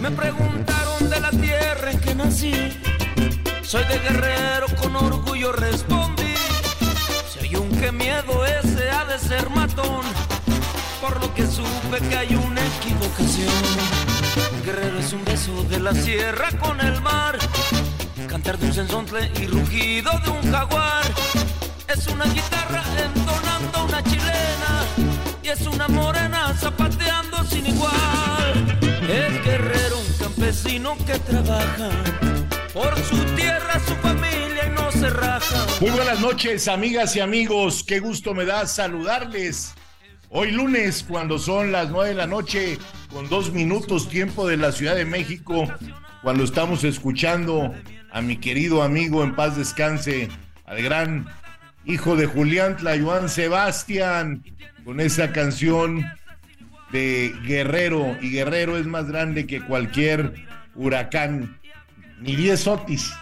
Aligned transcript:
Me 0.00 0.12
preguntaron 0.12 1.10
de 1.10 1.20
la 1.20 1.30
tierra 1.30 1.90
en 1.90 2.00
que 2.00 2.14
nací. 2.14 2.52
Soy 3.62 3.82
de 3.84 3.98
guerrero, 3.98 4.66
con 4.80 4.94
orgullo 4.94 5.50
respondí. 5.50 6.34
Hay 7.40 7.56
un 7.56 7.68
que 7.80 7.90
miedo 7.90 8.46
ese 8.46 8.88
ha 8.90 9.04
de 9.06 9.18
ser 9.18 9.50
matón. 9.50 10.02
Por 11.00 11.20
lo 11.20 11.34
que 11.34 11.46
supe 11.46 11.98
que 12.08 12.16
hay 12.16 12.34
una 12.36 12.60
equivocación. 12.64 13.52
Guerrero 14.64 15.00
es 15.00 15.12
un 15.12 15.24
beso 15.24 15.64
de 15.64 15.80
la 15.80 15.94
sierra 15.94 16.48
con 16.60 16.80
el 16.80 17.00
mar. 17.02 17.38
Cantar 18.28 18.56
de 18.56 18.66
un 18.66 18.72
sensontle 18.72 19.32
y 19.40 19.46
rugido 19.48 20.12
de 20.24 20.30
un 20.30 20.52
jaguar. 20.52 21.04
Es 21.88 22.06
una 22.06 22.24
guitarra 22.26 22.84
entonando 23.04 23.84
una 23.84 24.02
chilena. 24.04 25.37
Es 25.50 25.66
una 25.66 25.88
morena 25.88 26.52
zapateando 26.54 27.42
sin 27.44 27.66
igual. 27.66 28.78
Guerrero, 29.42 29.98
un 29.98 30.18
campesino 30.18 30.94
que 31.06 31.18
trabaja. 31.20 31.88
Por 32.74 32.94
su 32.98 33.16
tierra, 33.34 33.80
su 33.80 33.94
familia 33.94 34.68
no 34.74 34.92
se 34.92 35.08
raja. 35.08 35.66
Muy 35.80 35.88
buenas 35.88 36.20
noches, 36.20 36.68
amigas 36.68 37.16
y 37.16 37.20
amigos. 37.20 37.82
Qué 37.82 37.98
gusto 37.98 38.34
me 38.34 38.44
da 38.44 38.66
saludarles. 38.66 39.74
Hoy 40.28 40.50
lunes, 40.50 41.02
cuando 41.08 41.38
son 41.38 41.72
las 41.72 41.88
nueve 41.88 42.10
de 42.10 42.16
la 42.16 42.26
noche, 42.26 42.78
con 43.10 43.30
dos 43.30 43.50
minutos 43.50 44.10
tiempo 44.10 44.46
de 44.46 44.58
la 44.58 44.70
Ciudad 44.70 44.96
de 44.96 45.06
México, 45.06 45.66
cuando 46.22 46.44
estamos 46.44 46.84
escuchando 46.84 47.74
a 48.12 48.20
mi 48.20 48.36
querido 48.36 48.82
amigo 48.82 49.24
en 49.24 49.34
paz 49.34 49.56
descanse, 49.56 50.28
al 50.66 50.82
gran 50.82 51.26
hijo 51.86 52.16
de 52.16 52.26
Julián 52.26 52.76
Tlayuan 52.76 53.30
Sebastián, 53.30 54.44
con 54.88 55.00
esa 55.00 55.32
canción 55.32 56.02
de 56.92 57.34
Guerrero, 57.44 58.16
y 58.22 58.30
Guerrero 58.30 58.78
es 58.78 58.86
más 58.86 59.06
grande 59.06 59.46
que 59.46 59.60
cualquier 59.60 60.46
huracán, 60.74 61.58
ni 62.22 62.34
10 62.34 62.66
Otis 62.68 63.12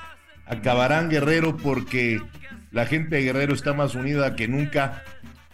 acabarán 0.47 1.10
Guerrero 1.10 1.56
porque 1.56 2.22
la 2.71 2.87
gente 2.87 3.16
de 3.16 3.25
Guerrero 3.25 3.53
está 3.53 3.75
más 3.75 3.97
unida 3.97 4.37
que 4.37 4.47
nunca. 4.47 5.03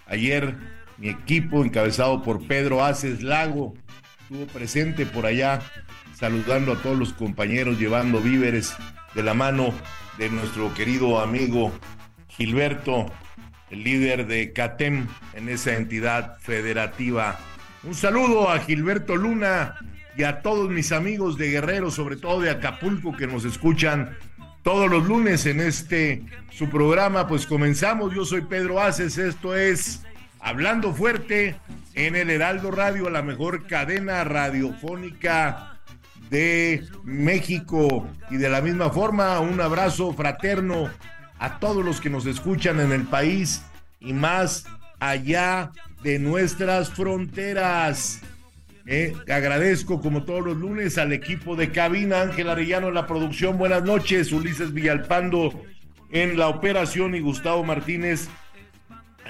Ayer 0.05 0.55
mi 0.99 1.09
equipo 1.09 1.65
encabezado 1.65 2.23
por 2.23 2.47
Pedro 2.47 2.85
Aces 2.85 3.23
Lago 3.23 3.73
estuvo 4.21 4.45
presente 4.49 5.07
por 5.07 5.25
allá 5.25 5.61
saludando 6.15 6.75
a 6.75 6.83
todos 6.83 6.99
los 6.99 7.15
compañeros, 7.15 7.79
llevando 7.79 8.21
víveres 8.21 8.77
de 9.15 9.23
la 9.23 9.33
mano 9.33 9.73
de 10.19 10.29
nuestro 10.29 10.75
querido 10.75 11.21
amigo 11.21 11.73
Gilberto, 12.29 13.07
el 13.73 13.85
líder 13.85 14.27
de 14.27 14.53
CATEM 14.53 15.09
en 15.33 15.49
esa 15.49 15.75
entidad 15.75 16.37
federativa. 16.41 17.39
Un 17.83 17.95
saludo 17.95 18.51
a 18.51 18.59
Gilberto 18.59 19.17
Luna 19.17 19.77
y 20.15 20.25
a 20.25 20.43
todos 20.43 20.69
mis 20.69 20.93
amigos 20.93 21.39
de 21.39 21.51
Guerrero, 21.51 21.91
sobre 21.91 22.17
todo 22.17 22.43
de 22.43 22.51
Acapulco, 22.51 23.17
que 23.17 23.27
nos 23.27 23.47
escuchan 23.47 24.17
todos 24.63 24.91
los 24.91 25.07
lunes 25.09 25.47
en 25.47 25.61
este 25.61 26.23
su 26.51 26.69
programa. 26.69 27.27
Pues 27.27 27.47
comenzamos. 27.47 28.15
Yo 28.15 28.27
soy 28.27 28.43
Pedro 28.43 28.79
Aces. 28.79 29.17
Esto 29.17 29.57
es 29.57 30.03
Hablando 30.39 30.93
Fuerte 30.93 31.57
en 31.95 32.15
el 32.15 32.29
Heraldo 32.29 32.73
Radio, 32.73 33.09
la 33.09 33.23
mejor 33.23 33.67
cadena 33.67 34.23
radiofónica 34.23 35.79
de 36.29 36.85
México. 37.05 38.07
Y 38.31 38.37
de 38.37 38.51
la 38.51 38.61
misma 38.61 38.91
forma, 38.91 39.41
un 39.41 39.63
abrazo 39.63 40.13
fraterno 40.13 40.91
a 41.43 41.59
todos 41.59 41.85
los 41.85 42.01
que 42.01 42.09
nos 42.09 42.25
escuchan 42.27 42.79
en 42.79 42.93
el 42.93 43.03
país 43.03 43.65
y 43.99 44.13
más 44.13 44.65
allá 45.01 45.73
de 46.05 46.21
nuestras 46.21 46.91
fronteras. 46.91 48.23
Eh, 48.87 49.13
agradezco 49.29 50.01
como 50.01 50.23
todos 50.23 50.45
los 50.45 50.57
lunes 50.57 50.99
al 50.99 51.13
equipo 51.13 51.57
de 51.57 51.73
cabina, 51.73 52.21
Ángel 52.21 52.49
Arellano 52.49 52.89
en 52.89 52.95
la 52.95 53.09
producción, 53.09 53.59
buenas 53.59 53.83
noches, 53.83 54.31
Ulises 54.31 54.73
Villalpando 54.73 55.53
en 56.13 56.39
la 56.39 56.47
operación 56.47 57.17
y 57.17 57.21
Gustavo 57.21 57.65
Martínez 57.65 58.29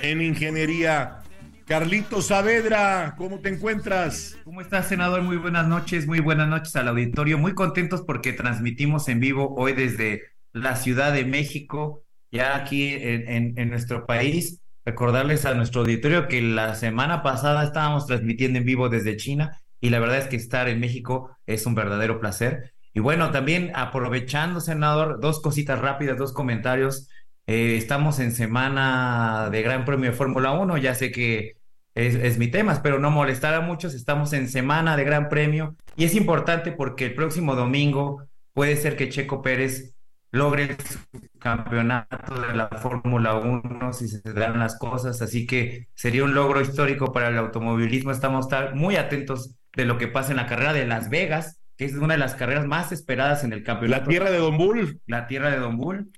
en 0.02 0.20
ingeniería. 0.20 1.20
Carlito 1.64 2.20
Saavedra, 2.20 3.14
¿cómo 3.16 3.38
te 3.38 3.48
encuentras? 3.48 4.36
¿Cómo 4.44 4.60
estás, 4.60 4.86
senador? 4.86 5.22
Muy 5.22 5.38
buenas 5.38 5.66
noches, 5.66 6.06
muy 6.06 6.20
buenas 6.20 6.48
noches 6.48 6.76
al 6.76 6.88
auditorio. 6.88 7.38
Muy 7.38 7.54
contentos 7.54 8.02
porque 8.02 8.34
transmitimos 8.34 9.08
en 9.08 9.18
vivo 9.18 9.54
hoy 9.56 9.72
desde 9.72 10.32
la 10.52 10.76
Ciudad 10.76 11.12
de 11.12 11.24
México, 11.24 12.01
ya 12.32 12.56
aquí 12.56 12.88
en, 12.88 13.28
en, 13.28 13.58
en 13.58 13.70
nuestro 13.70 14.06
país. 14.06 14.60
Recordarles 14.84 15.44
a 15.46 15.54
nuestro 15.54 15.82
auditorio 15.82 16.26
que 16.26 16.42
la 16.42 16.74
semana 16.74 17.22
pasada 17.22 17.62
estábamos 17.62 18.06
transmitiendo 18.06 18.58
en 18.58 18.64
vivo 18.64 18.88
desde 18.88 19.16
China 19.16 19.62
y 19.80 19.90
la 19.90 20.00
verdad 20.00 20.18
es 20.18 20.26
que 20.26 20.36
estar 20.36 20.68
en 20.68 20.80
México 20.80 21.36
es 21.46 21.66
un 21.66 21.74
verdadero 21.74 22.18
placer. 22.18 22.72
Y 22.94 23.00
bueno, 23.00 23.30
también 23.30 23.72
aprovechando, 23.74 24.60
senador, 24.60 25.20
dos 25.20 25.40
cositas 25.40 25.78
rápidas, 25.80 26.18
dos 26.18 26.32
comentarios. 26.32 27.08
Eh, 27.46 27.76
estamos 27.76 28.18
en 28.20 28.32
semana 28.32 29.48
de 29.50 29.62
Gran 29.62 29.84
Premio 29.84 30.10
de 30.10 30.16
Fórmula 30.16 30.52
1, 30.52 30.78
ya 30.78 30.94
sé 30.94 31.10
que 31.10 31.56
es, 31.94 32.14
es, 32.14 32.38
mi 32.38 32.48
tema, 32.48 32.72
espero 32.72 32.98
no 32.98 33.10
molestar 33.10 33.54
a 33.54 33.60
muchos, 33.60 33.94
estamos 33.94 34.32
en 34.32 34.48
semana 34.48 34.96
de 34.96 35.04
Gran 35.04 35.28
Premio 35.28 35.76
y 35.96 36.04
es 36.04 36.14
importante 36.14 36.70
porque 36.72 37.06
el 37.06 37.14
próximo 37.14 37.56
domingo 37.56 38.24
puede 38.54 38.76
ser 38.76 38.96
que 38.96 39.08
Checo 39.08 39.42
Pérez 39.42 39.91
logre 40.32 40.76
su 40.82 40.98
campeonato 41.38 42.40
de 42.40 42.54
la 42.54 42.68
Fórmula 42.68 43.36
1 43.36 43.92
si 43.92 44.08
se 44.08 44.20
dan 44.32 44.58
las 44.58 44.78
cosas, 44.78 45.20
así 45.22 45.46
que 45.46 45.88
sería 45.94 46.24
un 46.24 46.34
logro 46.34 46.60
histórico 46.60 47.12
para 47.12 47.28
el 47.28 47.38
automovilismo, 47.38 48.10
estamos 48.10 48.48
muy 48.74 48.96
atentos 48.96 49.54
de 49.76 49.84
lo 49.84 49.98
que 49.98 50.08
pasa 50.08 50.30
en 50.30 50.38
la 50.38 50.46
carrera 50.46 50.72
de 50.72 50.86
Las 50.86 51.10
Vegas, 51.10 51.60
que 51.76 51.84
es 51.84 51.94
una 51.94 52.14
de 52.14 52.18
las 52.18 52.34
carreras 52.34 52.66
más 52.66 52.92
esperadas 52.92 53.44
en 53.44 53.52
el 53.52 53.62
campeonato. 53.62 54.00
La 54.00 54.08
tierra 54.08 54.30
de 54.30 54.38
Don 54.38 54.56
Bull. 54.56 55.00
La 55.06 55.26
tierra 55.26 55.50
de 55.50 55.58
Don 55.58 55.76
Bull. 55.76 56.10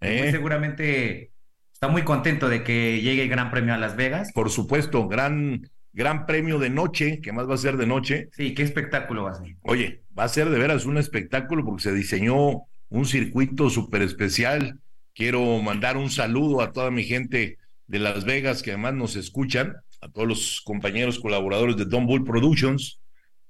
Eh. 0.00 0.30
seguramente 0.32 1.30
está 1.72 1.88
muy 1.88 2.02
contento 2.02 2.48
de 2.48 2.64
que 2.64 3.00
llegue 3.00 3.22
el 3.22 3.28
Gran 3.28 3.50
Premio 3.50 3.74
a 3.74 3.78
Las 3.78 3.96
Vegas. 3.96 4.32
Por 4.32 4.50
supuesto, 4.50 5.08
gran, 5.08 5.62
gran 5.92 6.26
premio 6.26 6.58
de 6.58 6.70
noche, 6.70 7.20
que 7.20 7.32
más 7.32 7.48
va 7.48 7.54
a 7.54 7.58
ser 7.58 7.76
de 7.76 7.86
noche. 7.86 8.28
Sí, 8.32 8.52
qué 8.54 8.62
espectáculo 8.62 9.24
va 9.24 9.30
a 9.30 9.34
ser. 9.34 9.56
Oye, 9.62 10.02
va 10.18 10.24
a 10.24 10.28
ser 10.28 10.50
de 10.50 10.58
veras 10.58 10.86
un 10.86 10.98
espectáculo 10.98 11.64
porque 11.64 11.84
se 11.84 11.92
diseñó 11.92 12.66
un 12.92 13.06
circuito 13.06 13.70
súper 13.70 14.02
especial. 14.02 14.78
Quiero 15.14 15.60
mandar 15.62 15.96
un 15.96 16.10
saludo 16.10 16.60
a 16.60 16.72
toda 16.72 16.90
mi 16.90 17.04
gente 17.04 17.56
de 17.86 17.98
Las 17.98 18.24
Vegas 18.24 18.62
que 18.62 18.72
además 18.72 18.94
nos 18.94 19.16
escuchan, 19.16 19.76
a 20.02 20.08
todos 20.08 20.28
los 20.28 20.60
compañeros 20.60 21.18
colaboradores 21.18 21.76
de 21.76 21.86
Don 21.86 22.06
Bull 22.06 22.24
Productions. 22.24 23.00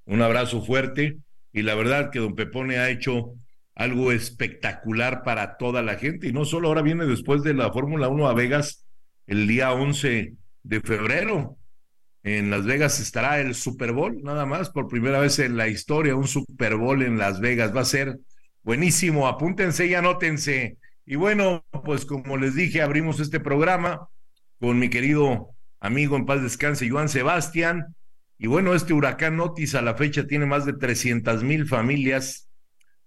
Un 0.05 0.23
abrazo 0.23 0.63
fuerte. 0.63 1.19
Y 1.53 1.63
la 1.63 1.75
verdad 1.75 2.11
que 2.11 2.21
don 2.21 2.35
Pepone 2.35 2.79
ha 2.79 2.89
hecho 2.89 3.35
algo 3.75 4.13
espectacular 4.13 5.23
para 5.25 5.57
toda 5.57 5.83
la 5.83 5.97
gente. 5.97 6.29
Y 6.29 6.33
no 6.33 6.45
solo 6.45 6.69
ahora 6.69 6.83
viene 6.83 7.05
después 7.07 7.43
de 7.43 7.55
la 7.55 7.73
Fórmula 7.73 8.09
1 8.09 8.29
a 8.29 8.35
Vegas 8.35 8.87
el 9.27 9.49
día 9.49 9.73
11 9.73 10.35
de 10.63 10.81
febrero. 10.81 11.59
En 12.23 12.51
Las 12.51 12.65
Vegas 12.65 13.01
estará 13.01 13.41
el 13.41 13.57
Super 13.57 13.91
Bowl, 13.91 14.23
nada 14.23 14.47
más, 14.47 14.71
por 14.71 14.87
primera 14.87 15.19
vez 15.19 15.41
en 15.41 15.57
la 15.57 15.67
historia, 15.67 16.15
un 16.15 16.29
Super 16.29 16.77
Bowl 16.77 17.03
en 17.03 17.19
Las 17.19 17.41
Vegas. 17.41 17.75
Va 17.75 17.81
a 17.81 17.85
ser 17.85 18.21
buenísimo. 18.63 19.27
Apúntense 19.27 19.87
y 19.87 19.95
anótense. 19.95 20.79
Y 21.05 21.17
bueno, 21.17 21.65
pues 21.85 22.05
como 22.05 22.37
les 22.37 22.55
dije, 22.55 22.83
abrimos 22.83 23.21
este 23.21 23.41
programa 23.41 24.09
con 24.61 24.79
mi 24.79 24.89
querido 24.89 25.51
amigo 25.81 26.17
en 26.17 26.27
paz 26.27 26.43
descanse, 26.43 26.89
Joan 26.89 27.09
Sebastián. 27.09 27.95
Y 28.39 28.47
bueno, 28.47 28.75
este 28.75 28.95
huracán 28.95 29.41
Otis 29.41 29.75
a 29.75 29.83
la 29.83 29.95
fecha 29.95 30.27
tiene 30.27 30.47
más 30.47 30.65
de 30.65 30.73
300 30.73 31.43
mil 31.45 31.67
familias 31.67 32.49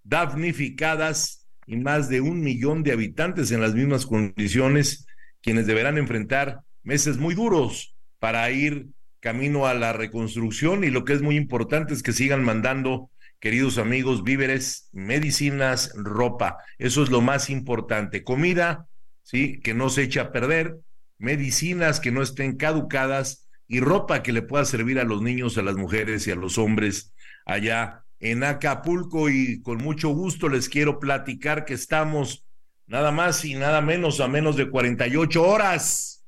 damnificadas 0.03 1.47
y 1.65 1.77
más 1.77 2.09
de 2.09 2.21
un 2.21 2.41
millón 2.41 2.83
de 2.83 2.91
habitantes 2.91 3.51
en 3.51 3.61
las 3.61 3.73
mismas 3.73 4.05
condiciones, 4.05 5.07
quienes 5.41 5.65
deberán 5.65 5.97
enfrentar 5.97 6.61
meses 6.83 7.17
muy 7.17 7.33
duros 7.33 7.95
para 8.19 8.49
ir 8.51 8.87
camino 9.19 9.65
a 9.65 9.73
la 9.73 9.91
reconstrucción 9.91 10.83
y 10.83 10.91
lo 10.91 11.03
que 11.03 11.13
es 11.13 11.21
muy 11.21 11.35
importante 11.35 11.93
es 11.93 12.03
que 12.03 12.13
sigan 12.13 12.43
mandando, 12.43 13.09
queridos 13.39 13.77
amigos, 13.77 14.23
víveres, 14.23 14.89
medicinas, 14.91 15.91
ropa. 15.95 16.57
Eso 16.77 17.03
es 17.03 17.09
lo 17.09 17.21
más 17.21 17.49
importante. 17.49 18.23
Comida, 18.23 18.87
¿sí? 19.23 19.59
Que 19.61 19.73
no 19.73 19.89
se 19.89 20.03
eche 20.03 20.19
a 20.19 20.31
perder, 20.31 20.77
medicinas 21.17 21.99
que 21.99 22.11
no 22.11 22.21
estén 22.21 22.57
caducadas 22.57 23.47
y 23.67 23.79
ropa 23.79 24.23
que 24.23 24.33
le 24.33 24.41
pueda 24.41 24.65
servir 24.65 24.99
a 24.99 25.03
los 25.03 25.21
niños, 25.21 25.57
a 25.57 25.63
las 25.63 25.75
mujeres 25.75 26.27
y 26.27 26.31
a 26.31 26.35
los 26.35 26.57
hombres 26.57 27.13
allá 27.45 28.03
en 28.19 28.43
Acapulco 28.43 29.29
y 29.29 29.61
con 29.61 29.77
mucho 29.77 30.09
gusto 30.09 30.49
les 30.49 30.69
quiero 30.69 30.99
platicar 30.99 31.65
que 31.65 31.73
estamos 31.73 32.45
nada 32.87 33.11
más 33.11 33.43
y 33.45 33.55
nada 33.55 33.81
menos 33.81 34.19
a 34.19 34.27
menos 34.27 34.55
de 34.55 34.69
48 34.69 35.43
horas 35.43 36.25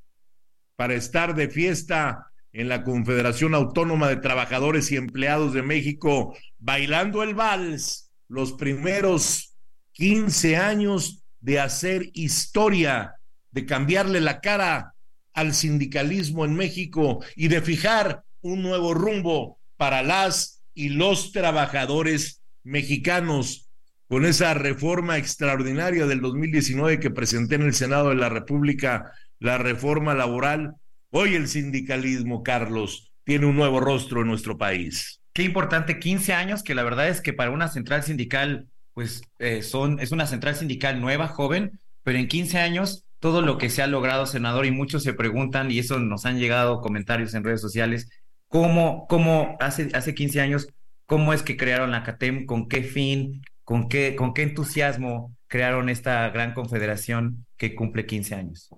para 0.75 0.95
estar 0.95 1.35
de 1.35 1.49
fiesta 1.49 2.31
en 2.51 2.69
la 2.69 2.83
Confederación 2.83 3.53
Autónoma 3.53 4.09
de 4.09 4.17
Trabajadores 4.17 4.91
y 4.91 4.95
Empleados 4.95 5.53
de 5.53 5.63
México 5.63 6.35
bailando 6.59 7.23
el 7.23 7.35
vals, 7.35 8.11
los 8.27 8.53
primeros 8.53 9.55
15 9.93 10.57
años 10.57 11.23
de 11.39 11.59
hacer 11.59 12.09
historia, 12.13 13.15
de 13.51 13.65
cambiarle 13.65 14.21
la 14.21 14.39
cara 14.39 14.93
al 15.33 15.53
sindicalismo 15.53 16.45
en 16.45 16.55
México 16.55 17.23
y 17.35 17.47
de 17.47 17.61
fijar 17.61 18.23
un 18.41 18.61
nuevo 18.61 18.93
rumbo 18.93 19.59
para 19.77 20.01
las 20.01 20.63
y 20.73 20.89
los 20.89 21.31
trabajadores 21.31 22.41
mexicanos 22.63 23.69
con 24.07 24.25
esa 24.25 24.53
reforma 24.53 25.17
extraordinaria 25.17 26.05
del 26.05 26.21
2019 26.21 26.99
que 26.99 27.11
presenté 27.11 27.55
en 27.55 27.63
el 27.63 27.73
Senado 27.73 28.09
de 28.09 28.15
la 28.15 28.29
República, 28.29 29.11
la 29.39 29.57
reforma 29.57 30.13
laboral. 30.13 30.75
Hoy 31.11 31.35
el 31.35 31.47
sindicalismo, 31.47 32.41
Carlos, 32.41 33.11
tiene 33.23 33.45
un 33.45 33.55
nuevo 33.55 33.79
rostro 33.79 34.21
en 34.21 34.27
nuestro 34.27 34.57
país. 34.57 35.21
Qué 35.37 35.43
importante, 35.43 35.99
15 35.99 36.33
años, 36.33 36.63
que 36.63 36.73
la 36.73 36.81
verdad 36.81 37.09
es 37.09 37.21
que 37.21 37.31
para 37.31 37.51
una 37.51 37.67
central 37.67 38.01
sindical, 38.01 38.69
pues 38.93 39.21
eh, 39.37 39.61
son, 39.61 39.99
es 39.99 40.11
una 40.11 40.25
central 40.25 40.55
sindical 40.55 40.99
nueva, 40.99 41.27
joven, 41.27 41.79
pero 42.01 42.17
en 42.17 42.27
15 42.27 42.57
años 42.57 43.05
todo 43.19 43.43
lo 43.43 43.59
que 43.59 43.69
se 43.69 43.83
ha 43.83 43.87
logrado, 43.87 44.25
senador, 44.25 44.65
y 44.65 44.71
muchos 44.71 45.03
se 45.03 45.13
preguntan, 45.13 45.69
y 45.69 45.77
eso 45.77 45.99
nos 45.99 46.25
han 46.25 46.39
llegado 46.39 46.81
comentarios 46.81 47.35
en 47.35 47.43
redes 47.43 47.61
sociales, 47.61 48.09
cómo, 48.47 49.05
cómo 49.07 49.57
hace, 49.59 49.91
hace 49.93 50.15
15 50.15 50.41
años, 50.41 50.69
cómo 51.05 51.31
es 51.33 51.43
que 51.43 51.55
crearon 51.55 51.91
la 51.91 52.01
CATEM, 52.01 52.47
con 52.47 52.67
qué 52.67 52.81
fin, 52.81 53.43
con 53.63 53.89
qué, 53.89 54.15
con 54.15 54.33
qué 54.33 54.41
entusiasmo 54.41 55.37
crearon 55.45 55.89
esta 55.89 56.27
gran 56.29 56.55
confederación 56.55 57.45
que 57.57 57.75
cumple 57.75 58.07
15 58.07 58.33
años. 58.33 58.69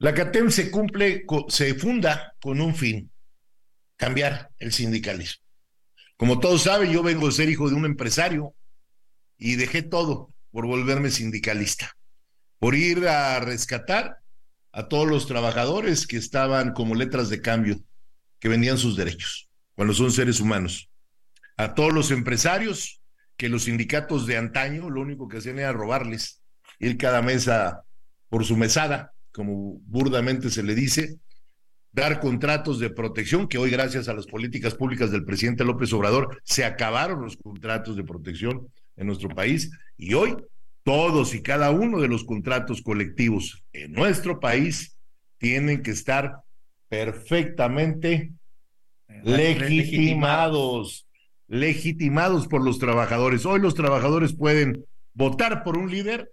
La 0.00 0.14
CATEM 0.14 0.50
se 0.50 0.68
cumple, 0.72 1.24
se 1.46 1.74
funda 1.74 2.34
con 2.40 2.60
un 2.60 2.74
fin, 2.74 3.08
cambiar 3.96 4.50
el 4.58 4.72
sindicalismo. 4.72 5.45
Como 6.16 6.40
todos 6.40 6.62
saben, 6.62 6.90
yo 6.90 7.02
vengo 7.02 7.26
de 7.26 7.32
ser 7.32 7.48
hijo 7.48 7.68
de 7.68 7.74
un 7.74 7.84
empresario 7.84 8.54
y 9.36 9.56
dejé 9.56 9.82
todo 9.82 10.32
por 10.50 10.66
volverme 10.66 11.10
sindicalista, 11.10 11.96
por 12.58 12.74
ir 12.74 13.06
a 13.06 13.38
rescatar 13.40 14.18
a 14.72 14.88
todos 14.88 15.06
los 15.06 15.26
trabajadores 15.26 16.06
que 16.06 16.16
estaban 16.16 16.72
como 16.72 16.94
letras 16.94 17.28
de 17.28 17.42
cambio 17.42 17.80
que 18.38 18.48
vendían 18.48 18.78
sus 18.78 18.96
derechos, 18.96 19.50
cuando 19.74 19.92
son 19.92 20.10
seres 20.10 20.40
humanos. 20.40 20.90
A 21.58 21.74
todos 21.74 21.92
los 21.92 22.10
empresarios 22.10 23.02
que 23.36 23.48
los 23.48 23.64
sindicatos 23.64 24.26
de 24.26 24.38
antaño 24.38 24.88
lo 24.88 25.02
único 25.02 25.28
que 25.28 25.38
hacían 25.38 25.58
era 25.58 25.72
robarles, 25.72 26.42
ir 26.78 26.96
cada 26.96 27.20
mesa 27.20 27.84
por 28.28 28.44
su 28.44 28.56
mesada, 28.56 29.12
como 29.32 29.78
burdamente 29.84 30.48
se 30.48 30.62
le 30.62 30.74
dice, 30.74 31.18
dar 31.96 32.20
contratos 32.20 32.78
de 32.78 32.90
protección, 32.90 33.48
que 33.48 33.56
hoy 33.56 33.70
gracias 33.70 34.06
a 34.08 34.12
las 34.12 34.26
políticas 34.26 34.74
públicas 34.74 35.10
del 35.10 35.24
presidente 35.24 35.64
López 35.64 35.90
Obrador 35.94 36.42
se 36.44 36.66
acabaron 36.66 37.22
los 37.22 37.38
contratos 37.38 37.96
de 37.96 38.04
protección 38.04 38.68
en 38.96 39.06
nuestro 39.06 39.30
país 39.30 39.70
y 39.96 40.12
hoy 40.12 40.36
todos 40.84 41.34
y 41.34 41.40
cada 41.40 41.70
uno 41.70 42.02
de 42.02 42.08
los 42.08 42.24
contratos 42.24 42.82
colectivos 42.82 43.64
en 43.72 43.92
nuestro 43.92 44.40
país 44.40 44.98
tienen 45.38 45.82
que 45.82 45.90
estar 45.92 46.40
perfectamente 46.90 48.30
legitimados, 49.22 51.06
legitimados 51.48 52.46
por 52.46 52.62
los 52.62 52.78
trabajadores. 52.78 53.46
Hoy 53.46 53.58
los 53.58 53.74
trabajadores 53.74 54.36
pueden 54.36 54.84
votar 55.14 55.64
por 55.64 55.78
un 55.78 55.90
líder 55.90 56.30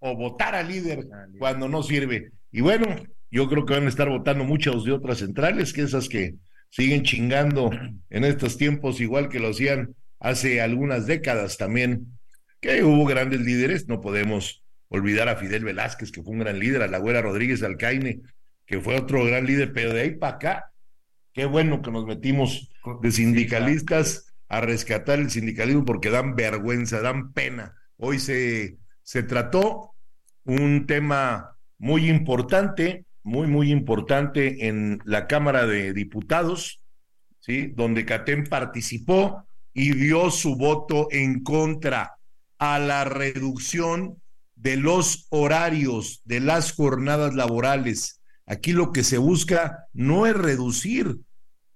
o 0.00 0.16
votar 0.16 0.56
al 0.56 0.66
líder 0.66 1.06
cuando 1.38 1.68
no 1.68 1.84
sirve. 1.84 2.32
Y 2.50 2.62
bueno, 2.62 2.86
yo 3.34 3.48
creo 3.48 3.66
que 3.66 3.74
van 3.74 3.86
a 3.86 3.88
estar 3.88 4.08
votando 4.08 4.44
muchas 4.44 4.84
de 4.84 4.92
otras 4.92 5.18
centrales, 5.18 5.72
que 5.72 5.82
esas 5.82 6.08
que 6.08 6.36
siguen 6.70 7.02
chingando 7.02 7.68
en 8.08 8.24
estos 8.24 8.56
tiempos, 8.56 9.00
igual 9.00 9.28
que 9.28 9.40
lo 9.40 9.48
hacían 9.48 9.96
hace 10.20 10.60
algunas 10.60 11.08
décadas 11.08 11.56
también, 11.56 12.16
que 12.60 12.84
hubo 12.84 13.04
grandes 13.06 13.40
líderes, 13.40 13.88
no 13.88 14.00
podemos 14.00 14.62
olvidar 14.86 15.28
a 15.28 15.34
Fidel 15.34 15.64
Velázquez, 15.64 16.12
que 16.12 16.22
fue 16.22 16.32
un 16.32 16.38
gran 16.38 16.60
líder, 16.60 16.82
a 16.82 16.86
la 16.86 16.98
Güera 16.98 17.22
Rodríguez 17.22 17.64
Alcaine, 17.64 18.22
que 18.66 18.80
fue 18.80 18.96
otro 18.96 19.24
gran 19.24 19.46
líder, 19.46 19.72
pero 19.72 19.92
de 19.92 20.02
ahí 20.02 20.10
para 20.12 20.36
acá, 20.36 20.72
qué 21.32 21.44
bueno 21.44 21.82
que 21.82 21.90
nos 21.90 22.06
metimos 22.06 22.70
de 23.02 23.10
sindicalistas 23.10 24.32
a 24.48 24.60
rescatar 24.60 25.18
el 25.18 25.32
sindicalismo 25.32 25.84
porque 25.84 26.08
dan 26.08 26.36
vergüenza, 26.36 27.00
dan 27.00 27.32
pena. 27.32 27.74
Hoy 27.96 28.20
se, 28.20 28.78
se 29.02 29.24
trató 29.24 29.96
un 30.44 30.86
tema 30.86 31.58
muy 31.78 32.08
importante, 32.08 33.06
muy, 33.24 33.48
muy 33.48 33.72
importante 33.72 34.68
en 34.68 35.00
la 35.04 35.26
Cámara 35.26 35.66
de 35.66 35.92
Diputados, 35.92 36.80
¿sí? 37.40 37.72
Donde 37.74 38.04
Catén 38.04 38.44
participó 38.44 39.44
y 39.72 39.92
dio 39.94 40.30
su 40.30 40.56
voto 40.56 41.08
en 41.10 41.42
contra 41.42 42.18
a 42.58 42.78
la 42.78 43.04
reducción 43.04 44.22
de 44.54 44.76
los 44.76 45.26
horarios 45.30 46.22
de 46.24 46.38
las 46.38 46.72
jornadas 46.72 47.34
laborales 47.34 48.20
Aquí 48.46 48.72
lo 48.72 48.92
que 48.92 49.04
se 49.04 49.18
busca 49.18 49.88
no 49.92 50.26
es 50.26 50.34
reducir 50.34 51.16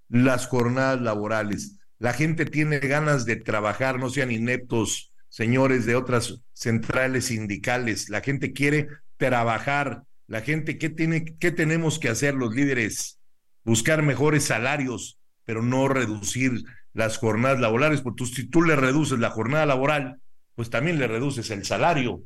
las 0.08 0.46
jornadas 0.46 1.00
laborales. 1.00 1.78
La 1.98 2.12
gente 2.12 2.44
tiene 2.44 2.78
ganas 2.78 3.24
de 3.24 3.36
trabajar, 3.36 3.98
no 3.98 4.10
sean 4.10 4.30
ineptos, 4.30 5.12
señores 5.28 5.86
de 5.86 5.96
otras 5.96 6.40
centrales 6.52 7.26
sindicales. 7.26 8.08
La 8.10 8.20
gente 8.20 8.52
quiere 8.52 8.88
trabajar. 9.16 10.04
La 10.28 10.42
gente, 10.42 10.78
¿qué, 10.78 10.88
tiene, 10.88 11.24
qué 11.24 11.50
tenemos 11.50 11.98
que 11.98 12.08
hacer 12.08 12.34
los 12.34 12.54
líderes? 12.54 13.18
Buscar 13.64 14.02
mejores 14.02 14.44
salarios, 14.44 15.18
pero 15.44 15.62
no 15.62 15.88
reducir 15.88 16.62
las 16.92 17.18
jornadas 17.18 17.58
laborales, 17.58 18.02
porque 18.02 18.26
si 18.26 18.46
tú 18.46 18.62
le 18.62 18.76
reduces 18.76 19.18
la 19.18 19.30
jornada 19.30 19.66
laboral, 19.66 20.20
pues 20.54 20.70
también 20.70 20.98
le 20.98 21.08
reduces 21.08 21.50
el 21.50 21.64
salario. 21.64 22.22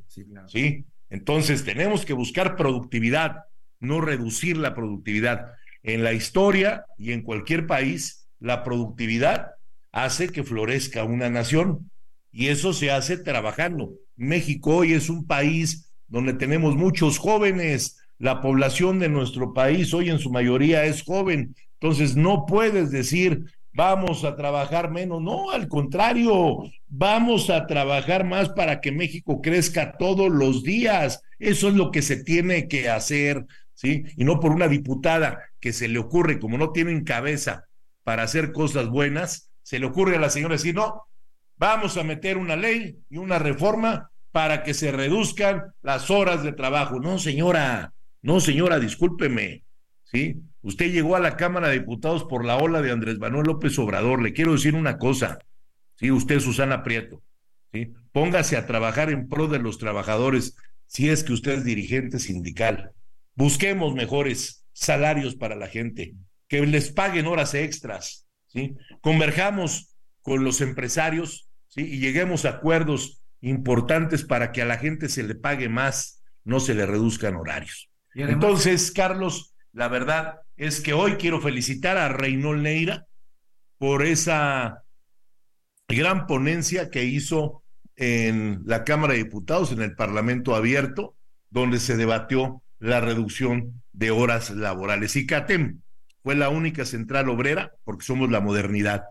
¿sí? 0.47 0.85
Entonces 1.09 1.65
tenemos 1.65 2.05
que 2.05 2.13
buscar 2.13 2.57
productividad 2.57 3.37
no 3.83 4.01
reducir 4.01 4.57
la 4.57 4.75
productividad. 4.75 5.53
En 5.83 6.05
la 6.05 6.13
historia 6.13 6.87
y 6.97 7.13
en 7.13 7.23
cualquier 7.23 7.67
país, 7.67 8.29
la 8.39 8.63
productividad 8.63 9.51
hace 9.91 10.29
que 10.29 10.45
florezca 10.45 11.05
una 11.05 11.29
nación 11.29 11.91
y 12.31 12.47
eso 12.49 12.73
se 12.73 12.91
hace 12.91 13.19
trabajando. 13.19 13.93
México 14.17 14.77
hoy 14.77 14.93
es 14.95 15.11
un 15.11 15.27
país 15.27 15.92
donde 16.13 16.35
tenemos 16.35 16.77
muchos 16.77 17.19
jóvenes, 17.19 17.99
la 18.19 18.43
población 18.43 18.99
de 18.99 19.09
nuestro 19.09 19.55
país 19.55 19.95
hoy 19.95 20.11
en 20.11 20.19
su 20.19 20.31
mayoría 20.31 20.85
es 20.85 21.03
joven, 21.03 21.57
entonces 21.81 22.17
no 22.17 22.45
puedes 22.45 22.91
decir 22.91 23.47
vamos 23.73 24.23
a 24.23 24.37
trabajar 24.37 24.91
menos, 24.91 25.23
no, 25.23 25.51
al 25.51 25.69
contrario, 25.69 26.65
vamos 26.87 27.49
a 27.49 27.67
trabajar 27.67 28.27
más 28.27 28.51
para 28.51 28.83
que 28.83 28.93
México 28.93 29.41
crezca 29.41 29.97
todos 29.97 30.31
los 30.31 30.63
días, 30.63 31.23
eso 31.39 31.69
es 31.69 31.75
lo 31.75 31.91
que 31.91 32.03
se 32.03 32.23
tiene 32.23 32.69
que 32.69 32.91
hacer, 32.91 33.47
¿sí? 33.73 34.05
Y 34.19 34.25
no 34.25 34.39
por 34.39 34.53
una 34.53 34.69
diputada 34.69 35.41
que 35.61 35.73
se 35.73 35.89
le 35.89 35.99
ocurre, 35.99 36.39
como 36.39 36.59
no 36.59 36.73
tienen 36.73 37.05
cabeza 37.05 37.65
para 38.05 38.25
hacer 38.25 38.53
cosas 38.53 38.91
buenas, 38.91 39.51
se 39.63 39.79
le 39.79 39.87
ocurre 39.87 40.17
a 40.17 40.21
la 40.21 40.29
señora 40.29 40.57
decir, 40.57 40.75
no, 40.75 41.07
vamos 41.57 41.97
a 41.97 42.05
meter 42.05 42.37
una 42.37 42.57
ley 42.57 42.99
y 43.09 43.17
una 43.17 43.39
reforma 43.39 44.12
para 44.33 44.63
que 44.65 44.75
se 44.75 44.91
reduzcan 44.91 45.75
las 45.83 46.11
horas 46.11 46.43
de 46.43 46.53
trabajo. 46.53 46.99
No, 47.01 47.19
señora, 47.19 47.93
no, 48.23 48.41
señora, 48.41 48.81
discúlpeme, 48.81 49.65
¿sí? 50.05 50.37
Usted 50.63 50.91
llegó 50.93 51.17
a 51.17 51.21
la 51.21 51.37
Cámara 51.37 51.69
de 51.69 51.81
Diputados 51.81 52.25
por 52.25 52.45
la 52.45 52.57
ola 52.57 52.83
de 52.83 52.91
Andrés 52.91 53.19
Manuel 53.19 53.47
López 53.47 53.79
Obrador. 53.79 54.23
Le 54.23 54.33
quiero 54.33 54.53
decir 54.53 54.75
una 54.75 54.99
cosa, 54.99 55.39
¿sí? 55.97 56.11
Usted, 56.11 56.41
Susana 56.41 56.83
Prieto, 56.83 57.23
¿sí? 57.73 57.93
Póngase 58.13 58.57
a 58.57 58.67
trabajar 58.67 59.11
en 59.11 59.29
pro 59.29 59.49
de 59.49 59.59
los 59.59 59.79
trabajadores 59.79 60.57
si 60.87 61.09
es 61.09 61.25
que 61.25 61.33
usted 61.33 61.53
es 61.53 61.65
dirigente 61.65 62.19
sindical, 62.19 62.93
busquemos 63.35 63.95
mejores 63.95 64.67
salarios 64.73 65.37
para 65.37 65.57
la 65.57 65.69
gente, 65.69 66.15
que 66.49 66.67
les 66.67 66.91
paguen 66.91 67.27
horas 67.27 67.55
extras, 67.55 68.27
¿sí? 68.47 68.75
Converjamos 69.01 69.93
con 70.23 70.45
los 70.45 70.61
empresarios. 70.61 71.49
Y 71.75 72.01
lleguemos 72.01 72.45
a 72.45 72.51
acuerdos 72.51 73.22
importantes 73.43 74.25
para 74.25 74.53
que 74.53 74.63
a 74.63 74.65
la 74.65 74.79
gente 74.79 75.09
se 75.09 75.23
le 75.23 75.35
pague 75.35 75.69
más, 75.69 76.23
no 76.45 76.61
se 76.61 76.75
le 76.75 76.87
reduzcan 76.87 77.37
horarios. 77.37 77.91
Entonces, 78.15 78.91
Carlos, 78.93 79.55
la 79.73 79.89
verdad 79.89 80.41
es 80.57 80.81
que 80.81 80.93
hoy 80.93 81.15
quiero 81.15 81.41
felicitar 81.41 81.99
a 81.99 82.09
Reynold 82.09 82.63
Neira 82.63 83.07
por 83.79 84.05
esa 84.05 84.85
gran 85.89 86.27
ponencia 86.27 86.91
que 86.91 87.05
hizo 87.05 87.63
en 87.97 88.63
la 88.65 88.85
Cámara 88.85 89.15
de 89.15 89.25
Diputados, 89.25 89.73
en 89.73 89.83
el 89.83 89.95
Parlamento 89.95 90.55
Abierto, 90.55 91.17
donde 91.51 91.81
se 91.81 91.97
debatió 91.97 92.63
la 92.79 93.01
reducción 93.01 93.83
de 93.93 94.11
horas 94.11 94.51
laborales. 94.51 95.17
Y 95.17 95.27
CATEM 95.27 95.83
fue 96.23 96.35
la 96.37 96.49
única 96.49 96.85
central 96.85 97.29
obrera, 97.29 97.73
porque 97.85 98.05
somos 98.05 98.31
la 98.31 98.41
modernidad, 98.41 99.05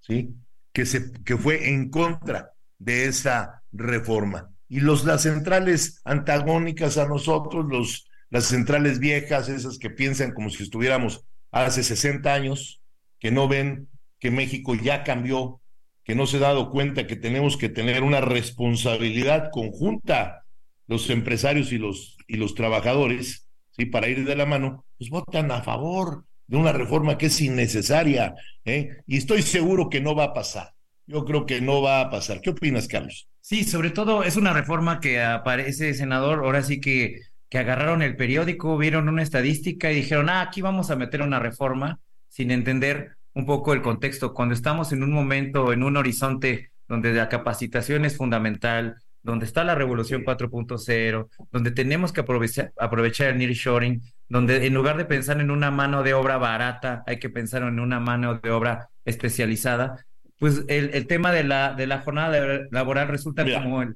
¿sí? 0.00 0.34
Que, 0.72 0.86
se, 0.86 1.12
que 1.24 1.36
fue 1.36 1.70
en 1.70 1.90
contra 1.90 2.52
de 2.78 3.06
esa 3.06 3.59
reforma. 3.72 4.50
Y 4.68 4.80
los, 4.80 5.04
las 5.04 5.22
centrales 5.22 6.00
antagónicas 6.04 6.98
a 6.98 7.06
nosotros, 7.06 7.66
los, 7.68 8.08
las 8.30 8.44
centrales 8.44 9.00
viejas, 9.00 9.48
esas 9.48 9.78
que 9.78 9.90
piensan 9.90 10.32
como 10.32 10.50
si 10.50 10.62
estuviéramos 10.62 11.24
hace 11.50 11.82
60 11.82 12.32
años, 12.32 12.80
que 13.18 13.30
no 13.30 13.48
ven 13.48 13.88
que 14.18 14.30
México 14.30 14.74
ya 14.74 15.02
cambió, 15.02 15.60
que 16.04 16.14
no 16.14 16.26
se 16.26 16.36
ha 16.36 16.40
dado 16.40 16.70
cuenta 16.70 17.06
que 17.06 17.16
tenemos 17.16 17.56
que 17.56 17.68
tener 17.68 18.02
una 18.02 18.20
responsabilidad 18.20 19.50
conjunta, 19.52 20.44
los 20.86 21.08
empresarios 21.10 21.72
y 21.72 21.78
los, 21.78 22.16
y 22.26 22.36
los 22.36 22.54
trabajadores, 22.54 23.48
¿sí? 23.70 23.86
para 23.86 24.08
ir 24.08 24.24
de 24.24 24.36
la 24.36 24.46
mano, 24.46 24.84
pues 24.98 25.10
votan 25.10 25.50
a 25.50 25.62
favor 25.62 26.24
de 26.46 26.56
una 26.56 26.72
reforma 26.72 27.16
que 27.16 27.26
es 27.26 27.40
innecesaria, 27.40 28.34
¿eh? 28.64 28.88
y 29.06 29.16
estoy 29.16 29.42
seguro 29.42 29.88
que 29.88 30.00
no 30.00 30.14
va 30.14 30.24
a 30.24 30.34
pasar. 30.34 30.74
Yo 31.06 31.24
creo 31.24 31.46
que 31.46 31.60
no 31.60 31.80
va 31.80 32.00
a 32.00 32.10
pasar. 32.10 32.40
¿Qué 32.40 32.50
opinas, 32.50 32.88
Carlos? 32.88 33.29
Sí, 33.40 33.64
sobre 33.64 33.90
todo 33.90 34.22
es 34.22 34.36
una 34.36 34.52
reforma 34.52 35.00
que 35.00 35.22
aparece, 35.22 35.94
senador, 35.94 36.40
ahora 36.40 36.62
sí 36.62 36.80
que, 36.80 37.20
que 37.48 37.58
agarraron 37.58 38.02
el 38.02 38.16
periódico, 38.16 38.76
vieron 38.78 39.08
una 39.08 39.22
estadística 39.22 39.90
y 39.90 39.96
dijeron, 39.96 40.28
ah, 40.28 40.42
aquí 40.42 40.60
vamos 40.60 40.90
a 40.90 40.96
meter 40.96 41.22
una 41.22 41.38
reforma 41.38 42.00
sin 42.28 42.50
entender 42.50 43.16
un 43.34 43.46
poco 43.46 43.72
el 43.72 43.82
contexto. 43.82 44.34
Cuando 44.34 44.54
estamos 44.54 44.92
en 44.92 45.02
un 45.02 45.12
momento, 45.12 45.72
en 45.72 45.82
un 45.82 45.96
horizonte 45.96 46.70
donde 46.86 47.12
la 47.12 47.28
capacitación 47.28 48.04
es 48.04 48.16
fundamental, 48.16 48.96
donde 49.22 49.46
está 49.46 49.64
la 49.64 49.74
revolución 49.74 50.24
4.0, 50.24 51.28
donde 51.50 51.70
tenemos 51.70 52.12
que 52.12 52.20
aprovechar, 52.20 52.72
aprovechar 52.78 53.28
el 53.28 53.38
nearshoring, 53.38 54.02
donde 54.28 54.66
en 54.66 54.74
lugar 54.74 54.96
de 54.96 55.04
pensar 55.04 55.40
en 55.40 55.50
una 55.50 55.70
mano 55.70 56.02
de 56.02 56.14
obra 56.14 56.38
barata, 56.38 57.02
hay 57.06 57.18
que 57.18 57.30
pensar 57.30 57.62
en 57.62 57.80
una 57.80 58.00
mano 58.00 58.38
de 58.38 58.50
obra 58.50 58.90
especializada, 59.04 60.06
pues 60.40 60.64
el, 60.68 60.90
el 60.94 61.06
tema 61.06 61.32
de 61.32 61.44
la, 61.44 61.74
de 61.74 61.86
la 61.86 62.00
jornada 62.00 62.66
laboral 62.70 63.08
resulta 63.08 63.44
como 63.44 63.82
el... 63.82 63.94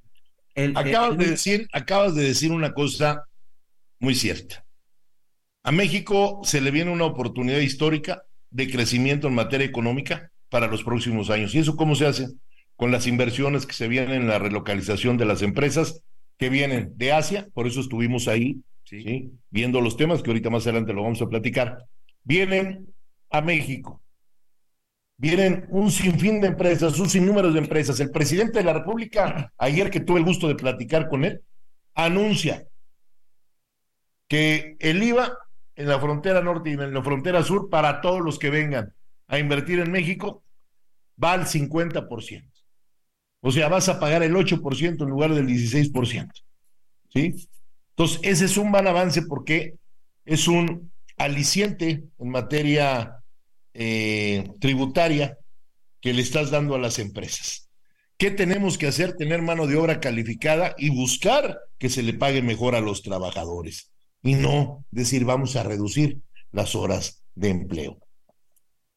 el 0.55 0.77
acabas, 0.77 1.17
de 1.17 1.25
decir, 1.25 1.67
acabas 1.73 2.15
de 2.15 2.23
decir 2.23 2.53
una 2.53 2.75
cosa 2.75 3.25
muy 3.99 4.15
cierta. 4.15 4.63
A 5.63 5.73
México 5.73 6.43
se 6.45 6.61
le 6.61 6.71
viene 6.71 6.91
una 6.91 7.07
oportunidad 7.07 7.61
histórica 7.61 8.25
de 8.51 8.71
crecimiento 8.71 9.27
en 9.27 9.35
materia 9.35 9.67
económica 9.67 10.31
para 10.51 10.67
los 10.67 10.85
próximos 10.85 11.31
años. 11.31 11.55
¿Y 11.55 11.61
eso 11.61 11.77
cómo 11.77 11.95
se 11.95 12.07
hace? 12.07 12.29
Con 12.77 12.93
las 12.93 13.07
inversiones 13.07 13.65
que 13.65 13.73
se 13.73 13.89
vienen 13.89 14.23
en 14.23 14.29
la 14.29 14.39
relocalización 14.39 15.17
de 15.17 15.25
las 15.25 15.41
empresas 15.41 16.03
que 16.37 16.51
vienen 16.51 16.93
de 16.97 17.13
Asia, 17.13 17.49
por 17.55 17.67
eso 17.67 17.81
estuvimos 17.81 18.29
ahí, 18.29 18.61
¿sí? 18.85 19.31
viendo 19.49 19.81
los 19.81 19.97
temas 19.97 20.23
que 20.23 20.29
ahorita 20.29 20.51
más 20.51 20.65
adelante 20.67 20.93
lo 20.93 21.05
vamos 21.05 21.23
a 21.23 21.29
platicar. 21.29 21.87
Vienen 22.23 22.93
a 23.31 23.41
México, 23.41 24.03
vienen 25.17 25.67
un 25.71 25.91
sinfín 25.91 26.41
de 26.41 26.49
empresas, 26.49 26.99
un 26.99 27.09
sinnúmero 27.09 27.53
de 27.53 27.59
empresas. 27.59 28.01
El 28.01 28.11
presidente 28.11 28.59
de 28.59 28.65
la 28.65 28.73
República, 28.73 29.53
ayer 29.59 29.91
que 29.91 30.01
tuve 30.01 30.19
el 30.19 30.25
gusto 30.25 30.49
de 30.49 30.55
platicar 30.55 31.09
con 31.09 31.25
él, 31.25 31.43
anuncia 31.95 32.67
que 34.29 34.77
el 34.81 35.03
IVA 35.03 35.37
en 35.77 35.89
la 35.89 36.01
frontera 36.01 36.41
norte 36.41 36.71
y 36.71 36.73
en 36.75 36.95
la 36.95 37.03
frontera 37.03 37.43
sur 37.43 37.69
para 37.69 38.01
todos 38.01 38.21
los 38.21 38.39
que 38.39 38.51
vengan 38.51 38.95
a 39.27 39.39
invertir 39.39 39.81
en 39.81 39.91
México 39.91 40.43
va 41.23 41.33
al 41.33 41.47
50%. 41.47 42.51
O 43.41 43.51
sea, 43.51 43.69
vas 43.69 43.89
a 43.89 44.01
pagar 44.01 44.23
el 44.23 44.35
8% 44.35 45.03
en 45.03 45.09
lugar 45.09 45.35
del 45.35 45.47
16%. 45.47 46.31
¿Sí? 47.13 47.49
Entonces, 47.91 48.21
ese 48.23 48.47
es 48.47 48.57
un 48.57 48.71
mal 48.71 48.87
avance 48.87 49.23
porque 49.23 49.77
es 50.25 50.49
un 50.49 50.91
aliciente 51.17 52.05
en 52.19 52.29
materia 52.29 53.24
eh, 53.75 54.51
tributaria 54.61 55.39
que 56.01 56.13
le 56.13 56.23
estás 56.23 56.51
dando 56.51 56.75
a 56.75 56.79
las 56.79 56.99
empresas. 56.99 57.69
¿Qué 58.17 58.31
tenemos 58.31 58.79
que 58.79 58.87
hacer? 58.87 59.15
Tener 59.17 59.43
mano 59.43 59.67
de 59.67 59.77
obra 59.77 60.01
calificada 60.01 60.75
y 60.79 60.91
buscar 60.91 61.59
que 61.79 61.91
se 61.91 62.03
le 62.03 62.15
pague 62.15 62.43
mejor 62.43 62.75
a 62.75 62.81
los 62.81 63.03
trabajadores 63.03 63.91
y 64.23 64.35
no 64.35 64.85
decir 64.91 65.25
vamos 65.25 65.57
a 65.57 65.65
reducir 65.65 66.21
las 66.53 66.75
horas 66.75 67.23
de 67.35 67.51
empleo. 67.51 67.99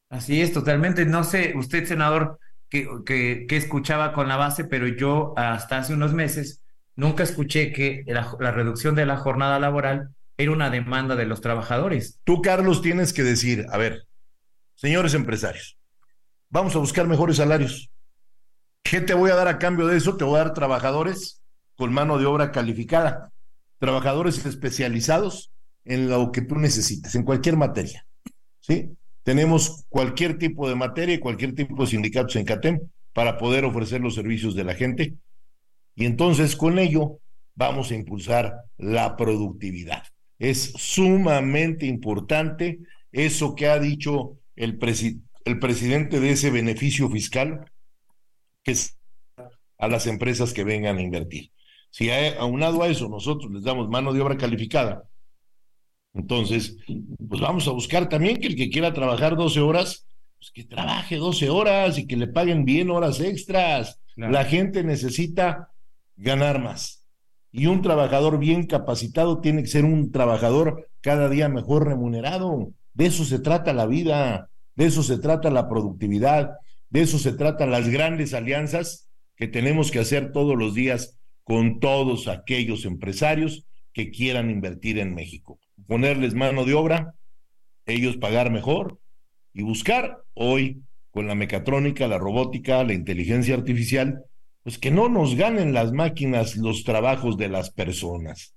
Así 0.09 0.41
es, 0.41 0.53
totalmente. 0.53 1.05
No 1.05 1.23
sé, 1.23 1.53
usted, 1.57 1.85
senador, 1.85 2.39
que, 2.69 2.87
que, 3.05 3.45
escuchaba 3.57 4.13
con 4.13 4.27
la 4.27 4.37
base, 4.37 4.63
pero 4.63 4.87
yo 4.87 5.33
hasta 5.35 5.79
hace 5.79 5.93
unos 5.93 6.13
meses 6.13 6.61
nunca 6.95 7.23
escuché 7.23 7.73
que 7.73 8.03
la, 8.07 8.35
la 8.39 8.51
reducción 8.51 8.95
de 8.95 9.05
la 9.05 9.17
jornada 9.17 9.59
laboral 9.59 10.09
era 10.37 10.51
una 10.51 10.69
demanda 10.69 11.15
de 11.15 11.25
los 11.25 11.41
trabajadores. 11.41 12.19
Tú, 12.23 12.41
Carlos, 12.41 12.81
tienes 12.81 13.11
que 13.11 13.23
decir, 13.23 13.65
a 13.69 13.77
ver, 13.77 14.06
señores 14.77 15.13
empresarios, 15.13 15.77
vamos 16.49 16.73
a 16.77 16.79
buscar 16.79 17.05
mejores 17.05 17.35
salarios. 17.35 17.91
¿Qué 18.81 19.01
te 19.01 19.13
voy 19.13 19.31
a 19.31 19.35
dar 19.35 19.49
a 19.49 19.59
cambio 19.59 19.87
de 19.87 19.97
eso? 19.97 20.15
Te 20.15 20.23
voy 20.23 20.35
a 20.35 20.45
dar 20.45 20.53
trabajadores 20.53 21.41
con 21.75 21.91
mano 21.91 22.17
de 22.17 22.25
obra 22.25 22.53
calificada 22.53 23.33
trabajadores 23.79 24.45
especializados 24.45 25.51
en 25.85 26.09
lo 26.09 26.31
que 26.31 26.41
tú 26.41 26.55
necesites, 26.55 27.15
en 27.15 27.23
cualquier 27.23 27.57
materia. 27.57 28.05
¿Sí? 28.59 28.91
Tenemos 29.23 29.85
cualquier 29.89 30.37
tipo 30.37 30.67
de 30.67 30.75
materia 30.75 31.15
y 31.15 31.19
cualquier 31.19 31.53
tipo 31.53 31.83
de 31.83 31.89
sindicatos 31.89 32.35
en 32.35 32.45
CATEM 32.45 32.79
para 33.13 33.37
poder 33.37 33.65
ofrecer 33.65 34.01
los 34.01 34.15
servicios 34.15 34.55
de 34.55 34.63
la 34.63 34.73
gente. 34.73 35.15
Y 35.95 36.05
entonces 36.05 36.55
con 36.55 36.79
ello 36.79 37.19
vamos 37.55 37.91
a 37.91 37.95
impulsar 37.95 38.55
la 38.77 39.15
productividad. 39.15 40.03
Es 40.39 40.73
sumamente 40.75 41.85
importante 41.85 42.79
eso 43.11 43.55
que 43.55 43.67
ha 43.67 43.79
dicho 43.79 44.36
el, 44.57 44.77
el 45.45 45.59
presidente 45.59 46.19
de 46.19 46.31
ese 46.31 46.51
beneficio 46.51 47.09
fiscal, 47.09 47.71
que 48.63 48.71
es 48.71 48.97
a 49.77 49.87
las 49.87 50.07
empresas 50.07 50.53
que 50.53 50.63
vengan 50.63 50.97
a 50.97 51.01
invertir. 51.01 51.51
Si 51.89 52.09
aunado 52.11 52.83
a 52.83 52.89
eso 52.89 53.07
nosotros 53.07 53.51
les 53.51 53.63
damos 53.63 53.89
mano 53.89 54.11
de 54.11 54.21
obra 54.21 54.37
calificada, 54.37 55.07
entonces, 56.17 56.77
pues 57.29 57.41
vamos 57.41 57.67
a 57.67 57.71
buscar 57.71 58.09
también 58.09 58.37
que 58.37 58.47
el 58.47 58.55
que 58.55 58.69
quiera 58.71 58.91
trabajar 58.91 59.35
12 59.35 59.59
horas, 59.61 60.07
pues 60.39 60.51
que 60.51 60.63
trabaje 60.63 61.17
12 61.17 61.49
horas 61.49 61.97
y 61.99 62.07
que 62.07 62.17
le 62.17 62.27
paguen 62.27 62.65
bien 62.65 62.89
horas 62.89 63.19
extras. 63.19 63.99
La 64.15 64.43
gente 64.43 64.83
necesita 64.83 65.69
ganar 66.15 66.59
más. 66.59 67.05
Y 67.51 67.67
un 67.67 67.83
trabajador 67.83 68.39
bien 68.39 68.65
capacitado 68.65 69.41
tiene 69.41 69.61
que 69.61 69.69
ser 69.69 69.85
un 69.85 70.11
trabajador 70.11 70.89
cada 71.01 71.29
día 71.29 71.49
mejor 71.49 71.87
remunerado. 71.87 72.71
De 72.97 73.05
eso 73.05 73.25
se 73.25 73.37
trata 73.37 73.73
la 73.73 73.85
vida, 73.85 74.49
de 74.73 74.87
eso 74.87 75.03
se 75.03 75.19
trata 75.19 75.51
la 75.51 75.69
productividad, 75.69 76.53
de 76.89 77.01
eso 77.01 77.19
se 77.19 77.31
tratan 77.31 77.69
las 77.69 77.89
grandes 77.89 78.33
alianzas 78.33 79.07
que 79.35 79.47
tenemos 79.47 79.91
que 79.91 79.99
hacer 79.99 80.31
todos 80.31 80.57
los 80.57 80.73
días 80.73 81.19
con 81.43 81.79
todos 81.79 82.27
aquellos 82.27 82.85
empresarios 82.85 83.67
que 83.93 84.09
quieran 84.09 84.49
invertir 84.49 84.97
en 84.97 85.13
México. 85.13 85.59
Ponerles 85.85 86.33
mano 86.33 86.65
de 86.65 86.73
obra, 86.73 87.13
ellos 87.85 88.17
pagar 88.17 88.49
mejor 88.49 88.97
y 89.53 89.61
buscar 89.61 90.23
hoy 90.33 90.81
con 91.11 91.27
la 91.27 91.35
mecatrónica, 91.35 92.07
la 92.07 92.17
robótica, 92.17 92.83
la 92.83 92.95
inteligencia 92.95 93.53
artificial, 93.53 94.23
pues 94.63 94.79
que 94.79 94.89
no 94.89 95.07
nos 95.07 95.35
ganen 95.35 95.71
las 95.71 95.91
máquinas 95.91 96.55
los 96.55 96.83
trabajos 96.83 97.37
de 97.37 97.49
las 97.49 97.69
personas. 97.69 98.55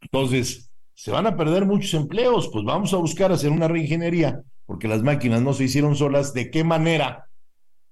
Entonces, 0.00 0.72
se 0.96 1.10
van 1.10 1.26
a 1.26 1.36
perder 1.36 1.66
muchos 1.66 1.92
empleos, 1.94 2.48
pues 2.50 2.64
vamos 2.64 2.94
a 2.94 2.96
buscar 2.96 3.30
hacer 3.30 3.50
una 3.50 3.68
reingeniería, 3.68 4.40
porque 4.64 4.88
las 4.88 5.02
máquinas 5.02 5.42
no 5.42 5.52
se 5.52 5.64
hicieron 5.64 5.94
solas. 5.94 6.32
¿De 6.32 6.50
qué 6.50 6.64
manera 6.64 7.28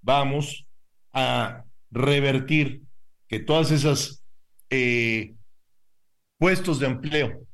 vamos 0.00 0.66
a 1.12 1.64
revertir 1.90 2.82
que 3.28 3.40
todas 3.40 3.70
esas 3.70 4.25
eh, 4.70 5.34
puestos 6.38 6.80
de 6.80 6.87
empleo 6.87 7.46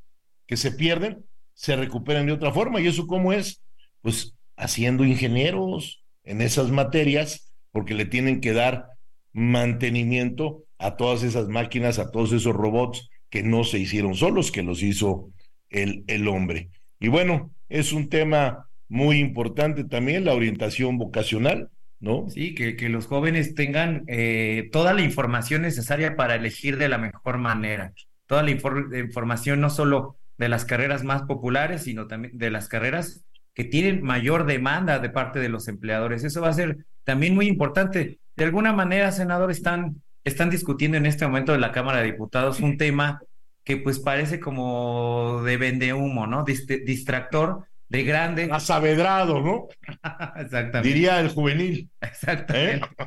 que 0.47 0.57
se 0.57 0.71
pierden, 0.71 1.25
se 1.53 1.77
recuperan 1.77 2.27
de 2.27 2.33
otra 2.33 2.53
forma. 2.53 2.81
¿Y 2.81 2.87
eso 2.87 3.07
cómo 3.07 3.33
es? 3.33 3.63
Pues 4.03 4.35
haciendo 4.57 5.05
ingenieros 5.05 6.05
en 6.25 6.43
esas 6.43 6.71
materias, 6.71 7.53
porque 7.73 7.95
le 7.95 8.05
tienen 8.05 8.41
que 8.41 8.53
dar 8.53 8.87
mantenimiento 9.33 10.65
a 10.79 10.97
todas 10.97 11.23
esas 11.25 11.49
máquinas, 11.49 11.99
a 11.99 12.11
todos 12.11 12.33
esos 12.33 12.55
robots 12.55 13.09
que 13.31 13.43
no 13.43 13.65
se 13.65 13.79
hicieron 13.79 14.15
solos, 14.15 14.51
que 14.51 14.63
los 14.63 14.83
hizo 14.83 15.31
el, 15.71 16.05
el 16.07 16.29
hombre. 16.29 16.69
Y 16.99 17.09
bueno, 17.09 17.51
es 17.69 17.93
un 17.93 18.09
tema 18.09 18.69
muy 18.89 19.19
importante 19.19 19.85
también, 19.85 20.25
la 20.25 20.35
orientación 20.35 20.99
vocacional, 20.99 21.71
¿no? 22.01 22.29
Sí, 22.29 22.55
que, 22.55 22.77
que 22.77 22.89
los 22.89 23.07
jóvenes 23.07 23.55
tengan 23.55 24.05
eh, 24.09 24.69
toda 24.73 24.93
la 24.93 25.03
información 25.03 25.63
necesaria 25.63 26.17
para 26.17 26.35
elegir 26.35 26.77
de 26.77 26.89
la 26.89 26.99
mejor 26.99 27.39
manera. 27.39 27.93
Toda 28.27 28.43
la 28.43 28.51
información 28.51 29.61
no 29.61 29.71
solo 29.71 30.17
de 30.39 30.49
las 30.49 30.65
carreras 30.65 31.05
más 31.05 31.23
populares, 31.23 31.83
sino 31.83 32.07
también 32.07 32.37
de 32.37 32.51
las 32.51 32.69
carreras 32.69 33.25
que 33.55 33.65
tienen 33.65 34.03
mayor 34.03 34.47
demanda 34.47 34.99
de 34.99 35.11
parte 35.11 35.39
de 35.39 35.49
los 35.49 35.69
empleadores. 35.69 36.25
Eso 36.25 36.41
va 36.41 36.49
a 36.49 36.55
ser 36.55 36.79
también 37.05 37.35
muy 37.35 37.47
importante. 37.47 38.21
De 38.37 38.45
alguna 38.45 38.73
manera, 38.73 39.13
senador, 39.13 39.51
están, 39.51 40.03
están 40.25 40.49
discutiendo 40.49 40.97
en 40.97 41.07
este 41.07 41.27
momento 41.27 41.53
de 41.53 41.59
la 41.59 41.73
Cámara 41.73 41.99
de 41.99 42.07
Diputados 42.07 42.61
un 42.61 42.79
tema 42.79 43.21
que 43.65 43.77
pues 43.77 43.99
parece 43.99 44.41
como 44.41 45.43
de 45.45 45.57
vende 45.57 45.93
humo, 45.93 46.27
¿no? 46.27 46.45
distractor 46.45 47.67
de 47.91 48.05
grande. 48.05 48.49
Asavedrado, 48.51 49.43
¿no? 49.43 49.69
Exactamente. 50.37 50.89
Diría 50.89 51.21
el 51.21 51.29
juvenil. 51.29 51.91
Exactamente. 52.01 52.87
¿Eh? 52.87 53.07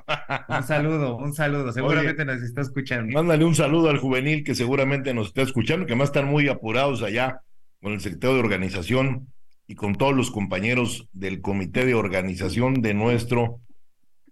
un 0.50 0.63
saludo, 0.63 1.15
un 1.15 1.33
saludo. 1.33 1.72
Seguramente 1.72 2.25
nos 2.25 2.41
está 2.41 2.62
escuchando. 2.62 3.13
Mándale 3.13 3.45
un 3.45 3.55
saludo 3.55 3.89
al 3.89 3.98
juvenil 3.98 4.43
que 4.43 4.53
seguramente 4.53 5.13
nos 5.13 5.27
está 5.27 5.41
escuchando, 5.41 5.86
que 5.86 5.95
más 5.95 6.10
están 6.10 6.25
muy 6.25 6.50
apurados 6.50 7.01
allá 7.01 7.39
con 7.81 7.93
el 7.93 8.01
secretario 8.01 8.36
de 8.36 8.41
organización 8.41 9.33
y 9.67 9.75
con 9.75 9.95
todos 9.95 10.13
los 10.13 10.31
compañeros 10.31 11.07
del 11.13 11.39
comité 11.41 11.86
de 11.86 11.95
organización 11.95 12.81
de 12.81 12.93
nuestro 12.93 13.62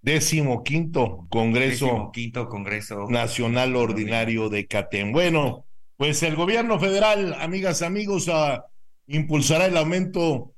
décimo 0.01 0.63
quinto 0.63 1.27
Congreso, 1.29 2.11
quinto 2.11 2.49
Congreso 2.49 3.07
Nacional 3.09 3.75
Ordinario 3.77 4.49
de 4.49 4.67
CATEM. 4.67 5.13
Bueno, 5.13 5.65
pues 6.01 6.23
el 6.23 6.35
gobierno 6.35 6.79
federal, 6.79 7.35
amigas, 7.39 7.83
amigos, 7.83 8.27
a, 8.27 8.65
impulsará 9.05 9.67
el 9.67 9.77
aumento 9.77 10.55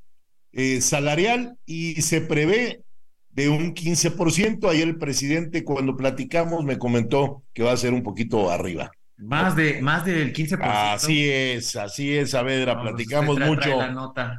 eh, 0.54 0.80
salarial 0.80 1.58
y 1.66 2.02
se 2.02 2.22
prevé 2.22 2.86
de 3.32 3.50
un 3.50 3.76
15%. 3.76 4.70
Ayer 4.70 4.88
el 4.88 4.98
presidente, 4.98 5.66
cuando 5.66 5.98
platicamos, 5.98 6.64
me 6.64 6.78
comentó 6.78 7.44
que 7.54 7.62
va 7.62 7.74
a 7.74 7.78
ser 7.78 7.94
un 7.94 8.04
poquito 8.04 8.50
arriba. 8.52 8.90
Más 9.18 9.58
de 9.58 9.82
más 9.82 10.06
del 10.06 10.32
15%. 10.34 10.60
Así 10.62 11.30
es, 11.30 11.76
así 11.76 12.16
es, 12.16 12.30
Saavedra. 12.30 12.82
platicamos 12.82 13.38
mucho. 13.38 13.80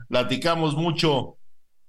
Platicamos 0.09 0.75
mucho 0.75 1.37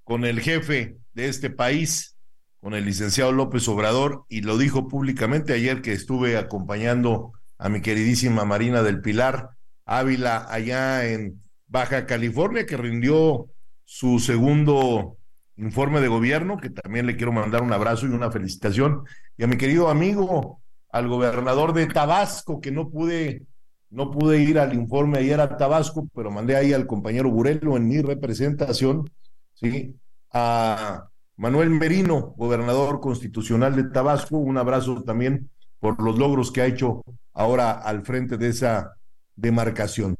con 0.03 0.25
el 0.25 0.41
jefe 0.41 0.97
de 1.13 1.29
este 1.29 1.49
país, 1.49 2.17
con 2.59 2.73
el 2.73 2.83
licenciado 2.83 3.31
López 3.31 3.65
Obrador, 3.69 4.25
y 4.27 4.41
lo 4.41 4.57
dijo 4.57 4.89
públicamente 4.89 5.53
ayer 5.53 5.81
que 5.81 5.93
estuve 5.93 6.35
acompañando 6.35 7.31
a 7.65 7.69
mi 7.69 7.81
queridísima 7.81 8.45
Marina 8.45 8.83
del 8.83 9.01
Pilar 9.01 9.49
Ávila 9.85 10.45
allá 10.47 11.07
en 11.07 11.41
Baja 11.65 12.05
California, 12.05 12.67
que 12.67 12.77
rindió 12.77 13.47
su 13.83 14.19
segundo 14.19 15.17
informe 15.57 15.99
de 15.99 16.07
gobierno, 16.07 16.57
que 16.57 16.69
también 16.69 17.07
le 17.07 17.15
quiero 17.15 17.31
mandar 17.31 17.63
un 17.63 17.73
abrazo 17.73 18.05
y 18.05 18.09
una 18.09 18.29
felicitación. 18.29 19.05
Y 19.35 19.45
a 19.45 19.47
mi 19.47 19.57
querido 19.57 19.89
amigo 19.89 20.61
al 20.91 21.07
gobernador 21.07 21.73
de 21.73 21.87
Tabasco, 21.87 22.61
que 22.61 22.69
no 22.69 22.91
pude, 22.91 23.47
no 23.89 24.11
pude 24.11 24.37
ir 24.37 24.59
al 24.59 24.75
informe 24.75 25.17
ayer 25.17 25.41
a 25.41 25.57
Tabasco, 25.57 26.07
pero 26.13 26.29
mandé 26.29 26.55
ahí 26.55 26.71
al 26.71 26.85
compañero 26.85 27.31
Burelo 27.31 27.77
en 27.77 27.87
mi 27.87 27.99
representación, 27.99 29.09
¿sí? 29.55 29.95
A 30.31 31.09
Manuel 31.35 31.71
Merino, 31.71 32.35
gobernador 32.37 32.99
constitucional 32.99 33.75
de 33.75 33.85
Tabasco, 33.85 34.37
un 34.37 34.59
abrazo 34.59 35.01
también 35.01 35.49
por 35.79 36.01
los 36.01 36.17
logros 36.17 36.51
que 36.51 36.61
ha 36.61 36.65
hecho 36.65 37.03
ahora 37.33 37.71
al 37.71 38.05
frente 38.05 38.37
de 38.37 38.49
esa 38.49 38.97
demarcación. 39.35 40.15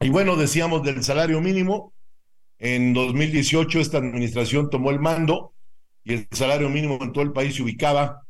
Y 0.00 0.08
bueno, 0.08 0.36
decíamos 0.36 0.82
del 0.82 1.02
salario 1.04 1.40
mínimo, 1.40 1.92
en 2.58 2.92
2018 2.92 3.80
esta 3.80 3.98
administración 3.98 4.70
tomó 4.70 4.90
el 4.90 5.00
mando 5.00 5.52
y 6.04 6.14
el 6.14 6.28
salario 6.32 6.68
mínimo 6.68 6.98
en 7.00 7.12
todo 7.12 7.24
el 7.24 7.32
país 7.32 7.54
se 7.54 7.62
ubicaba 7.62 8.22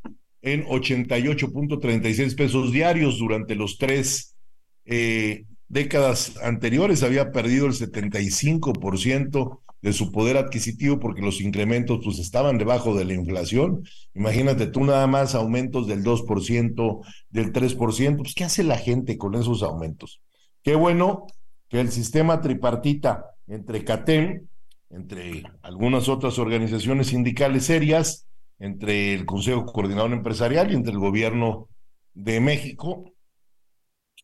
en 0.42 0.64
88.36 0.66 2.36
pesos 2.36 2.72
diarios 2.72 3.18
durante 3.18 3.54
los 3.54 3.78
tres 3.78 4.36
eh, 4.84 5.44
décadas 5.68 6.36
anteriores. 6.42 7.02
Había 7.02 7.30
perdido 7.30 7.66
el 7.66 7.72
75% 7.72 9.60
de 9.82 9.92
su 9.92 10.12
poder 10.12 10.36
adquisitivo 10.36 11.00
porque 11.00 11.22
los 11.22 11.40
incrementos 11.40 12.00
pues 12.04 12.18
estaban 12.20 12.56
debajo 12.56 12.94
de 12.94 13.04
la 13.04 13.14
inflación. 13.14 13.84
Imagínate 14.14 14.68
tú 14.68 14.84
nada 14.84 15.06
más 15.08 15.34
aumentos 15.34 15.88
del 15.88 16.04
2%, 16.04 17.00
del 17.30 17.52
3%, 17.52 18.16
pues 18.16 18.34
¿qué 18.34 18.44
hace 18.44 18.62
la 18.62 18.78
gente 18.78 19.18
con 19.18 19.34
esos 19.34 19.62
aumentos? 19.62 20.22
Qué 20.62 20.76
bueno 20.76 21.26
que 21.68 21.80
el 21.80 21.90
sistema 21.90 22.40
tripartita 22.40 23.26
entre 23.48 23.84
CATEM, 23.84 24.46
entre 24.90 25.42
algunas 25.62 26.08
otras 26.08 26.38
organizaciones 26.38 27.08
sindicales 27.08 27.64
serias, 27.64 28.28
entre 28.60 29.14
el 29.14 29.26
Consejo 29.26 29.66
Coordinador 29.66 30.12
Empresarial 30.12 30.70
y 30.70 30.76
entre 30.76 30.92
el 30.92 30.98
Gobierno 31.00 31.68
de 32.14 32.40
México. 32.40 33.12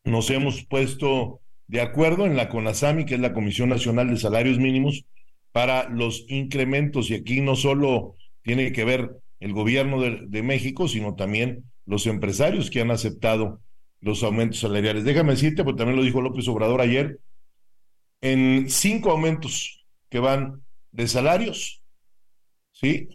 Nos 0.05 0.31
hemos 0.31 0.65
puesto 0.67 1.41
de 1.67 1.81
acuerdo 1.81 2.27
en 2.27 2.37
la 2.37 2.49
CONASAMI, 2.49 3.05
que 3.05 3.15
es 3.15 3.21
la 3.21 3.33
Comisión 3.33 3.71
Nacional 3.71 4.09
de 4.09 4.17
Salarios 4.17 4.59
Mínimos, 4.59 5.05
para 5.53 5.89
los 5.89 6.25
incrementos. 6.29 7.11
Y 7.11 7.15
aquí 7.15 7.41
no 7.41 7.57
solo 7.57 8.17
tiene 8.43 8.73
que 8.73 8.85
ver 8.85 9.17
el 9.41 9.53
gobierno 9.53 10.01
de, 10.01 10.43
México, 10.43 10.89
sino 10.89 11.15
también 11.15 11.65
los 11.87 12.07
empresarios 12.07 12.71
que 12.71 12.81
han 12.81 12.91
aceptado 12.91 13.61
los 14.01 14.23
aumentos 14.23 14.61
salariales. 14.61 15.05
Déjame 15.05 15.33
decirte, 15.33 15.65
pues 15.65 15.77
también 15.77 15.97
lo 15.97 16.05
dijo 16.05 16.21
López 16.21 16.47
Obrador 16.49 16.81
ayer, 16.81 17.21
en 18.21 18.69
cinco 18.69 19.11
aumentos 19.11 19.87
que 20.09 20.19
van 20.19 20.63
de 20.91 21.07
salarios, 21.07 21.83
¿sí? 22.73 23.09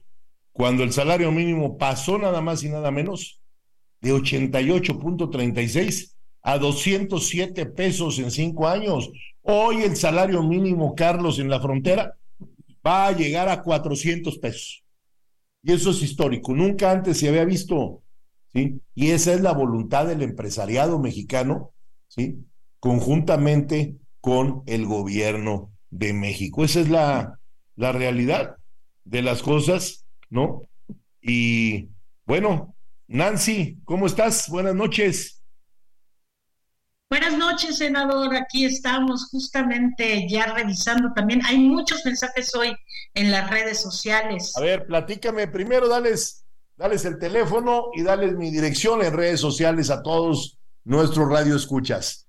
cuando 0.52 0.84
el 0.84 0.94
salario 0.94 1.32
mínimo 1.32 1.78
pasó 1.78 2.18
nada 2.18 2.42
más 2.42 2.64
y 2.64 2.70
nada 2.70 2.92
menos 2.92 3.42
de 4.02 4.14
88.36 4.14 6.14
a 6.42 6.58
207 6.58 7.66
pesos 7.68 8.20
en 8.20 8.32
cinco 8.32 8.68
años. 8.68 9.10
Hoy 9.42 9.84
el 9.84 9.96
salario 9.96 10.44
mínimo, 10.44 10.96
Carlos, 10.96 11.40
en 11.40 11.50
la 11.50 11.60
frontera 11.60 12.16
va 12.86 13.08
a 13.08 13.12
llegar 13.12 13.50
a 13.50 13.62
400 13.62 14.38
pesos. 14.40 14.84
Y 15.64 15.72
eso 15.74 15.92
es 15.92 16.02
histórico, 16.02 16.54
nunca 16.54 16.92
antes 16.92 17.18
se 17.18 17.30
había 17.30 17.46
visto, 17.46 18.04
¿sí? 18.54 18.82
Y 18.96 19.12
esa 19.12 19.34
es 19.34 19.42
la 19.42 19.54
voluntad 19.54 20.08
del 20.08 20.22
empresariado 20.22 21.00
mexicano, 21.00 21.74
¿sí? 22.08 22.38
Conjuntamente 22.80 23.96
con 24.20 24.64
el 24.66 24.86
gobierno 24.86 25.72
de 25.90 26.14
México. 26.14 26.66
Esa 26.66 26.82
es 26.82 26.90
la, 26.90 27.40
la 27.76 27.92
realidad 27.92 28.58
de 29.06 29.22
las 29.22 29.42
cosas 29.42 30.04
¿no? 30.34 30.68
Y 31.22 31.90
bueno, 32.26 32.76
Nancy, 33.08 33.78
¿cómo 33.86 34.08
estás? 34.08 34.50
Buenas 34.50 34.74
noches. 34.74 35.43
Buenas 37.14 37.38
noches, 37.38 37.78
senador. 37.78 38.36
Aquí 38.36 38.66
estamos 38.66 39.28
justamente 39.30 40.28
ya 40.28 40.48
revisando 40.48 41.14
también. 41.14 41.46
Hay 41.46 41.60
muchos 41.60 42.04
mensajes 42.04 42.56
hoy 42.56 42.76
en 43.14 43.30
las 43.30 43.52
redes 43.52 43.80
sociales. 43.80 44.52
A 44.58 44.62
ver, 44.62 44.88
platícame 44.88 45.48
primero, 45.48 45.88
dales, 45.88 46.44
dales 46.76 47.06
el 47.06 47.20
teléfono 47.20 47.92
y 47.94 48.02
dales 48.02 48.34
mi 48.34 48.50
dirección 48.50 49.04
en 49.04 49.14
redes 49.14 49.40
sociales 49.40 49.92
a 49.92 50.02
todos 50.02 50.58
nuestros 50.86 51.30
radioescuchas. 51.30 52.26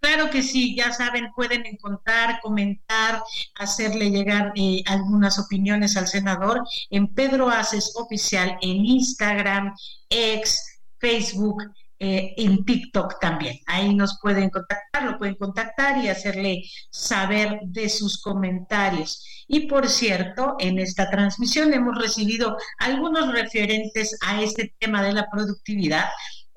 Claro 0.00 0.28
que 0.28 0.42
sí, 0.42 0.74
ya 0.74 0.92
saben, 0.92 1.30
pueden 1.36 1.64
encontrar, 1.64 2.40
comentar, 2.42 3.22
hacerle 3.54 4.10
llegar 4.10 4.52
eh, 4.56 4.82
algunas 4.86 5.38
opiniones 5.38 5.96
al 5.96 6.08
senador 6.08 6.64
en 6.90 7.14
Pedro 7.14 7.48
Aces 7.48 7.94
Oficial 7.94 8.58
en 8.60 8.86
Instagram, 8.86 9.72
X, 10.10 10.80
Facebook, 10.98 11.62
eh, 11.98 12.34
en 12.36 12.64
TikTok 12.64 13.20
también. 13.20 13.58
Ahí 13.66 13.94
nos 13.94 14.18
pueden 14.20 14.50
contactar, 14.50 15.04
lo 15.04 15.18
pueden 15.18 15.36
contactar 15.36 16.02
y 16.02 16.08
hacerle 16.08 16.62
saber 16.90 17.60
de 17.64 17.88
sus 17.88 18.20
comentarios. 18.20 19.44
Y 19.48 19.66
por 19.66 19.88
cierto, 19.88 20.56
en 20.58 20.78
esta 20.78 21.10
transmisión 21.10 21.72
hemos 21.72 21.96
recibido 21.98 22.56
algunos 22.78 23.32
referentes 23.32 24.18
a 24.26 24.42
este 24.42 24.74
tema 24.78 25.02
de 25.02 25.12
la 25.12 25.28
productividad 25.30 26.06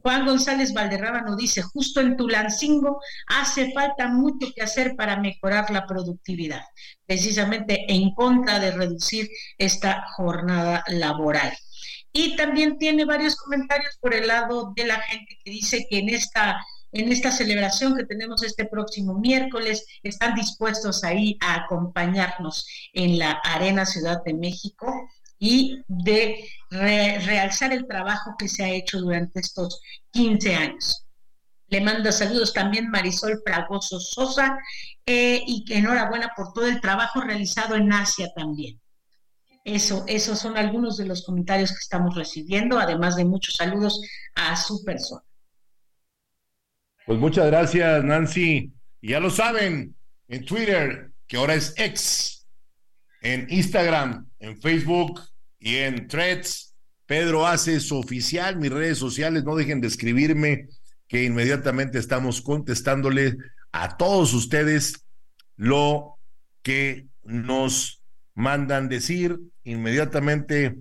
Juan 0.02 0.26
González 0.26 0.74
Valderrábano 0.74 1.36
dice, 1.36 1.62
justo 1.62 2.00
en 2.00 2.16
Tulancingo 2.16 3.02
hace 3.28 3.72
falta 3.74 4.08
mucho 4.08 4.48
que 4.56 4.62
hacer 4.62 4.96
para 4.96 5.20
mejorar 5.20 5.70
la 5.72 5.86
productividad, 5.86 6.62
precisamente 7.06 7.86
en 7.92 8.14
contra 8.14 8.60
de 8.60 8.72
reducir 8.72 9.30
esta 9.58 10.06
jornada 10.16 10.84
laboral. 10.88 11.52
Y 12.12 12.36
también 12.36 12.78
tiene 12.78 13.06
varios 13.06 13.36
comentarios 13.36 13.98
por 14.02 14.14
el 14.14 14.28
lado 14.28 14.74
de 14.76 14.86
la 14.86 15.00
gente 15.02 15.38
que 15.44 15.52
dice 15.52 15.86
que 15.90 16.00
en 16.00 16.10
esta 16.10 16.60
en 16.92 17.12
esta 17.12 17.32
celebración 17.32 17.96
que 17.96 18.06
tenemos 18.06 18.44
este 18.44 18.66
próximo 18.66 19.14
miércoles, 19.20 19.86
están 20.04 20.34
dispuestos 20.36 21.04
ahí 21.04 21.38
a 21.42 21.66
acompañarnos 21.66 22.66
en 22.94 23.20
la 23.20 23.32
Arena 23.44 23.86
Ciudad 23.86 24.24
de 24.26 24.34
México 24.34 25.10
y 25.38 25.82
de 25.88 26.44
realzar 26.70 27.72
el 27.72 27.88
trabajo 27.88 28.36
que 28.38 28.50
se 28.50 28.64
ha 28.64 28.70
hecho 28.70 29.00
durante 29.00 29.40
estos 29.40 29.82
15 30.12 30.56
años. 30.56 31.06
Le 31.68 31.82
manda 31.82 32.12
saludos 32.12 32.54
también 32.54 32.90
Marisol 32.90 33.42
Fragoso 33.46 34.00
Sosa 34.00 34.58
eh, 35.06 35.44
y 35.46 35.64
que 35.66 35.78
enhorabuena 35.78 36.34
por 36.36 36.52
todo 36.52 36.68
el 36.68 36.82
trabajo 36.82 37.22
realizado 37.22 37.76
en 37.76 37.94
Asia 37.94 38.32
también. 38.36 38.82
Eso, 39.64 40.06
esos 40.08 40.40
son 40.40 40.58
algunos 40.58 40.98
de 40.98 41.06
los 41.06 41.26
comentarios 41.26 41.72
que 41.72 41.80
estamos 41.80 42.16
recibiendo, 42.16 42.80
además 42.80 43.16
de 43.16 43.26
muchos 43.26 43.56
saludos 43.56 44.02
a 44.36 44.56
su 44.56 44.84
persona. 44.84 45.24
Pues 47.06 47.20
muchas 47.20 47.48
gracias, 47.48 48.04
Nancy. 48.04 48.72
ya 49.02 49.20
lo 49.20 49.30
saben, 49.30 49.96
en 50.28 50.46
Twitter, 50.46 51.12
que 51.28 51.38
ahora 51.38 51.56
es 51.56 51.74
ex, 51.78 52.48
en 53.22 53.48
Instagram, 53.50 54.30
en 54.40 54.62
Facebook 54.62 55.22
y 55.60 55.78
en 55.78 56.08
Threads, 56.08 56.76
Pedro 57.06 57.48
Haces 57.48 57.92
Oficial, 57.92 58.58
mis 58.58 58.72
redes 58.72 58.98
sociales, 58.98 59.44
no 59.44 59.56
dejen 59.56 59.82
de 59.82 59.88
escribirme 59.88 60.70
que 61.08 61.24
inmediatamente 61.24 61.98
estamos 61.98 62.42
contestándole 62.42 63.36
a 63.72 63.98
todos 63.98 64.34
ustedes 64.34 65.06
lo 65.56 66.20
que 66.62 67.08
nos 67.24 67.99
mandan 68.34 68.90
decir. 68.90 69.40
Inmediatamente 69.64 70.78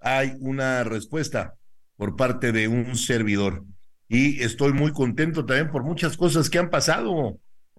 hay 0.00 0.34
una 0.40 0.84
respuesta 0.84 1.54
por 1.96 2.16
parte 2.16 2.52
de 2.52 2.68
un 2.68 2.96
servidor. 2.96 3.64
Y 4.08 4.42
estoy 4.42 4.72
muy 4.72 4.92
contento 4.92 5.44
también 5.44 5.70
por 5.70 5.82
muchas 5.82 6.16
cosas 6.16 6.48
que 6.48 6.58
han 6.58 6.70
pasado. 6.70 7.38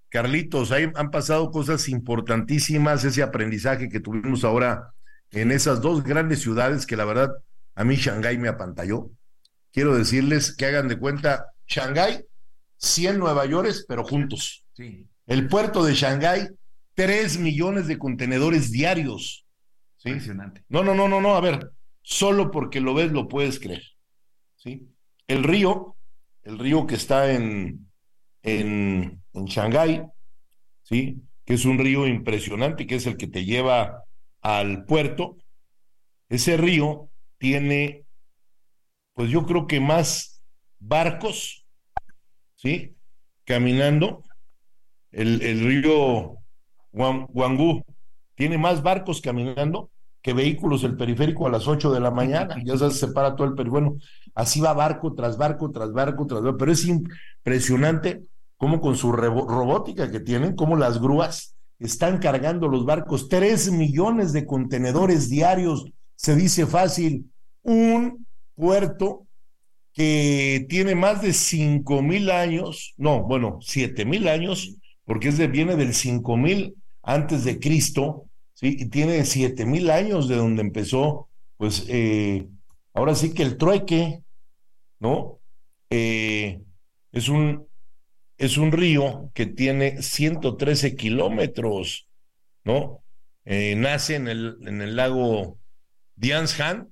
Carlitos, 0.10 0.72
hay, 0.72 0.92
han 0.96 1.12
pasado 1.12 1.52
cosas 1.52 1.88
importantísimas, 1.90 3.04
ese 3.04 3.24
aprendizaje 3.24 3.90
que 3.90 4.00
tuvimos 4.00 4.44
ahora 4.44 4.94
en 5.32 5.52
esas 5.52 5.82
dos 5.82 6.04
grandes 6.04 6.42
ciudades 6.42 6.86
que 6.86 6.96
la 6.96 7.06
verdad 7.06 7.32
a 7.76 7.84
mí 7.84 7.96
Shanghái 7.96 8.38
me 8.38 8.48
apantalló. 8.48 9.12
Quiero 9.72 9.96
decirles 9.96 10.56
que 10.56 10.66
hagan 10.66 10.88
de 10.88 10.98
cuenta 10.98 11.54
Shanghái, 11.68 12.26
100 12.78 13.20
Nueva 13.20 13.46
York, 13.46 13.72
pero 13.88 14.04
juntos. 14.04 14.66
Sí. 14.74 15.08
El 15.26 15.48
puerto 15.48 15.84
de 15.84 15.94
Shanghái, 15.94 16.48
3 16.98 17.38
millones 17.38 17.86
de 17.86 18.00
contenedores 18.00 18.72
diarios. 18.72 19.46
¿sí? 19.98 20.10
Impresionante. 20.10 20.64
No, 20.68 20.84
no, 20.84 20.96
no, 20.96 21.08
no, 21.08 21.22
no, 21.22 21.36
a 21.36 21.42
ver, 21.42 21.72
solo 22.02 22.50
porque 22.50 22.82
lo 22.82 22.96
ves 22.96 23.12
lo 23.12 23.28
puedes 23.28 23.60
creer. 23.60 23.84
¿sí? 24.56 24.90
El 25.28 25.44
río, 25.44 25.96
el 26.42 26.58
río 26.58 26.88
que 26.88 26.96
está 26.96 27.32
en, 27.32 27.88
en, 28.42 29.22
en 29.32 29.46
Shanghái, 29.46 30.08
¿sí? 30.82 31.22
que 31.46 31.54
es 31.54 31.66
un 31.66 31.78
río 31.78 32.08
impresionante, 32.08 32.88
que 32.88 32.96
es 32.96 33.06
el 33.06 33.16
que 33.16 33.28
te 33.28 33.46
lleva 33.46 34.04
al 34.42 34.84
puerto, 34.86 35.38
ese 36.30 36.58
río 36.58 37.12
tiene, 37.38 38.06
pues 39.14 39.30
yo 39.30 39.46
creo 39.46 39.68
que 39.68 39.80
más 39.80 40.42
barcos, 40.80 41.64
¿sí? 42.56 42.96
Caminando. 43.46 44.24
El, 45.12 45.42
el 45.44 45.64
río 45.64 46.40
Guangú 46.98 47.84
tiene 48.36 48.58
más 48.58 48.84
barcos 48.84 49.22
caminando 49.22 49.90
que 50.22 50.34
vehículos 50.34 50.84
el 50.84 50.98
periférico 50.98 51.48
a 51.48 51.50
las 51.50 51.68
8 51.68 51.92
de 51.92 52.00
la 52.00 52.12
mañana. 52.12 52.56
Ya 52.64 52.78
se 52.78 52.92
separa 52.92 53.36
todo 53.36 53.48
el 53.48 53.54
periférico. 53.54 53.90
Bueno, 53.90 54.04
así 54.36 54.60
va 54.60 54.74
barco 54.74 55.14
tras 55.14 55.38
barco, 55.38 55.72
tras 55.72 55.92
barco, 55.94 56.26
tras 56.26 56.42
barco. 56.42 56.58
Pero 56.58 56.72
es 56.72 56.86
impresionante 56.86 58.24
cómo 58.58 58.82
con 58.82 58.96
su 58.96 59.12
robótica 59.12 60.12
que 60.12 60.20
tienen, 60.20 60.56
cómo 60.56 60.76
las 60.76 61.00
grúas 61.00 61.56
están 61.80 62.18
cargando 62.18 62.68
los 62.68 62.86
barcos. 62.86 63.30
Tres 63.30 63.72
millones 63.72 64.34
de 64.34 64.46
contenedores 64.46 65.30
diarios, 65.30 65.86
se 66.16 66.36
dice 66.36 66.66
fácil. 66.66 67.32
Un 67.64 68.26
puerto 68.56 69.28
que 69.94 70.66
tiene 70.70 70.94
más 70.94 71.22
de 71.22 71.34
cinco 71.34 72.02
mil 72.02 72.30
años, 72.30 72.94
no, 72.98 73.24
bueno, 73.24 73.60
siete 73.62 74.06
mil 74.06 74.28
años, 74.28 74.76
porque 75.06 75.30
es 75.30 75.38
de, 75.38 75.48
viene 75.48 75.76
del 75.76 75.94
cinco 75.94 76.38
mil 76.38 76.76
antes 77.08 77.46
de 77.46 77.58
Cristo, 77.58 78.26
¿sí? 78.54 78.76
Y 78.80 78.90
tiene 78.90 79.24
siete 79.24 79.66
mil 79.66 79.90
años 79.90 80.28
de 80.28 80.36
donde 80.36 80.62
empezó, 80.62 81.30
pues, 81.56 81.86
eh, 81.88 82.46
ahora 82.94 83.16
sí 83.16 83.34
que 83.34 83.44
el 83.44 83.56
trueque, 83.56 84.24
¿no? 85.00 85.40
Eh, 85.90 86.62
es 87.14 87.30
un, 87.30 87.66
es 88.38 88.58
un 88.58 88.74
río 88.74 89.32
que 89.34 89.46
tiene 89.46 90.02
113 90.02 90.98
kilómetros, 90.98 92.10
¿no? 92.66 93.02
Eh, 93.46 93.76
nace 93.78 94.16
en 94.16 94.28
el, 94.28 94.58
en 94.68 94.82
el 94.82 94.98
lago 94.98 95.58
Dianshan, 96.18 96.92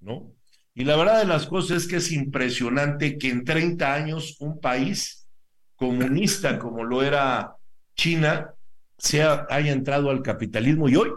¿no? 0.00 0.30
Y 0.74 0.84
la 0.84 0.96
verdad 0.96 1.20
de 1.20 1.26
las 1.26 1.46
cosas 1.46 1.84
es 1.84 1.88
que 1.88 1.96
es 1.96 2.12
impresionante 2.12 3.16
que 3.16 3.30
en 3.30 3.44
30 3.44 3.94
años 3.94 4.36
un 4.40 4.60
país 4.60 5.26
comunista 5.74 6.58
como 6.58 6.84
lo 6.84 7.02
era 7.02 7.56
China 7.96 8.54
sea, 9.04 9.46
haya 9.50 9.72
entrado 9.72 10.10
al 10.10 10.22
capitalismo 10.22 10.88
y 10.88 10.96
hoy 10.96 11.10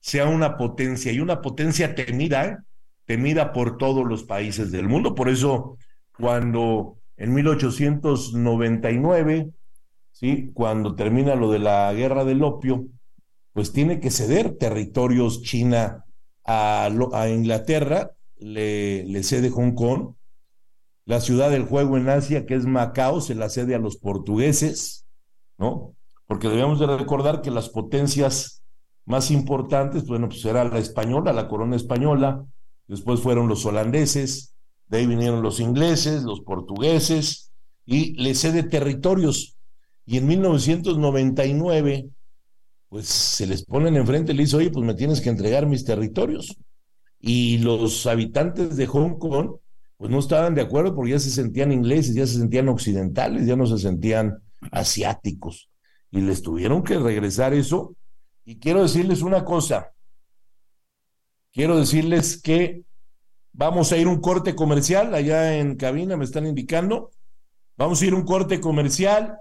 sea 0.00 0.26
una 0.28 0.56
potencia 0.56 1.12
y 1.12 1.20
una 1.20 1.42
potencia 1.42 1.94
temida, 1.94 2.46
¿eh? 2.46 2.56
temida 3.04 3.52
por 3.52 3.76
todos 3.76 4.06
los 4.06 4.24
países 4.24 4.72
del 4.72 4.88
mundo. 4.88 5.14
Por 5.14 5.28
eso 5.28 5.76
cuando 6.16 6.96
en 7.16 7.34
1899, 7.34 9.50
¿sí? 10.12 10.50
cuando 10.54 10.94
termina 10.94 11.34
lo 11.34 11.50
de 11.50 11.58
la 11.58 11.92
guerra 11.92 12.24
del 12.24 12.42
opio, 12.42 12.86
pues 13.52 13.72
tiene 13.72 14.00
que 14.00 14.10
ceder 14.10 14.56
territorios 14.56 15.42
China 15.42 16.06
a, 16.44 16.88
Inglaterra 17.28 18.12
le, 18.36 19.04
le 19.04 19.22
cede 19.22 19.50
Hong 19.50 19.74
Kong. 19.74 20.14
La 21.04 21.20
ciudad 21.20 21.50
del 21.50 21.64
juego 21.64 21.98
en 21.98 22.08
Asia, 22.08 22.46
que 22.46 22.54
es 22.54 22.64
Macao, 22.64 23.20
se 23.20 23.34
la 23.34 23.50
cede 23.50 23.74
a 23.74 23.78
los 23.78 23.98
portugueses, 23.98 25.04
¿no? 25.58 25.94
Porque 26.26 26.48
debemos 26.48 26.80
de 26.80 26.86
recordar 26.86 27.42
que 27.42 27.50
las 27.50 27.68
potencias 27.68 28.62
más 29.04 29.30
importantes, 29.30 30.06
bueno, 30.06 30.28
pues 30.28 30.44
era 30.44 30.64
la 30.64 30.78
española, 30.78 31.32
la 31.32 31.48
corona 31.48 31.76
española, 31.76 32.44
después 32.86 33.20
fueron 33.20 33.48
los 33.48 33.66
holandeses, 33.66 34.54
de 34.86 34.98
ahí 34.98 35.06
vinieron 35.06 35.42
los 35.42 35.60
ingleses, 35.60 36.22
los 36.22 36.40
portugueses, 36.40 37.52
y 37.84 38.14
le 38.20 38.34
cede 38.34 38.62
territorios. 38.62 39.56
Y 40.06 40.18
en 40.18 40.26
1999, 40.26 42.08
pues 42.88 43.06
se 43.06 43.46
les 43.46 43.64
ponen 43.64 43.96
enfrente 43.96 44.32
y 44.32 44.36
le 44.36 44.44
dice, 44.44 44.56
oye, 44.56 44.70
pues 44.70 44.86
me 44.86 44.94
tienes 44.94 45.20
que 45.20 45.30
entregar 45.30 45.66
mis 45.66 45.84
territorios 45.84 46.56
y 47.18 47.58
los 47.58 48.06
habitantes 48.06 48.76
de 48.76 48.86
Hong 48.86 49.18
Kong 49.18 49.56
pues 49.96 50.10
no 50.10 50.18
estaban 50.18 50.54
de 50.54 50.60
acuerdo 50.60 50.94
porque 50.94 51.12
ya 51.12 51.18
se 51.18 51.30
sentían 51.30 51.72
ingleses, 51.72 52.14
ya 52.14 52.26
se 52.26 52.34
sentían 52.34 52.68
occidentales, 52.68 53.46
ya 53.46 53.56
no 53.56 53.66
se 53.66 53.78
sentían 53.78 54.42
asiáticos 54.70 55.70
y 56.14 56.20
les 56.20 56.42
tuvieron 56.42 56.84
que 56.84 56.96
regresar 56.98 57.54
eso. 57.54 57.96
Y 58.44 58.60
quiero 58.60 58.82
decirles 58.82 59.22
una 59.22 59.44
cosa, 59.44 59.92
quiero 61.52 61.76
decirles 61.76 62.40
que 62.40 62.84
vamos 63.52 63.90
a 63.90 63.96
ir 63.96 64.06
un 64.06 64.20
corte 64.20 64.54
comercial 64.54 65.12
allá 65.14 65.58
en 65.58 65.76
cabina, 65.76 66.16
me 66.16 66.24
están 66.24 66.46
indicando, 66.46 67.10
vamos 67.76 68.00
a 68.00 68.06
ir 68.06 68.14
un 68.14 68.24
corte 68.24 68.60
comercial 68.60 69.38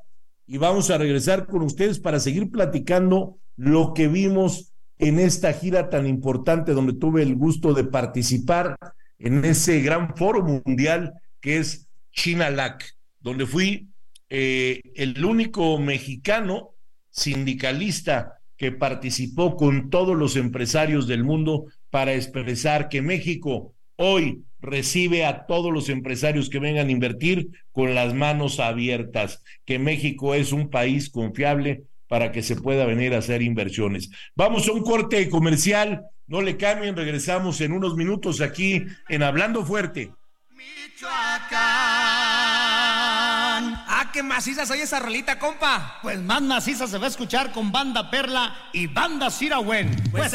y 0.47 0.57
vamos 0.57 0.89
a 0.89 0.97
regresar 0.97 1.45
con 1.45 1.62
ustedes 1.62 1.99
para 1.99 2.19
seguir 2.19 2.49
platicando 2.49 3.38
lo 3.55 3.93
que 3.93 4.07
vimos 4.07 4.73
en 4.97 5.19
esta 5.19 5.53
gira 5.53 5.91
tan 5.91 6.07
importante 6.07 6.73
donde 6.73 6.93
tuve 6.93 7.21
el 7.21 7.36
gusto 7.36 7.73
de 7.73 7.83
participar 7.83 8.77
en 9.19 9.45
ese 9.45 9.81
gran 9.81 10.15
foro 10.15 10.41
mundial 10.41 11.13
que 11.39 11.57
es 11.57 11.88
China-LAC, 12.13 12.95
donde 13.19 13.45
fui 13.45 13.92
eh, 14.36 14.82
el 14.96 15.24
único 15.24 15.78
mexicano 15.78 16.72
sindicalista 17.12 18.39
que 18.58 18.72
participó 18.72 19.56
con 19.56 19.91
todos 19.91 20.17
los 20.17 20.36
empresarios 20.38 21.06
del 21.06 21.24
mundo 21.24 21.65
para 21.91 22.15
expresar 22.15 22.89
que 22.89 23.04
México 23.04 23.76
hoy 23.96 24.41
recibe 24.60 25.24
a 25.24 25.46
todos 25.46 25.72
los 25.72 25.88
empresarios 25.88 26.50
que 26.50 26.58
vengan 26.58 26.88
a 26.88 26.91
invertir 26.91 27.50
con 27.72 27.93
las 27.93 28.15
manos 28.15 28.60
abiertas, 28.60 29.43
que 29.65 29.78
México 29.78 30.34
es 30.34 30.52
un 30.52 30.72
país 30.72 31.12
confiable 31.12 31.84
para 32.08 32.32
que 32.32 32.41
se 32.41 32.56
pueda 32.56 32.88
venir 32.88 33.13
a 33.13 33.19
hacer 33.19 33.43
inversiones. 33.43 34.10
Vamos 34.36 34.67
a 34.67 34.72
un 34.72 34.82
corte 34.82 35.30
comercial, 35.30 36.08
no 36.26 36.41
le 36.41 36.58
cambien, 36.58 36.96
regresamos 36.96 37.62
en 37.62 37.72
unos 37.72 37.96
minutos 37.96 38.41
aquí 38.41 38.84
en 39.10 39.22
Hablando 39.22 39.63
Fuerte. 39.63 40.10
Michoacán. 40.56 42.42
Qué 44.13 44.21
maciza 44.21 44.67
soy 44.67 44.82
esa 44.82 44.99
rolita, 44.99 45.39
compa. 45.39 45.97
Pues 46.04 46.21
más 46.21 46.43
maciza 46.43 46.86
se 46.86 46.99
va 46.99 47.06
a 47.06 47.10
escuchar 47.10 47.52
con 47.52 47.71
Banda 47.71 48.12
Perla 48.12 48.56
y 48.71 48.86
Banda 48.86 49.32
Sirawen. 49.32 49.89
Pues, 50.12 50.32
pues 50.32 50.34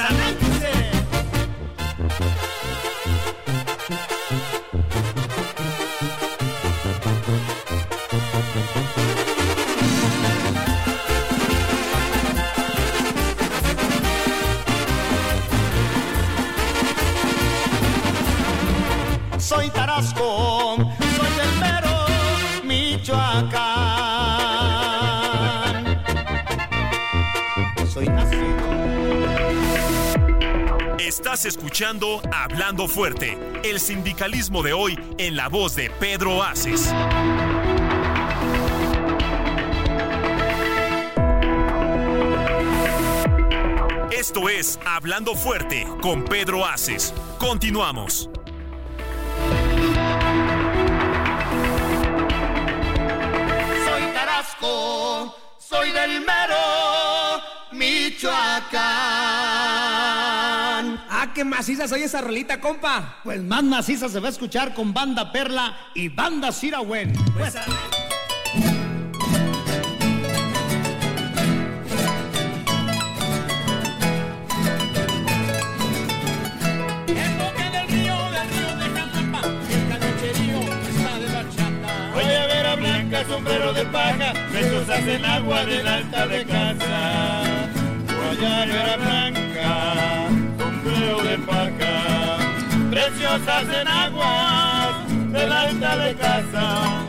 soy 19.48 19.70
Tarasco, 19.70 20.67
Escuchando 31.44 32.20
Hablando 32.32 32.88
Fuerte, 32.88 33.38
el 33.62 33.78
sindicalismo 33.78 34.62
de 34.62 34.72
hoy 34.72 34.98
en 35.18 35.36
la 35.36 35.48
voz 35.48 35.76
de 35.76 35.88
Pedro 35.88 36.42
Aces. 36.42 36.92
Esto 44.10 44.48
es 44.48 44.80
Hablando 44.84 45.36
Fuerte 45.36 45.86
con 46.00 46.24
Pedro 46.24 46.66
Aces. 46.66 47.14
Continuamos. 47.38 48.28
Soy 53.84 54.02
Tarasco, 54.12 55.36
soy 55.58 55.92
del 55.92 56.20
mero 56.20 56.56
Michoacán. 57.72 59.18
Qué 61.38 61.44
maciza 61.44 61.86
soy 61.86 62.02
esa 62.02 62.20
rolita, 62.20 62.58
compa. 62.60 63.20
Pues 63.22 63.40
más 63.40 63.62
maciza 63.62 64.08
se 64.08 64.18
va 64.18 64.26
a 64.26 64.30
escuchar 64.32 64.74
con 64.74 64.92
Banda 64.92 65.30
Perla 65.30 65.72
y 65.94 66.08
Banda 66.08 66.50
Sirawen. 66.50 67.12
Pues, 67.32 67.54
de 67.54 67.60
de 83.06 83.16
a 83.16 83.24
sombrero 83.28 83.72
de 83.72 83.84
paja, 83.84 84.32
preciosa 84.50 84.98
en 84.98 85.24
agua 85.24 85.64
del 85.64 85.86
alta 85.86 86.26
de 86.26 86.44
casa. 86.44 87.42
Voy 88.08 88.44
a 88.44 88.66
ver 88.66 88.90
a 88.90 88.96
Blanca, 88.96 89.77
de 91.16 91.38
paja, 91.38 92.38
preciosas 92.90 93.64
en 93.80 93.88
agua 93.88 95.04
del 95.32 95.50
alta 95.50 95.96
de 95.96 96.14
casa. 96.14 97.06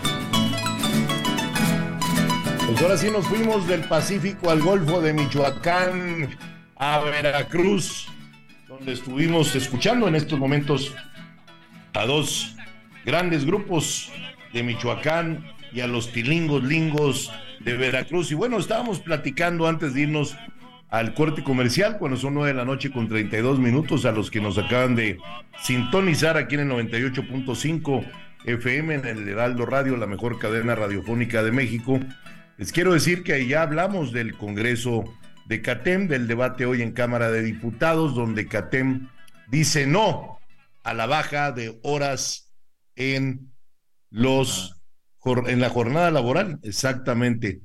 Pues 2.65 2.81
ahora 2.81 2.97
sí 2.97 3.09
nos 3.11 3.27
fuimos 3.27 3.67
del 3.67 3.81
Pacífico 3.81 4.49
al 4.49 4.61
Golfo 4.61 5.01
de 5.01 5.11
Michoacán 5.13 6.29
a 6.77 6.99
Veracruz, 6.99 8.07
donde 8.69 8.93
estuvimos 8.93 9.53
escuchando 9.55 10.07
en 10.07 10.15
estos 10.15 10.39
momentos 10.39 10.95
a 11.93 12.05
dos 12.05 12.55
grandes 13.05 13.45
grupos 13.45 14.09
de 14.53 14.63
Michoacán 14.63 15.45
y 15.73 15.81
a 15.81 15.87
los 15.87 16.13
tilingos 16.13 16.63
lingos 16.63 17.31
de 17.59 17.75
Veracruz. 17.75 18.31
Y 18.31 18.35
bueno, 18.35 18.57
estábamos 18.57 18.99
platicando 18.99 19.67
antes 19.67 19.93
de 19.93 20.01
irnos 20.01 20.37
al 20.89 21.13
corte 21.13 21.43
comercial, 21.43 21.97
cuando 21.97 22.17
son 22.17 22.33
nueve 22.33 22.49
de 22.49 22.57
la 22.57 22.65
noche 22.65 22.91
con 22.91 23.07
32 23.07 23.59
minutos, 23.59 24.05
a 24.05 24.11
los 24.11 24.31
que 24.31 24.41
nos 24.41 24.57
acaban 24.57 24.95
de 24.95 25.19
sintonizar 25.61 26.37
aquí 26.37 26.55
en 26.55 26.61
el 26.61 26.69
98.5 26.69 28.05
FM, 28.45 28.95
en 28.95 29.05
el 29.05 29.27
Heraldo 29.27 29.65
Radio, 29.65 29.97
la 29.97 30.07
mejor 30.07 30.39
cadena 30.39 30.75
radiofónica 30.75 31.43
de 31.43 31.51
México. 31.51 31.99
Les 32.57 32.71
quiero 32.71 32.93
decir 32.93 33.23
que 33.23 33.45
ya 33.45 33.61
hablamos 33.61 34.11
del 34.11 34.35
Congreso 34.35 35.03
de 35.45 35.61
CATEM, 35.61 36.07
del 36.07 36.27
debate 36.27 36.65
hoy 36.65 36.81
en 36.81 36.91
Cámara 36.91 37.29
de 37.31 37.43
Diputados, 37.43 38.15
donde 38.15 38.47
CATEM 38.47 39.09
dice 39.49 39.85
no 39.85 40.39
a 40.83 40.93
la 40.93 41.05
baja 41.05 41.51
de 41.51 41.79
horas 41.83 42.51
en 42.95 43.51
los 44.09 44.75
en 45.47 45.59
la 45.59 45.69
jornada 45.69 46.09
laboral, 46.09 46.59
exactamente. 46.63 47.61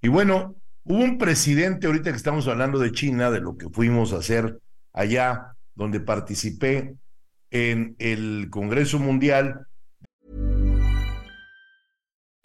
Y 0.00 0.08
bueno, 0.08 0.57
hubo 0.88 1.04
un 1.04 1.18
presidente, 1.18 1.86
ahorita 1.86 2.10
que 2.10 2.16
estamos 2.16 2.48
hablando 2.48 2.78
de 2.78 2.92
China, 2.92 3.30
de 3.30 3.40
lo 3.40 3.56
que 3.56 3.68
fuimos 3.68 4.12
a 4.12 4.18
hacer 4.18 4.58
allá, 4.92 5.54
donde 5.74 6.00
participé 6.00 6.96
en 7.50 7.94
el 7.98 8.48
Congreso 8.50 8.98
Mundial, 8.98 9.66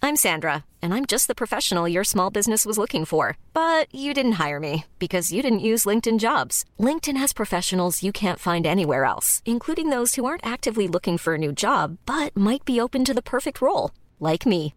I'm 0.05 0.17
Sandra, 0.17 0.65
and 0.81 0.93
I'm 0.93 1.05
just 1.05 1.29
the 1.29 1.33
professional 1.33 1.87
your 1.87 2.03
small 2.03 2.29
business 2.29 2.65
was 2.65 2.77
looking 2.77 3.05
for. 3.05 3.37
But 3.53 3.87
you 3.95 4.13
didn't 4.13 4.33
hire 4.33 4.59
me 4.59 4.83
because 4.99 5.31
you 5.31 5.41
didn't 5.41 5.69
use 5.71 5.85
LinkedIn 5.85 6.19
jobs. 6.19 6.65
LinkedIn 6.77 7.15
has 7.15 7.31
professionals 7.31 8.03
you 8.03 8.11
can't 8.11 8.37
find 8.37 8.65
anywhere 8.65 9.05
else, 9.05 9.41
including 9.45 9.91
those 9.91 10.15
who 10.15 10.25
aren't 10.25 10.45
actively 10.45 10.89
looking 10.89 11.17
for 11.17 11.35
a 11.35 11.37
new 11.37 11.53
job 11.53 11.99
but 12.05 12.35
might 12.35 12.65
be 12.65 12.81
open 12.81 13.05
to 13.05 13.13
the 13.13 13.21
perfect 13.21 13.61
role, 13.61 13.91
like 14.19 14.45
me. 14.45 14.73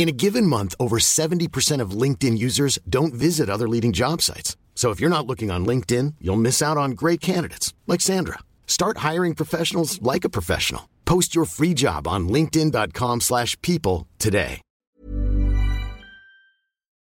In 0.00 0.08
a 0.08 0.16
given 0.16 0.46
month, 0.46 0.74
over 0.80 0.96
70% 0.98 1.82
of 1.82 1.90
LinkedIn 1.90 2.38
users 2.38 2.78
don't 2.88 3.12
visit 3.12 3.50
other 3.50 3.68
leading 3.68 3.92
job 3.92 4.22
sites. 4.22 4.56
So 4.74 4.92
if 4.92 4.98
you're 4.98 5.16
not 5.16 5.26
looking 5.26 5.50
on 5.50 5.66
LinkedIn, 5.66 6.14
you'll 6.22 6.40
miss 6.40 6.62
out 6.62 6.78
on 6.78 6.92
great 6.92 7.20
candidates 7.20 7.74
like 7.86 8.00
Sandra. 8.00 8.38
Start 8.66 9.04
hiring 9.08 9.34
professionals 9.34 10.00
like 10.00 10.24
a 10.24 10.30
professional. 10.30 10.88
Post 11.04 11.34
your 11.34 11.44
free 11.44 11.74
job 11.74 12.08
on 12.08 12.30
linkedin.com/people 12.30 14.06
today. 14.16 14.62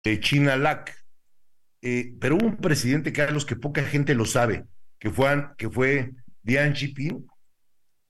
de 0.08 0.20
China 0.20 0.56
LAC. 0.56 0.96
Eh, 1.82 2.16
pero 2.20 2.38
un 2.38 2.58
presidente, 2.58 3.12
Carlos, 3.12 3.46
que 3.46 3.56
poca 3.56 3.84
gente 3.84 4.16
lo 4.16 4.26
sabe, 4.26 4.66
que 5.00 5.12
fue, 5.12 5.50
que 5.58 5.70
fue 5.70 6.14
Dian 6.42 6.74
Xiping, 6.74 7.28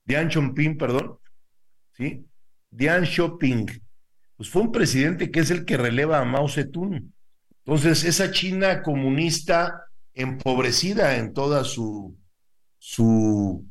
Dian 0.04 0.30
Xiaoping, 0.30 0.78
perdón, 0.78 1.18
¿sí? 1.96 2.24
Dian 2.70 3.04
Xiaoping. 3.04 3.66
Pues 4.38 4.50
fue 4.50 4.62
un 4.62 4.70
presidente 4.70 5.32
que 5.32 5.40
es 5.40 5.50
el 5.50 5.64
que 5.64 5.76
releva 5.76 6.20
a 6.20 6.24
Mao 6.24 6.48
Zedong. 6.48 7.12
Entonces, 7.64 8.04
esa 8.04 8.30
China 8.30 8.82
comunista 8.84 9.82
empobrecida 10.14 11.16
en 11.16 11.34
toda 11.34 11.64
su, 11.64 12.16
su, 12.78 13.66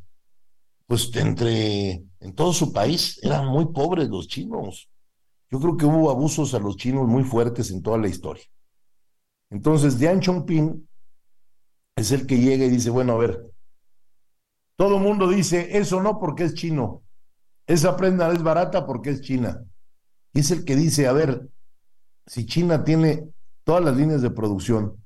pues 0.86 1.10
entre, 1.15 2.03
en 2.19 2.36
todo 2.36 2.51
su 2.51 2.73
país, 2.73 3.17
eran 3.23 3.47
muy 3.47 3.67
pobres 3.67 4.10
los 4.10 4.27
chinos. 4.27 4.89
Yo 5.49 5.62
creo 5.62 5.77
que 5.77 5.86
hubo 5.86 6.12
abusos 6.12 6.53
a 6.53 6.60
los 6.60 6.75
chinos 6.75 7.08
muy 7.08 7.23
fuertes 7.23 7.71
en 7.71 7.82
toda 7.82 7.97
la 7.97 8.10
historia. 8.10 8.43
Entonces, 9.49 9.97
Dian 9.97 10.21
Xiaoping 10.21 10.86
es 11.95 12.12
el 12.12 12.27
que 12.27 12.39
llega 12.39 12.65
y 12.65 12.69
dice, 12.69 12.89
bueno, 12.89 13.13
a 13.13 13.17
ver, 13.19 13.41
todo 14.75 14.97
el 14.97 15.01
mundo 15.01 15.30
dice, 15.30 15.77
eso 15.77 16.01
no 16.01 16.19
porque 16.19 16.43
es 16.43 16.56
chino, 16.56 17.03
esa 17.65 17.95
prenda 17.95 18.30
es 18.34 18.43
barata 18.43 18.86
porque 18.86 19.12
es 19.12 19.21
china. 19.21 19.63
Es 20.39 20.52
el 20.52 20.65
que 20.65 20.76
dice, 20.76 21.08
a 21.08 21.13
ver, 21.13 21.50
si 22.28 22.45
China 22.45 22.84
tiene 22.84 23.28
todas 23.63 23.84
las 23.84 23.97
líneas 23.97 24.21
de 24.21 24.30
producción, 24.30 25.04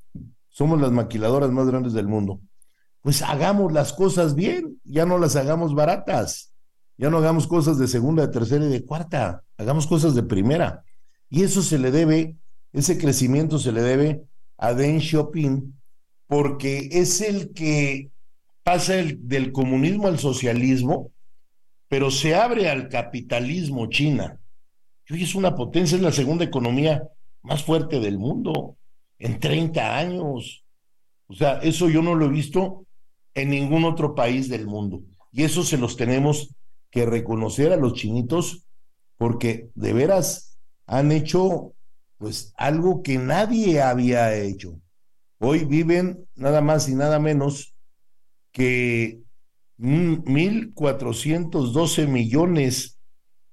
somos 0.49 0.81
las 0.81 0.91
maquiladoras 0.91 1.51
más 1.51 1.67
grandes 1.67 1.93
del 1.93 2.07
mundo, 2.07 2.41
pues 3.01 3.21
hagamos 3.21 3.71
las 3.71 3.93
cosas 3.93 4.35
bien, 4.35 4.81
ya 4.83 5.05
no 5.05 5.17
las 5.17 5.37
hagamos 5.37 5.73
baratas, 5.73 6.53
ya 6.97 7.09
no 7.09 7.19
hagamos 7.19 7.47
cosas 7.47 7.77
de 7.77 7.87
segunda, 7.87 8.27
de 8.27 8.33
tercera 8.33 8.65
y 8.65 8.69
de 8.69 8.85
cuarta, 8.85 9.43
hagamos 9.57 9.87
cosas 9.87 10.15
de 10.15 10.23
primera. 10.23 10.83
Y 11.29 11.43
eso 11.43 11.61
se 11.61 11.79
le 11.79 11.91
debe, 11.91 12.35
ese 12.73 12.97
crecimiento 12.97 13.57
se 13.57 13.71
le 13.71 13.81
debe 13.81 14.23
a 14.57 14.73
Deng 14.73 14.99
Xiaoping, 14.99 15.73
porque 16.27 16.89
es 16.91 17.21
el 17.21 17.53
que 17.53 18.11
pasa 18.63 18.95
el- 18.95 19.27
del 19.29 19.53
comunismo 19.53 20.07
al 20.07 20.19
socialismo, 20.19 21.13
pero 21.87 22.11
se 22.11 22.35
abre 22.35 22.69
al 22.69 22.89
capitalismo 22.89 23.87
China. 23.87 24.40
Es 25.11 25.35
una 25.35 25.55
potencia, 25.55 25.97
es 25.97 26.01
la 26.01 26.11
segunda 26.11 26.45
economía 26.45 27.03
más 27.41 27.63
fuerte 27.63 27.99
del 27.99 28.17
mundo 28.17 28.77
en 29.19 29.39
30 29.39 29.97
años. 29.97 30.63
O 31.27 31.33
sea, 31.33 31.59
eso 31.59 31.89
yo 31.89 32.01
no 32.01 32.15
lo 32.15 32.25
he 32.25 32.29
visto 32.29 32.85
en 33.33 33.49
ningún 33.49 33.83
otro 33.83 34.15
país 34.15 34.49
del 34.49 34.67
mundo. 34.67 35.01
Y 35.31 35.43
eso 35.43 35.63
se 35.63 35.77
los 35.77 35.97
tenemos 35.97 36.55
que 36.89 37.05
reconocer 37.05 37.71
a 37.71 37.77
los 37.77 37.93
chinitos 37.93 38.65
porque 39.17 39.69
de 39.75 39.93
veras 39.93 40.57
han 40.85 41.11
hecho 41.11 41.73
pues 42.17 42.53
algo 42.57 43.01
que 43.01 43.17
nadie 43.17 43.81
había 43.81 44.35
hecho. 44.35 44.79
Hoy 45.39 45.65
viven 45.65 46.27
nada 46.35 46.61
más 46.61 46.87
y 46.87 46.95
nada 46.95 47.19
menos 47.19 47.73
que 48.51 49.21
mm, 49.77 50.23
1.412 50.23 52.07
millones 52.07 52.99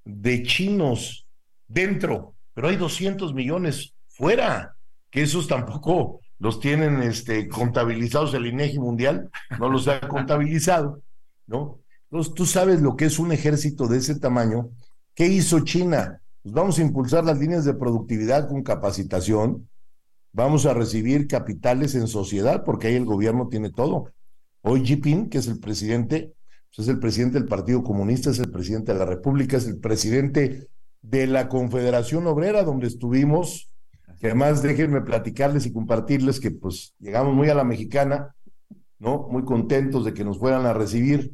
de 0.04 0.42
chinos 0.42 1.27
dentro, 1.68 2.34
pero 2.54 2.68
hay 2.68 2.76
200 2.76 3.34
millones 3.34 3.94
fuera, 4.08 4.74
que 5.10 5.22
esos 5.22 5.46
tampoco 5.46 6.20
los 6.38 6.60
tienen 6.60 7.02
este, 7.02 7.48
contabilizados 7.48 8.34
el 8.34 8.46
INEGI 8.46 8.78
mundial, 8.78 9.30
no 9.58 9.68
los 9.68 9.86
ha 9.88 10.00
contabilizado, 10.08 11.02
¿no? 11.46 11.80
Entonces 12.10 12.34
tú 12.34 12.46
sabes 12.46 12.80
lo 12.80 12.96
que 12.96 13.04
es 13.04 13.18
un 13.18 13.32
ejército 13.32 13.86
de 13.86 13.98
ese 13.98 14.18
tamaño. 14.18 14.70
¿Qué 15.14 15.26
hizo 15.26 15.60
China? 15.60 16.22
Pues 16.42 16.54
vamos 16.54 16.78
a 16.78 16.82
impulsar 16.82 17.24
las 17.24 17.38
líneas 17.38 17.64
de 17.64 17.74
productividad 17.74 18.48
con 18.48 18.62
capacitación, 18.62 19.68
vamos 20.32 20.64
a 20.64 20.72
recibir 20.72 21.26
capitales 21.26 21.94
en 21.94 22.06
sociedad, 22.06 22.64
porque 22.64 22.88
ahí 22.88 22.94
el 22.94 23.04
gobierno 23.04 23.48
tiene 23.48 23.70
todo. 23.70 24.12
Hoy 24.62 24.84
Jinping, 24.84 25.28
que 25.28 25.38
es 25.38 25.48
el 25.48 25.58
presidente, 25.58 26.32
pues 26.74 26.86
es 26.86 26.94
el 26.94 27.00
presidente 27.00 27.38
del 27.38 27.48
Partido 27.48 27.82
Comunista, 27.82 28.30
es 28.30 28.38
el 28.38 28.50
presidente 28.50 28.92
de 28.92 28.98
la 28.98 29.06
República, 29.06 29.56
es 29.56 29.66
el 29.66 29.78
presidente 29.78 30.68
de 31.02 31.26
la 31.26 31.48
Confederación 31.48 32.26
Obrera, 32.26 32.62
donde 32.62 32.86
estuvimos 32.86 33.68
que 34.20 34.26
además 34.26 34.62
déjenme 34.62 35.00
platicarles 35.02 35.66
y 35.66 35.72
compartirles 35.72 36.40
que 36.40 36.50
pues 36.50 36.94
llegamos 36.98 37.34
muy 37.34 37.48
a 37.48 37.54
la 37.54 37.64
mexicana, 37.64 38.34
¿no? 38.98 39.28
Muy 39.30 39.44
contentos 39.44 40.04
de 40.04 40.12
que 40.12 40.24
nos 40.24 40.38
fueran 40.38 40.66
a 40.66 40.72
recibir 40.72 41.32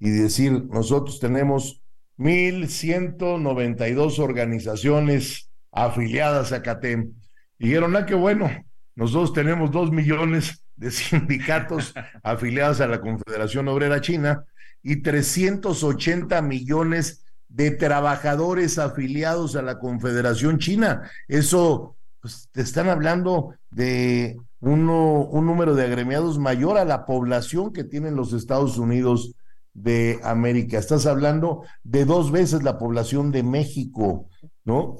y 0.00 0.10
decir, 0.10 0.64
nosotros 0.66 1.20
tenemos 1.20 1.80
1.192 2.18 4.18
organizaciones 4.18 5.50
afiliadas 5.70 6.52
a 6.52 6.62
CATEM. 6.62 7.14
Dijeron, 7.58 7.94
ah, 7.96 8.06
qué 8.06 8.14
bueno, 8.14 8.50
nosotros 8.96 9.32
tenemos 9.32 9.70
dos 9.70 9.92
millones 9.92 10.64
de 10.76 10.90
sindicatos 10.90 11.94
afiliados 12.24 12.80
a 12.80 12.88
la 12.88 13.00
Confederación 13.00 13.68
Obrera 13.68 14.00
China 14.00 14.44
y 14.82 15.02
380 15.02 16.42
millones 16.42 17.24
de 17.48 17.70
trabajadores 17.70 18.78
afiliados 18.78 19.56
a 19.56 19.62
la 19.62 19.78
Confederación 19.78 20.58
China. 20.58 21.10
Eso, 21.26 21.96
pues, 22.20 22.48
te 22.52 22.60
están 22.60 22.88
hablando 22.88 23.54
de 23.70 24.36
un 24.60 24.86
número 24.86 25.74
de 25.74 25.84
agremiados 25.84 26.38
mayor 26.38 26.78
a 26.78 26.84
la 26.84 27.06
población 27.06 27.72
que 27.72 27.84
tienen 27.84 28.16
los 28.16 28.32
Estados 28.32 28.76
Unidos 28.76 29.34
de 29.72 30.18
América. 30.24 30.78
Estás 30.78 31.06
hablando 31.06 31.62
de 31.84 32.04
dos 32.04 32.32
veces 32.32 32.62
la 32.62 32.78
población 32.78 33.30
de 33.30 33.44
México, 33.44 34.28
¿no? 34.64 34.96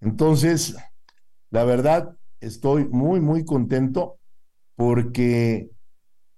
Entonces, 0.00 0.76
la 1.50 1.64
verdad, 1.64 2.16
estoy 2.40 2.88
muy, 2.88 3.20
muy 3.20 3.44
contento 3.44 4.18
porque 4.76 5.70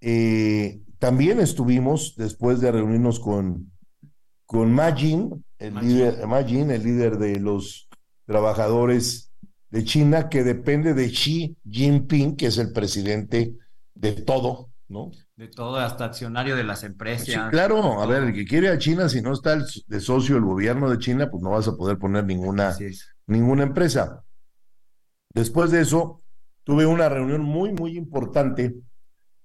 eh, 0.01 0.81
también 0.99 1.41
estuvimos, 1.41 2.15
después 2.17 2.61
de 2.61 2.73
reunirnos 2.73 3.21
con, 3.21 3.71
con 4.47 4.73
Majin, 4.73 5.45
el 5.63 5.75
líder, 5.75 6.27
Majin, 6.27 6.71
el 6.71 6.83
líder 6.83 7.19
de 7.19 7.39
los 7.39 7.89
trabajadores 8.27 9.33
de 9.71 9.85
China, 9.85 10.29
que 10.29 10.43
depende 10.43 10.93
de 10.93 11.09
Xi 11.09 11.57
Jinping, 11.69 12.37
que 12.37 12.47
es 12.47 12.59
el 12.59 12.73
presidente 12.73 13.55
de 13.95 14.13
todo, 14.13 14.71
¿no? 14.89 15.11
De 15.37 15.49
todo, 15.49 15.79
hasta 15.79 16.05
accionario 16.05 16.57
de 16.57 16.65
las 16.65 16.83
empresas. 16.85 17.27
Sí, 17.27 17.35
claro, 17.51 18.01
a 18.01 18.07
ver, 18.07 18.25
el 18.25 18.35
que 18.35 18.45
quiere 18.45 18.69
a 18.69 18.79
China, 18.79 19.09
si 19.09 19.23
no 19.23 19.33
está 19.33 19.55
el, 19.55 19.65
de 19.87 20.01
socio 20.01 20.37
el 20.37 20.45
gobierno 20.45 20.91
de 20.91 20.99
China, 20.99 21.31
pues 21.31 21.43
no 21.43 21.51
vas 21.51 21.69
a 21.69 21.77
poder 21.77 21.99
poner 21.99 22.25
ninguna, 22.25 22.77
ninguna 23.27 23.63
empresa. 23.63 24.23
Después 25.33 25.71
de 25.71 25.81
eso, 25.81 26.21
tuve 26.65 26.85
una 26.85 27.09
reunión 27.09 27.43
muy, 27.43 27.73
muy 27.73 27.97
importante 27.97 28.75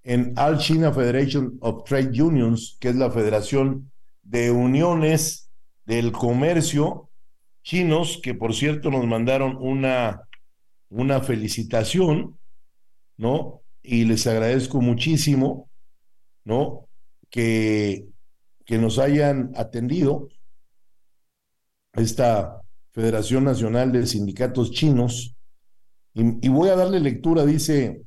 en 0.04 0.34
All 0.38 0.58
China 0.58 0.92
Federation 0.92 1.58
of 1.62 1.84
Trade 1.84 2.22
Unions, 2.22 2.78
que 2.80 2.90
es 2.90 2.96
la 2.96 3.12
federación 3.12 3.92
de 4.24 4.52
uniones 4.52 5.47
del 5.88 6.12
comercio 6.12 7.10
chinos, 7.64 8.20
que 8.22 8.36
por 8.36 8.54
cierto 8.54 8.92
nos 8.92 9.08
mandaron 9.08 9.58
una, 9.60 10.22
una 10.90 11.22
felicitación, 11.22 12.38
¿no? 13.18 13.62
Y 13.82 14.06
les 14.06 14.28
agradezco 14.28 14.82
muchísimo 14.82 15.68
¿no? 16.48 16.88
Que, 17.30 18.08
que 18.66 18.78
nos 18.78 19.00
hayan 19.00 19.52
atendido 19.58 20.30
esta 21.92 22.62
Federación 22.94 23.44
Nacional 23.44 23.92
de 23.92 24.08
Sindicatos 24.08 24.72
Chinos. 24.72 25.36
Y, 26.14 26.48
voy 26.48 26.70
a 26.70 26.78
darle 26.78 27.02
lectura, 27.02 27.46
dice, 27.46 28.02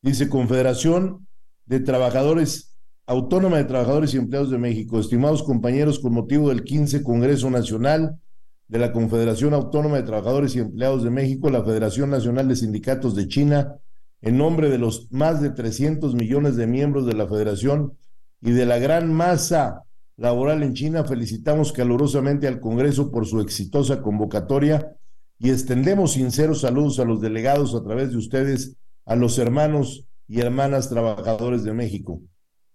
dice 0.00 0.28
Confederación 0.28 1.26
de 1.66 1.80
Trabajadores, 1.80 2.69
Autónoma 3.10 3.56
de 3.56 3.64
Trabajadores 3.64 4.14
y 4.14 4.18
Empleados 4.18 4.52
de 4.52 4.58
México, 4.58 5.00
estimados 5.00 5.42
compañeros, 5.42 5.98
con 5.98 6.12
motivo 6.12 6.50
del 6.50 6.62
15 6.62 7.02
Congreso 7.02 7.50
Nacional 7.50 8.20
de 8.68 8.78
la 8.78 8.92
Confederación 8.92 9.52
Autónoma 9.52 9.96
de 9.96 10.04
Trabajadores 10.04 10.54
y 10.54 10.60
Empleados 10.60 11.02
de 11.02 11.10
México, 11.10 11.50
la 11.50 11.64
Federación 11.64 12.10
Nacional 12.10 12.46
de 12.46 12.54
Sindicatos 12.54 13.16
de 13.16 13.26
China, 13.26 13.74
en 14.20 14.38
nombre 14.38 14.70
de 14.70 14.78
los 14.78 15.10
más 15.10 15.42
de 15.42 15.50
300 15.50 16.14
millones 16.14 16.54
de 16.54 16.68
miembros 16.68 17.04
de 17.04 17.14
la 17.14 17.26
federación 17.26 17.94
y 18.40 18.52
de 18.52 18.64
la 18.64 18.78
gran 18.78 19.12
masa 19.12 19.82
laboral 20.16 20.62
en 20.62 20.74
China, 20.74 21.02
felicitamos 21.02 21.72
calurosamente 21.72 22.46
al 22.46 22.60
Congreso 22.60 23.10
por 23.10 23.26
su 23.26 23.40
exitosa 23.40 24.02
convocatoria 24.02 24.96
y 25.40 25.50
extendemos 25.50 26.12
sinceros 26.12 26.60
saludos 26.60 27.00
a 27.00 27.04
los 27.04 27.20
delegados 27.20 27.74
a 27.74 27.82
través 27.82 28.12
de 28.12 28.18
ustedes, 28.18 28.76
a 29.04 29.16
los 29.16 29.36
hermanos 29.40 30.06
y 30.28 30.38
hermanas 30.38 30.88
trabajadores 30.88 31.64
de 31.64 31.72
México. 31.72 32.22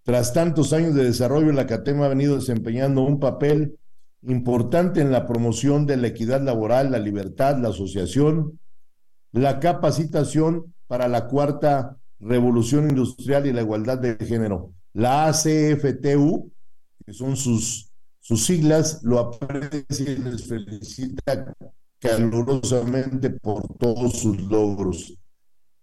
Tras 0.06 0.32
tantos 0.32 0.72
años 0.72 0.94
de 0.94 1.02
desarrollo, 1.02 1.50
la 1.50 1.66
CATEM 1.66 2.00
ha 2.02 2.08
venido 2.08 2.36
desempeñando 2.36 3.02
un 3.02 3.18
papel 3.18 3.76
importante 4.22 5.00
en 5.00 5.10
la 5.10 5.26
promoción 5.26 5.84
de 5.84 5.96
la 5.96 6.06
equidad 6.06 6.40
laboral, 6.42 6.92
la 6.92 7.00
libertad, 7.00 7.58
la 7.58 7.70
asociación, 7.70 8.60
la 9.32 9.58
capacitación 9.58 10.72
para 10.86 11.08
la 11.08 11.26
cuarta 11.26 11.96
revolución 12.20 12.88
industrial 12.88 13.48
y 13.48 13.52
la 13.52 13.62
igualdad 13.62 13.98
de 13.98 14.16
género. 14.24 14.72
La 14.92 15.26
ACFTU, 15.26 16.52
que 17.04 17.12
son 17.12 17.36
sus, 17.36 17.90
sus 18.20 18.46
siglas, 18.46 19.00
lo 19.02 19.18
aprecia 19.18 20.12
y 20.12 20.18
les 20.18 20.46
felicita 20.46 21.52
calurosamente 21.98 23.30
por 23.30 23.76
todos 23.76 24.20
sus 24.20 24.40
logros. 24.42 25.18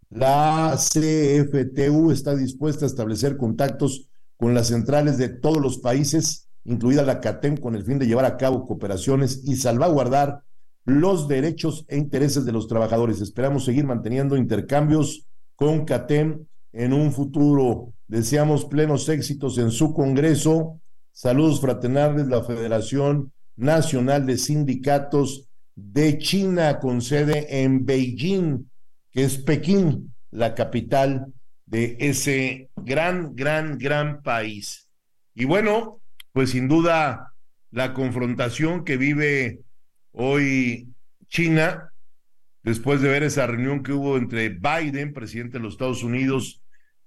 La 0.09 0.71
ACFTU 0.71 2.11
está 2.11 2.37
dispuesta 2.37 2.85
a 2.85 2.87
establecer 2.87 3.35
contactos 3.35 4.07
con 4.37 4.53
las 4.53 4.67
centrales 4.67 5.17
de 5.17 5.29
todos 5.29 5.57
los 5.57 5.77
países, 5.77 6.49
incluida 6.65 7.03
la 7.03 7.19
CATEM, 7.19 7.57
con 7.57 7.75
el 7.75 7.83
fin 7.83 7.99
de 7.99 8.07
llevar 8.07 8.25
a 8.25 8.37
cabo 8.37 8.65
cooperaciones 8.65 9.41
y 9.45 9.55
salvaguardar 9.55 10.43
los 10.85 11.27
derechos 11.27 11.85
e 11.87 11.97
intereses 11.97 12.45
de 12.45 12.51
los 12.51 12.67
trabajadores. 12.67 13.21
Esperamos 13.21 13.65
seguir 13.65 13.85
manteniendo 13.85 14.35
intercambios 14.35 15.27
con 15.55 15.85
CATEM 15.85 16.45
en 16.73 16.93
un 16.93 17.13
futuro. 17.13 17.93
Deseamos 18.07 18.65
plenos 18.65 19.07
éxitos 19.09 19.57
en 19.57 19.71
su 19.71 19.93
Congreso. 19.93 20.79
Saludos 21.11 21.61
fraternales, 21.61 22.27
la 22.27 22.43
Federación 22.43 23.31
Nacional 23.55 24.25
de 24.25 24.37
Sindicatos 24.37 25.47
de 25.75 26.17
China, 26.17 26.79
con 26.79 27.01
sede 27.01 27.63
en 27.63 27.85
Beijing, 27.85 28.69
que 29.11 29.23
es 29.23 29.37
Pekín, 29.37 30.13
la 30.31 30.55
capital 30.55 31.33
de 31.65 31.97
ese 31.99 32.69
gran, 32.75 33.35
gran, 33.35 33.77
gran 33.77 34.21
país. 34.21 34.89
Y 35.33 35.45
bueno, 35.45 36.01
pues 36.31 36.51
sin 36.51 36.67
duda 36.67 37.33
la 37.71 37.93
confrontación 37.93 38.83
que 38.83 38.97
vive 38.97 39.61
Hoy 40.11 40.93
China, 41.27 41.91
después 42.61 43.01
de 43.01 43.09
ver 43.09 43.23
esa 43.23 43.47
reunión 43.47 43.81
que 43.81 43.93
hubo 43.93 44.17
entre 44.17 44.49
Biden, 44.49 45.11
presidente 45.11 45.57
de 45.57 45.63
los 45.63 45.73
Estados 45.73 46.03
Unidos, 46.03 46.61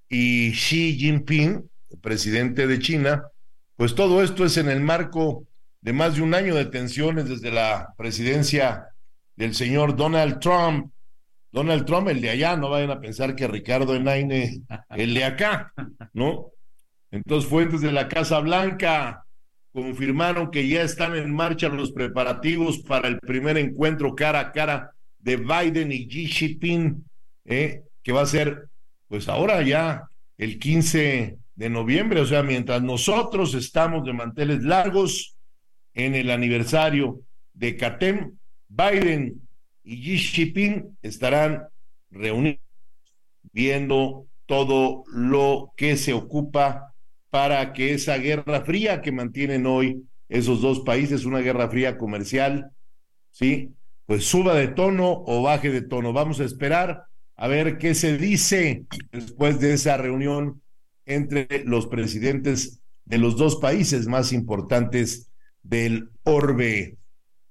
y 0.09 0.51
Xi 0.53 0.97
Jinping, 0.99 1.71
presidente 2.03 2.67
de 2.67 2.79
China, 2.81 3.29
pues 3.77 3.95
todo 3.95 4.23
esto 4.23 4.45
es 4.45 4.57
en 4.57 4.69
el 4.69 4.81
marco 4.81 5.47
de 5.81 5.93
más 5.93 6.17
de 6.17 6.23
un 6.23 6.35
año 6.35 6.55
de 6.55 6.65
tensiones 6.65 7.29
desde 7.29 7.53
la 7.53 7.95
presidencia 7.97 8.89
del 9.37 9.55
señor 9.55 9.95
Donald 9.95 10.41
Trump. 10.41 10.91
Donald 11.57 11.87
Trump, 11.87 12.09
el 12.09 12.21
de 12.21 12.29
allá, 12.29 12.55
no 12.55 12.69
vayan 12.69 12.91
a 12.91 13.01
pensar 13.01 13.35
que 13.35 13.49
Ricardo 13.49 13.97
Enaine, 13.97 14.61
el 14.91 15.15
de 15.15 15.25
acá, 15.25 15.73
¿no? 16.13 16.51
Entonces, 17.11 17.49
fuentes 17.49 17.81
de 17.81 17.93
la 17.93 18.09
Casa 18.09 18.41
Blanca 18.41 19.25
confirmaron 19.73 20.51
que 20.51 20.69
ya 20.69 20.83
están 20.83 21.17
en 21.17 21.35
marcha 21.35 21.71
los 21.71 21.93
preparativos 21.93 22.81
para 22.81 23.09
el 23.09 23.19
primer 23.21 23.57
encuentro 23.57 24.15
cara 24.15 24.41
a 24.41 24.53
cara 24.53 24.91
de 25.19 25.39
Biden 25.39 25.93
y 25.93 26.07
Xi 26.07 26.27
Jinping, 26.27 27.03
eh, 27.47 27.85
que 28.03 28.13
va 28.13 28.21
a 28.21 28.27
ser, 28.27 28.69
pues 29.09 29.27
ahora 29.27 29.63
ya 29.63 30.07
el 30.37 30.59
15 30.59 31.39
de 31.55 31.71
noviembre, 31.71 32.21
o 32.21 32.27
sea, 32.27 32.43
mientras 32.43 32.83
nosotros 32.83 33.55
estamos 33.55 34.05
de 34.05 34.13
manteles 34.13 34.63
largos 34.63 35.39
en 35.95 36.17
el 36.17 36.31
aniversario 36.31 37.23
de 37.55 37.79
CATEM, 37.79 38.37
Biden 38.69 39.46
y 39.87 40.17
Xi 40.17 40.47
Jinping 40.47 40.99
estarán 41.01 41.69
reunidos 42.11 42.61
viendo 43.53 44.27
todo 44.47 45.05
lo 45.07 45.73
que 45.77 45.97
se 45.97 46.13
ocupa 46.13 46.93
para 47.31 47.73
que 47.73 47.95
esa 47.95 48.19
guerra 48.19 48.65
fría 48.65 49.01
que 49.01 49.13
mantienen 49.13 49.65
hoy 49.67 50.03
esos 50.29 50.61
dos 50.61 50.81
países, 50.81 51.25
una 51.25 51.39
guerra 51.39 51.69
fría 51.71 51.99
comercial, 51.99 52.73
¿sí? 53.31 53.75
Pues 54.07 54.25
suba 54.25 54.55
de 54.55 54.69
tono 54.69 55.23
o 55.27 55.43
baje 55.43 55.71
de 55.71 55.83
tono. 55.83 56.13
Vamos 56.13 56.41
a 56.41 56.45
esperar 56.45 57.05
a 57.37 57.47
ver 57.49 57.79
qué 57.79 57.95
se 57.95 58.19
dice 58.19 58.85
después 59.13 59.61
de 59.61 59.75
esa 59.75 59.97
reunión 59.97 60.63
entre 61.05 61.63
los 61.65 61.87
presidentes 61.87 62.81
de 63.05 63.19
los 63.19 63.37
dos 63.37 63.57
países 63.57 64.09
más 64.09 64.33
importantes 64.33 65.31
del 65.63 66.11
orbe. 66.25 66.97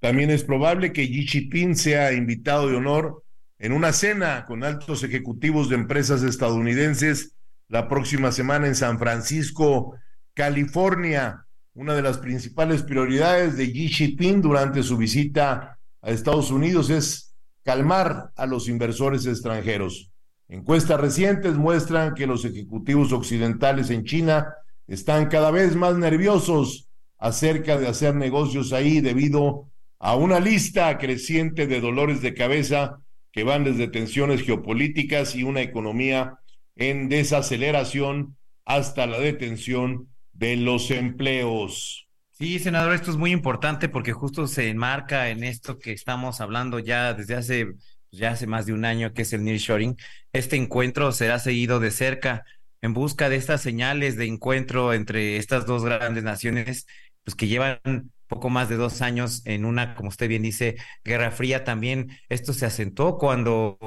También 0.06 0.30
es 0.30 0.43
probable 0.43 0.93
que 0.93 1.08
Xi 1.08 1.26
Jinping 1.26 1.76
sea 1.76 2.14
invitado 2.14 2.70
de 2.70 2.76
honor 2.76 3.24
en 3.58 3.72
una 3.72 3.91
cena 3.91 4.45
con 4.45 4.64
altos 4.64 5.03
ejecutivos 5.03 5.68
de 5.68 5.78
empresas 5.78 6.22
estadounidenses 6.22 7.34
la 7.70 7.89
próxima 7.89 8.32
semana 8.32 8.68
en 8.68 8.76
San 8.76 8.99
Francisco, 8.99 9.95
California. 10.36 11.47
Una 11.74 11.95
de 11.95 12.03
las 12.03 12.20
principales 12.20 12.84
prioridades 12.84 13.58
de 13.58 13.66
Xi 13.66 13.88
Jinping 13.88 14.43
durante 14.43 14.84
su 14.84 14.95
visita 14.95 15.80
a 16.03 16.12
Estados 16.12 16.51
Unidos 16.51 16.91
es 16.91 17.36
calmar 17.64 18.32
a 18.36 18.45
los 18.45 18.70
inversores 18.70 19.26
extranjeros. 19.26 20.12
Encuestas 20.47 21.01
recientes 21.01 21.56
muestran 21.56 22.14
que 22.14 22.28
los 22.28 22.45
ejecutivos 22.45 23.12
occidentales 23.12 23.89
en 23.89 24.03
China 24.03 24.53
están 24.86 25.30
cada 25.30 25.49
vez 25.49 25.76
más 25.76 25.97
nerviosos 25.97 26.91
acerca 27.18 27.80
de 27.80 27.88
hacer 27.88 28.14
negocios 28.14 28.72
ahí 28.72 29.01
debido 29.01 29.72
a 29.99 30.15
una 30.15 30.39
lista 30.39 30.97
creciente 30.97 31.67
de 31.67 31.81
dolores 31.81 32.21
de 32.21 32.33
cabeza 32.33 32.99
que 33.31 33.43
van 33.43 33.63
desde 33.63 33.87
tensiones 33.87 34.43
geopolíticas 34.43 35.35
y 35.35 35.43
una 35.43 35.61
economía 35.61 36.39
en 36.75 37.09
desaceleración 37.09 38.37
hasta 38.65 39.07
la 39.07 39.19
detención 39.19 40.09
de 40.33 40.57
los 40.57 40.91
empleos. 40.91 42.07
Sí, 42.31 42.59
senador, 42.59 42.93
esto 42.93 43.11
es 43.11 43.17
muy 43.17 43.31
importante 43.31 43.87
porque 43.87 44.11
justo 44.11 44.47
se 44.47 44.69
enmarca 44.69 45.29
en 45.29 45.43
esto 45.43 45.79
que 45.79 45.93
estamos 45.93 46.41
hablando 46.41 46.79
ya 46.79 47.13
desde 47.13 47.35
hace 47.35 47.67
ya 48.11 48.31
hace 48.31 48.47
más 48.47 48.65
de 48.65 48.73
un 48.73 48.85
año, 48.85 49.13
que 49.13 49.23
es 49.23 49.33
el 49.33 49.43
nearshoring. 49.43 49.97
Este 50.33 50.55
encuentro 50.55 51.11
será 51.11 51.39
seguido 51.39 51.79
de 51.79 51.91
cerca 51.91 52.45
en 52.81 52.93
busca 52.93 53.29
de 53.29 53.35
estas 53.35 53.61
señales 53.61 54.15
de 54.15 54.25
encuentro 54.25 54.93
entre 54.93 55.37
estas 55.37 55.65
dos 55.65 55.83
grandes 55.83 56.23
naciones, 56.23 56.87
pues 57.23 57.35
que 57.35 57.47
llevan 57.47 57.79
poco 58.28 58.49
más 58.49 58.69
de 58.69 58.76
dos 58.78 59.01
años 59.01 59.41
en 59.45 59.65
una, 59.65 59.95
como 59.95 60.09
usted 60.09 60.28
bien 60.28 60.43
dice, 60.43 60.76
guerra 61.03 61.32
fría. 61.32 61.63
También 61.63 62.09
esto 62.30 62.53
se 62.53 62.65
asentó 62.65 63.17
cuando 63.17 63.78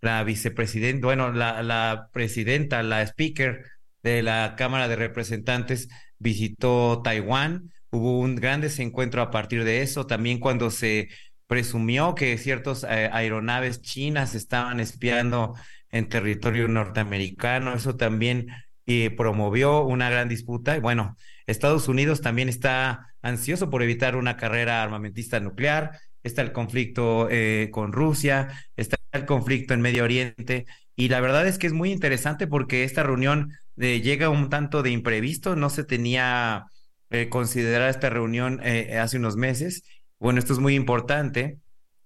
la 0.00 0.24
vicepresidenta, 0.24 1.06
bueno, 1.06 1.32
la, 1.32 1.62
la 1.62 2.08
presidenta, 2.12 2.82
la 2.82 3.02
speaker 3.02 3.64
de 4.02 4.22
la 4.22 4.54
Cámara 4.56 4.88
de 4.88 4.96
Representantes 4.96 5.88
visitó 6.18 7.02
Taiwán. 7.02 7.70
Hubo 7.90 8.20
un 8.20 8.36
gran 8.36 8.60
desencuentro 8.60 9.22
a 9.22 9.30
partir 9.30 9.64
de 9.64 9.82
eso. 9.82 10.06
También 10.06 10.38
cuando 10.38 10.70
se 10.70 11.08
presumió 11.46 12.14
que 12.14 12.38
ciertas 12.38 12.84
eh, 12.84 13.10
aeronaves 13.12 13.82
chinas 13.82 14.34
estaban 14.34 14.78
espiando 14.80 15.54
en 15.90 16.08
territorio 16.08 16.68
norteamericano. 16.68 17.74
Eso 17.74 17.96
también 17.96 18.46
eh, 18.86 19.10
promovió 19.10 19.82
una 19.82 20.08
gran 20.10 20.28
disputa. 20.28 20.76
Y 20.76 20.80
bueno, 20.80 21.16
Estados 21.50 21.88
Unidos 21.88 22.20
también 22.20 22.48
está 22.48 23.14
ansioso 23.22 23.70
por 23.70 23.82
evitar 23.82 24.16
una 24.16 24.36
carrera 24.36 24.82
armamentista 24.82 25.40
nuclear. 25.40 25.98
Está 26.22 26.42
el 26.42 26.52
conflicto 26.52 27.28
eh, 27.30 27.68
con 27.72 27.92
Rusia, 27.92 28.48
está 28.76 28.96
el 29.12 29.26
conflicto 29.26 29.74
en 29.74 29.80
Medio 29.80 30.04
Oriente. 30.04 30.66
Y 30.96 31.08
la 31.08 31.20
verdad 31.20 31.46
es 31.46 31.58
que 31.58 31.66
es 31.66 31.72
muy 31.72 31.90
interesante 31.92 32.46
porque 32.46 32.84
esta 32.84 33.02
reunión 33.02 33.52
llega 33.76 34.28
un 34.28 34.50
tanto 34.50 34.82
de 34.82 34.90
imprevisto. 34.90 35.56
No 35.56 35.70
se 35.70 35.84
tenía 35.84 36.66
considerada 37.30 37.88
esta 37.88 38.10
reunión 38.10 38.60
hace 38.62 39.16
unos 39.16 39.36
meses 39.36 39.82
bueno, 40.20 40.38
esto 40.38 40.52
es 40.52 40.58
muy 40.58 40.74
importante. 40.74 41.58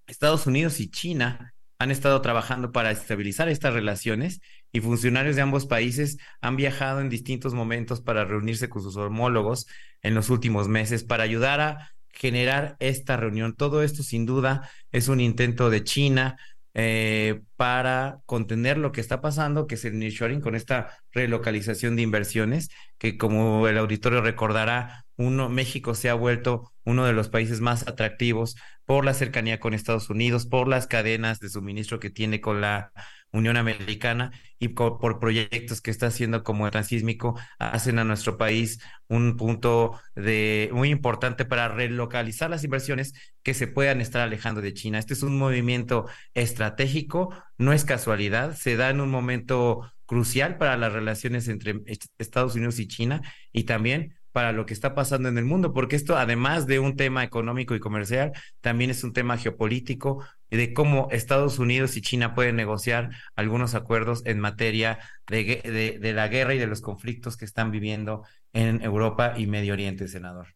Estados 0.06 0.46
Unidos 0.46 0.78
y 0.80 0.88
China 0.88 1.52
han 1.78 1.90
estado 1.90 2.22
trabajando 2.22 2.70
para 2.70 2.92
estabilizar 2.92 3.48
estas 3.48 3.74
relaciones 3.74 4.40
y 4.74 4.80
funcionarios 4.80 5.36
de 5.36 5.42
ambos 5.42 5.66
países 5.66 6.18
han 6.40 6.56
viajado 6.56 7.00
en 7.00 7.08
distintos 7.08 7.54
momentos 7.54 8.00
para 8.00 8.24
reunirse 8.24 8.68
con 8.68 8.82
sus 8.82 8.96
homólogos 8.96 9.68
en 10.02 10.16
los 10.16 10.30
últimos 10.30 10.66
meses 10.66 11.04
para 11.04 11.22
ayudar 11.22 11.60
a 11.60 11.92
generar 12.08 12.74
esta 12.80 13.16
reunión. 13.16 13.54
Todo 13.54 13.84
esto 13.84 14.02
sin 14.02 14.26
duda 14.26 14.68
es 14.90 15.06
un 15.06 15.20
intento 15.20 15.70
de 15.70 15.84
China 15.84 16.36
eh, 16.74 17.42
para 17.54 18.18
contener 18.26 18.76
lo 18.76 18.90
que 18.90 19.00
está 19.00 19.20
pasando, 19.20 19.68
que 19.68 19.76
es 19.76 19.84
el 19.84 19.96
nearshoring 19.96 20.40
con 20.40 20.56
esta 20.56 20.98
relocalización 21.12 21.94
de 21.94 22.02
inversiones, 22.02 22.68
que 22.98 23.16
como 23.16 23.68
el 23.68 23.78
auditorio 23.78 24.22
recordará, 24.22 25.04
uno, 25.16 25.48
México 25.50 25.94
se 25.94 26.10
ha 26.10 26.14
vuelto 26.14 26.72
uno 26.84 27.06
de 27.06 27.12
los 27.12 27.28
países 27.28 27.60
más 27.60 27.86
atractivos 27.86 28.56
por 28.86 29.04
la 29.04 29.14
cercanía 29.14 29.60
con 29.60 29.72
Estados 29.72 30.10
Unidos, 30.10 30.46
por 30.46 30.66
las 30.66 30.88
cadenas 30.88 31.38
de 31.38 31.48
suministro 31.48 32.00
que 32.00 32.10
tiene 32.10 32.40
con 32.40 32.60
la 32.60 32.90
Unión 33.34 33.56
Americana 33.56 34.32
y 34.60 34.68
por, 34.68 35.18
proyectos 35.18 35.80
que 35.80 35.90
está 35.90 36.06
haciendo 36.06 36.44
como 36.44 36.66
el 36.66 36.70
transísmico, 36.72 37.38
hacen 37.58 37.98
a 37.98 38.04
nuestro 38.04 38.38
país 38.38 38.80
un 39.08 39.36
punto 39.36 40.00
de 40.14 40.70
muy 40.72 40.90
importante 40.90 41.44
para 41.44 41.68
relocalizar 41.68 42.48
las 42.48 42.62
inversiones 42.62 43.12
que 43.42 43.52
se 43.52 43.66
puedan 43.66 44.00
estar 44.00 44.22
alejando 44.22 44.60
de 44.60 44.72
China. 44.72 45.00
Este 45.00 45.14
es 45.14 45.24
un 45.24 45.36
movimiento 45.36 46.06
estratégico, 46.32 47.34
no 47.58 47.72
es 47.72 47.84
casualidad, 47.84 48.54
se 48.54 48.76
da 48.76 48.90
en 48.90 49.00
un 49.00 49.10
momento 49.10 49.80
crucial 50.06 50.56
para 50.56 50.76
las 50.76 50.92
relaciones 50.92 51.48
entre 51.48 51.82
Estados 52.18 52.54
Unidos 52.54 52.78
y 52.78 52.86
China 52.86 53.20
y 53.52 53.64
también 53.64 54.14
para 54.34 54.50
lo 54.50 54.66
que 54.66 54.74
está 54.74 54.96
pasando 54.96 55.28
en 55.28 55.38
el 55.38 55.44
mundo, 55.44 55.72
porque 55.72 55.94
esto, 55.94 56.16
además 56.16 56.66
de 56.66 56.80
un 56.80 56.96
tema 56.96 57.22
económico 57.22 57.76
y 57.76 57.78
comercial, 57.78 58.32
también 58.60 58.90
es 58.90 59.04
un 59.04 59.12
tema 59.12 59.38
geopolítico 59.38 60.24
de 60.50 60.74
cómo 60.74 61.06
Estados 61.12 61.60
Unidos 61.60 61.96
y 61.96 62.02
China 62.02 62.34
pueden 62.34 62.56
negociar 62.56 63.10
algunos 63.36 63.76
acuerdos 63.76 64.26
en 64.26 64.40
materia 64.40 64.98
de, 65.28 66.00
de, 66.00 66.12
la 66.12 66.26
guerra 66.26 66.52
y 66.52 66.58
de 66.58 66.66
los 66.66 66.80
conflictos 66.80 67.36
que 67.36 67.44
están 67.44 67.70
viviendo 67.70 68.24
en 68.52 68.82
Europa 68.82 69.34
y 69.36 69.46
Medio 69.46 69.72
Oriente, 69.72 70.08
senador. 70.08 70.48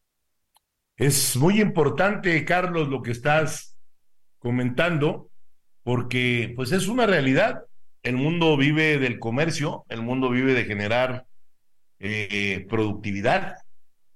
Es 0.96 1.36
muy 1.36 1.60
importante, 1.60 2.44
Carlos, 2.44 2.88
lo 2.88 3.00
que 3.00 3.12
estás 3.12 3.78
comentando, 4.40 5.30
porque 5.84 6.52
pues 6.56 6.72
es 6.72 6.88
una 6.88 7.06
realidad. 7.06 7.62
El 8.02 8.16
mundo 8.16 8.56
vive 8.56 8.98
del 8.98 9.20
comercio, 9.20 9.84
el 9.88 10.02
mundo 10.02 10.30
vive 10.30 10.54
de 10.54 10.64
generar 10.64 11.26
eh, 12.00 12.66
productividad, 12.68 13.54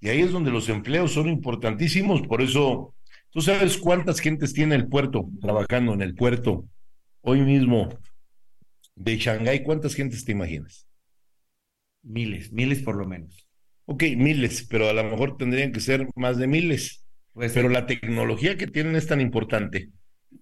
y 0.02 0.08
ahí 0.08 0.20
es 0.20 0.32
donde 0.32 0.50
los 0.50 0.68
empleos 0.68 1.12
son 1.12 1.28
importantísimos. 1.28 2.26
Por 2.26 2.42
eso, 2.42 2.92
¿tú 3.30 3.40
sabes 3.40 3.78
cuántas 3.78 4.18
gentes 4.18 4.52
tiene 4.52 4.74
el 4.74 4.88
puerto 4.88 5.30
trabajando 5.40 5.94
en 5.94 6.02
el 6.02 6.16
puerto 6.16 6.66
hoy 7.20 7.40
mismo 7.42 7.88
de 8.96 9.16
Shanghái? 9.16 9.62
¿Cuántas 9.62 9.94
gentes 9.94 10.24
te 10.24 10.32
imaginas? 10.32 10.88
Miles, 12.02 12.52
miles 12.52 12.82
por 12.82 12.96
lo 12.96 13.06
menos. 13.06 13.46
Ok, 13.84 14.02
miles, 14.16 14.66
pero 14.68 14.88
a 14.88 14.92
lo 14.92 15.04
mejor 15.04 15.36
tendrían 15.36 15.70
que 15.70 15.78
ser 15.78 16.08
más 16.16 16.36
de 16.36 16.48
miles. 16.48 17.06
Pues 17.32 17.52
pero 17.52 17.68
la 17.68 17.86
tecnología 17.86 18.56
que 18.56 18.66
tienen 18.66 18.96
es 18.96 19.06
tan 19.06 19.20
importante 19.20 19.90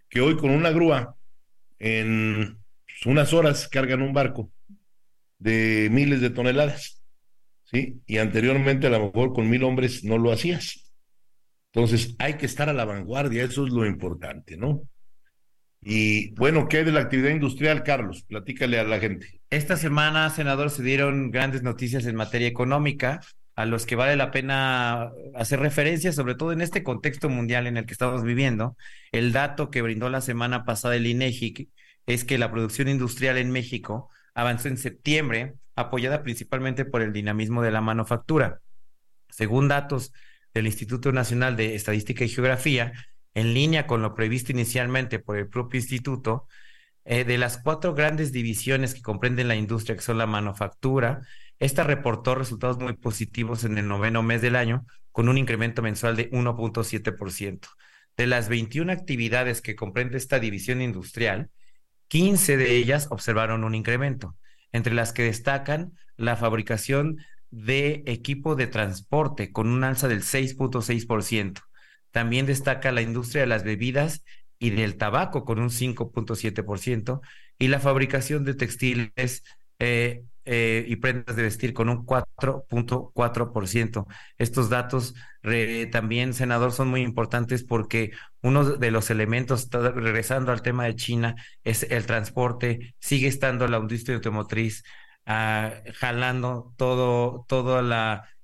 que 0.09 0.23
hoy 0.23 0.39
con 0.39 0.53
una 0.53 0.71
grúa 0.71 1.17
en 1.79 2.59
unas 3.05 3.35
horas 3.35 3.69
cargan 3.69 4.01
un 4.01 4.15
barco 4.15 4.51
de 5.39 5.89
miles 5.91 6.23
de 6.23 6.31
toneladas. 6.31 7.00
¿Sí? 7.71 8.01
Y 8.07 8.19
anteriormente 8.19 8.87
a 8.87 8.91
lo 8.91 9.07
mejor 9.07 9.33
con 9.33 9.49
mil 9.49 9.63
hombres 9.65 10.05
no 10.05 10.19
lo 10.19 10.33
hacías. 10.33 10.93
Entonces 11.73 12.17
hay 12.19 12.35
que 12.35 12.47
estar 12.47 12.69
a 12.69 12.73
la 12.73 12.85
vanguardia, 12.85 13.45
eso 13.45 13.67
es 13.67 13.73
lo 13.73 13.87
importante, 13.87 14.57
¿no? 14.57 14.83
Y 15.83 16.35
bueno, 16.35 16.69
¿qué 16.69 16.79
hay 16.79 16.85
de 16.85 16.93
la 16.93 17.01
actividad 17.01 17.31
industrial, 17.31 17.83
Carlos? 17.83 18.25
Platícale 18.25 18.79
a 18.79 18.85
la 18.85 18.99
gente. 18.99 19.41
Esta 19.49 19.77
semana, 19.77 20.29
senador, 20.29 20.71
se 20.71 20.83
dieron 20.83 21.31
grandes 21.31 21.63
noticias 21.63 22.05
en 22.07 22.17
materia 22.17 22.49
económica 22.49 23.21
a 23.57 23.67
los 23.67 23.87
que 23.87 23.97
vale 23.97 24.17
la 24.17 24.31
pena 24.31 25.11
hacer 25.35 25.61
referencia, 25.61 26.13
sobre 26.13 26.35
todo 26.35 26.53
en 26.53 26.61
este 26.61 26.83
contexto 26.83 27.29
mundial 27.29 27.67
en 27.67 27.77
el 27.77 27.87
que 27.87 27.93
estamos 27.93 28.25
viviendo. 28.25 28.77
El 29.13 29.33
dato 29.33 29.71
que 29.71 29.83
brindó 29.83 30.11
la 30.11 30.21
semana 30.21 30.65
pasada 30.65 30.97
el 30.97 31.07
INEGI 31.07 31.71
es 32.07 32.25
que 32.25 32.39
la 32.39 32.51
producción 32.51 32.89
industrial 32.89 33.39
en 33.39 33.51
México 33.51 34.11
avanzó 34.35 34.69
en 34.69 34.77
septiembre 34.77 35.55
apoyada 35.81 36.23
principalmente 36.23 36.85
por 36.85 37.03
el 37.03 37.13
dinamismo 37.13 37.63
de 37.63 37.71
la 37.71 37.81
manufactura. 37.81 38.61
Según 39.29 39.69
datos 39.69 40.13
del 40.55 40.67
Instituto 40.67 41.13
Nacional 41.13 41.57
de 41.57 41.75
Estadística 41.75 42.25
y 42.25 42.29
Geografía, 42.29 42.93
en 43.35 43.55
línea 43.55 43.87
con 43.87 44.03
lo 44.03 44.15
previsto 44.15 44.53
inicialmente 44.53 45.19
por 45.19 45.37
el 45.37 45.49
propio 45.49 45.79
instituto, 45.79 46.47
eh, 47.05 47.25
de 47.25 47.39
las 47.39 47.59
cuatro 47.59 47.95
grandes 47.95 48.33
divisiones 48.33 48.95
que 48.95 49.03
comprenden 49.03 49.49
la 49.49 49.57
industria, 49.57 49.97
que 49.97 50.03
son 50.03 50.19
la 50.19 50.27
manufactura, 50.27 51.23
esta 51.59 51.85
reportó 51.85 52.35
resultados 52.35 52.79
muy 52.79 52.95
positivos 52.95 53.65
en 53.65 53.79
el 53.79 53.89
noveno 53.89 54.23
mes 54.23 54.43
del 54.43 54.57
año, 54.57 54.87
con 55.13 55.29
un 55.29 55.39
incremento 55.39 55.83
mensual 55.83 56.17
de 56.17 56.31
1.7%. 56.31 57.69
De 58.17 58.27
las 58.27 58.49
21 58.49 58.93
actividades 58.93 59.61
que 59.61 59.77
comprende 59.77 60.19
esta 60.19 60.39
división 60.39 60.83
industrial, 60.83 61.51
15 62.09 62.57
de 62.57 62.77
ellas 62.77 63.09
observaron 63.11 63.65
un 63.65 63.75
incremento 63.75 64.37
entre 64.73 64.95
las 64.95 65.13
que 65.13 65.25
destacan 65.25 65.93
la 66.17 66.37
fabricación 66.37 67.19
de 67.51 68.03
equipo 68.07 68.55
de 68.55 68.67
transporte 68.67 69.53
con 69.53 69.69
un 69.69 69.85
alza 69.85 70.09
del 70.09 70.23
6.6%. 70.23 71.61
También 72.11 72.47
destaca 72.47 72.93
la 72.93 73.03
industria 73.03 73.43
de 73.43 73.49
las 73.49 73.65
bebidas 73.65 74.25
y 74.59 74.71
del 74.71 74.97
tabaco 74.97 75.45
con 75.45 75.59
un 75.59 75.71
5.7% 75.71 77.21
y 77.59 77.69
la 77.69 77.81
fabricación 77.81 78.45
de 78.45 78.55
textiles 78.55 79.43
eh, 79.79 80.25
eh, 80.53 80.85
y 80.89 80.97
prendas 80.97 81.37
de 81.37 81.45
vestir 81.45 81.73
con 81.73 81.89
un 81.89 82.05
4.4%. 82.05 84.07
Estos 84.37 84.69
datos 84.69 85.15
también, 85.91 86.35
senador, 86.35 86.73
son 86.73 86.89
muy 86.89 87.03
importantes 87.03 87.65
porque 87.65 88.11
uno 88.43 88.65
de 88.65 88.91
los 88.91 89.11
elementos, 89.11 89.69
regresando 89.71 90.51
al 90.53 90.63
tema 90.63 90.85
de 90.87 90.97
China, 90.97 91.37
es 91.63 91.85
el 91.85 92.07
transporte. 92.07 92.95
Sigue 92.99 93.29
estando 93.29 93.69
la 93.69 93.79
industria 93.79 94.17
automotriz 94.17 94.83
ah, 95.27 95.73
jalando 95.95 96.75
todo, 96.77 97.45
todo 97.49 97.81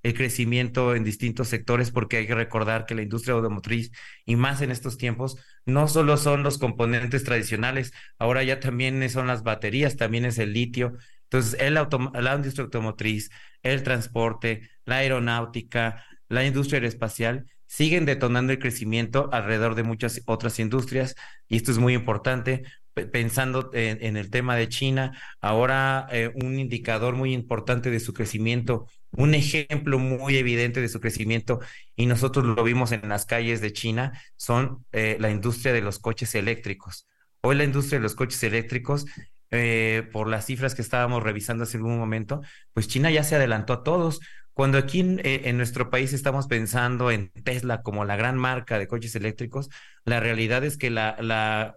el 0.03 0.15
crecimiento 0.15 0.95
en 0.95 1.03
distintos 1.05 1.49
sectores 1.49 1.91
porque 1.91 2.19
hay 2.19 2.27
que 2.29 2.35
recordar 2.35 2.87
que 2.87 2.95
la 2.95 3.03
industria 3.03 3.35
automotriz 3.35 3.91
y 4.25 4.37
más 4.37 4.61
en 4.63 4.71
estos 4.71 4.97
tiempos 4.97 5.37
no 5.65 5.89
solo 5.89 6.17
son 6.17 6.45
los 6.45 6.59
componentes 6.59 7.25
tradicionales, 7.25 7.93
ahora 8.19 8.45
ya 8.45 8.61
también 8.61 9.09
son 9.11 9.27
las 9.27 9.43
baterías, 9.43 9.97
también 9.97 10.25
es 10.25 10.39
el 10.39 10.53
litio. 10.53 10.97
Entonces, 11.27 11.57
el 11.61 11.75
la 11.75 12.35
industria 12.35 12.65
automotriz, 12.65 13.31
el 13.63 13.83
transporte, 13.83 14.71
la 14.85 14.97
aeronáutica, 14.97 16.05
la 16.29 16.45
industria 16.45 16.79
aeroespacial, 16.79 17.47
siguen 17.67 18.05
detonando 18.05 18.53
el 18.53 18.59
crecimiento 18.59 19.29
alrededor 19.33 19.75
de 19.75 19.83
muchas 19.83 20.23
otras 20.27 20.59
industrias 20.59 21.17
y 21.49 21.57
esto 21.57 21.73
es 21.73 21.79
muy 21.79 21.95
importante 21.95 22.63
pensando 23.05 23.71
en, 23.75 24.17
el 24.17 24.31
tema 24.31 24.57
de 24.57 24.69
China, 24.71 25.21
ahora 25.43 26.07
eh, 26.11 26.33
un 26.35 26.59
indicador 26.59 27.15
muy 27.15 27.35
importante 27.35 27.91
de 27.91 28.01
su 28.01 28.15
crecimiento, 28.15 28.87
un 29.11 29.35
ejemplo 29.35 29.99
muy 29.99 30.37
evidente 30.39 30.81
de 30.81 30.89
su 30.89 30.99
crecimiento, 30.99 31.61
y 31.95 32.07
nosotros 32.07 32.47
lo 32.47 32.65
vimos 32.65 32.93
en 32.93 33.07
las 33.07 33.27
calles 33.27 33.61
de 33.61 33.75
China, 33.75 34.19
son 34.37 34.87
eh, 34.93 35.19
la 35.21 35.31
industria 35.31 35.75
de 35.75 35.83
los 35.83 35.99
coches 35.99 36.35
eléctricos. 36.35 37.07
Hoy 37.43 37.57
la 37.57 37.65
industria 37.65 37.99
de 37.99 38.03
los 38.03 38.15
coches 38.15 38.43
eléctricos, 38.43 39.05
eh, 39.51 40.09
por 40.13 40.29
las 40.29 40.47
cifras 40.47 40.75
que 40.75 40.83
estábamos 40.83 41.23
revisando 41.23 41.65
hace 41.65 41.79
un 41.79 41.99
momento, 41.99 42.43
pues 42.73 42.89
China 42.89 43.11
ya 43.11 43.23
se 43.23 43.37
adelantó 43.37 43.73
a 43.73 43.83
todos. 43.83 44.21
Cuando 44.53 44.79
aquí 44.79 45.01
en, 45.01 45.57
nuestro 45.59 45.91
país 45.91 46.15
estamos 46.15 46.47
pensando 46.47 47.11
en 47.11 47.31
Tesla 47.31 47.83
como 47.83 48.07
la 48.07 48.17
gran 48.17 48.39
marca 48.39 48.79
de 48.79 48.89
coches 48.89 49.15
eléctricos, 49.15 49.69
la 50.05 50.19
realidad 50.19 50.65
es 50.65 50.79
que 50.79 50.89
la, 50.89 51.77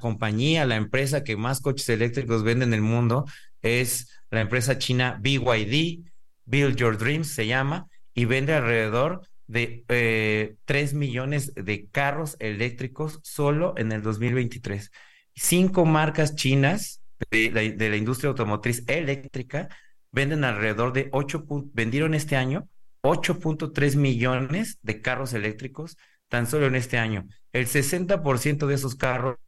compañía, 0.00 0.66
la 0.66 0.76
empresa 0.76 1.24
que 1.24 1.36
más 1.38 1.60
coches 1.62 1.88
eléctricos 1.88 2.42
vende 2.42 2.66
en 2.66 2.74
el 2.74 2.82
mundo 2.82 3.24
es 3.62 4.20
la 4.30 4.42
empresa 4.42 4.76
china 4.76 5.18
BYD, 5.20 6.04
Build 6.44 6.76
Your 6.76 6.98
Dreams 6.98 7.28
se 7.28 7.46
llama, 7.46 7.88
y 8.12 8.26
vende 8.26 8.52
alrededor 8.52 9.22
de 9.46 9.84
eh, 9.88 10.56
3 10.66 10.94
millones 10.94 11.54
de 11.54 11.88
carros 11.88 12.36
eléctricos 12.38 13.18
solo 13.22 13.74
en 13.78 13.92
el 13.92 14.02
2023. 14.02 14.90
Cinco 15.42 15.86
marcas 15.86 16.34
chinas 16.36 17.00
de 17.30 17.50
la, 17.50 17.96
industria 17.96 18.28
automotriz 18.28 18.84
eléctrica 18.86 19.70
venden 20.12 20.44
alrededor 20.44 20.92
de 20.92 21.08
8, 21.12 21.46
vendieron 21.72 22.12
este 22.12 22.36
año 22.36 22.68
8.3 23.02 23.96
millones 23.96 24.78
de 24.82 25.00
carros 25.00 25.32
eléctricos 25.32 25.96
tan 26.28 26.46
solo 26.46 26.66
en 26.66 26.74
este 26.74 26.98
año. 26.98 27.26
El 27.52 27.66
60% 27.66 28.66
de 28.66 28.74
esos 28.74 28.96
carros, 28.96 29.38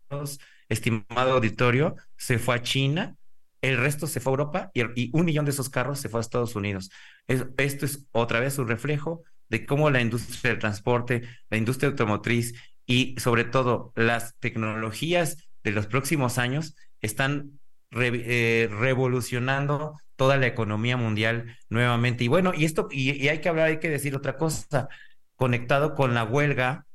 estimado 0.71 1.35
auditorio, 1.35 1.95
se 2.17 2.39
fue 2.39 2.55
a 2.55 2.63
China, 2.63 3.15
el 3.61 3.77
resto 3.77 4.07
se 4.07 4.21
fue 4.21 4.31
a 4.31 4.33
Europa 4.33 4.71
y, 4.73 5.11
un 5.13 5.27
millón 5.27 5.45
de 5.45 5.51
esos 5.51 5.69
carros 5.69 6.01
se 6.01 6.09
fue 6.09 6.21
a 6.21 6.23
Estados 6.23 6.57
Unidos. 6.57 6.91
esto 7.27 7.85
es 7.85 8.07
otra 8.13 8.41
vez 8.41 8.59
un 8.59 8.67
reflejo 8.67 9.25
de 9.51 9.67
cómo 9.67 9.91
la 9.91 10.01
industria 10.01 10.53
del 10.53 10.59
transporte, 10.59 11.21
la 11.51 11.59
industria 11.59 11.91
automotriz 11.91 12.55
y 12.87 13.15
sobre 13.19 13.45
todo 13.45 13.93
las 13.95 14.39
tecnologías 14.39 15.37
de 15.65 15.73
los 15.73 15.87
próximos 15.87 16.39
años 16.39 16.75
están 17.01 17.59
eh, 17.93 18.69
revolucionando 18.71 19.97
toda 20.17 20.37
la 20.37 20.47
economía 20.47 20.97
mundial 20.97 21.57
nuevamente. 21.69 22.25
Y 22.25 22.29
bueno, 22.29 22.53
y 22.55 22.65
esto, 22.65 22.89
y, 22.91 23.29
hay 23.29 23.41
que 23.41 23.49
hablar, 23.49 23.69
hay 23.69 23.81
que 23.81 23.91
decir 23.91 24.15
otra 24.15 24.37
cosa, 24.37 24.89
conectado 25.37 25.95
con 25.95 26.15
la 26.15 26.25
huelga 26.25 26.87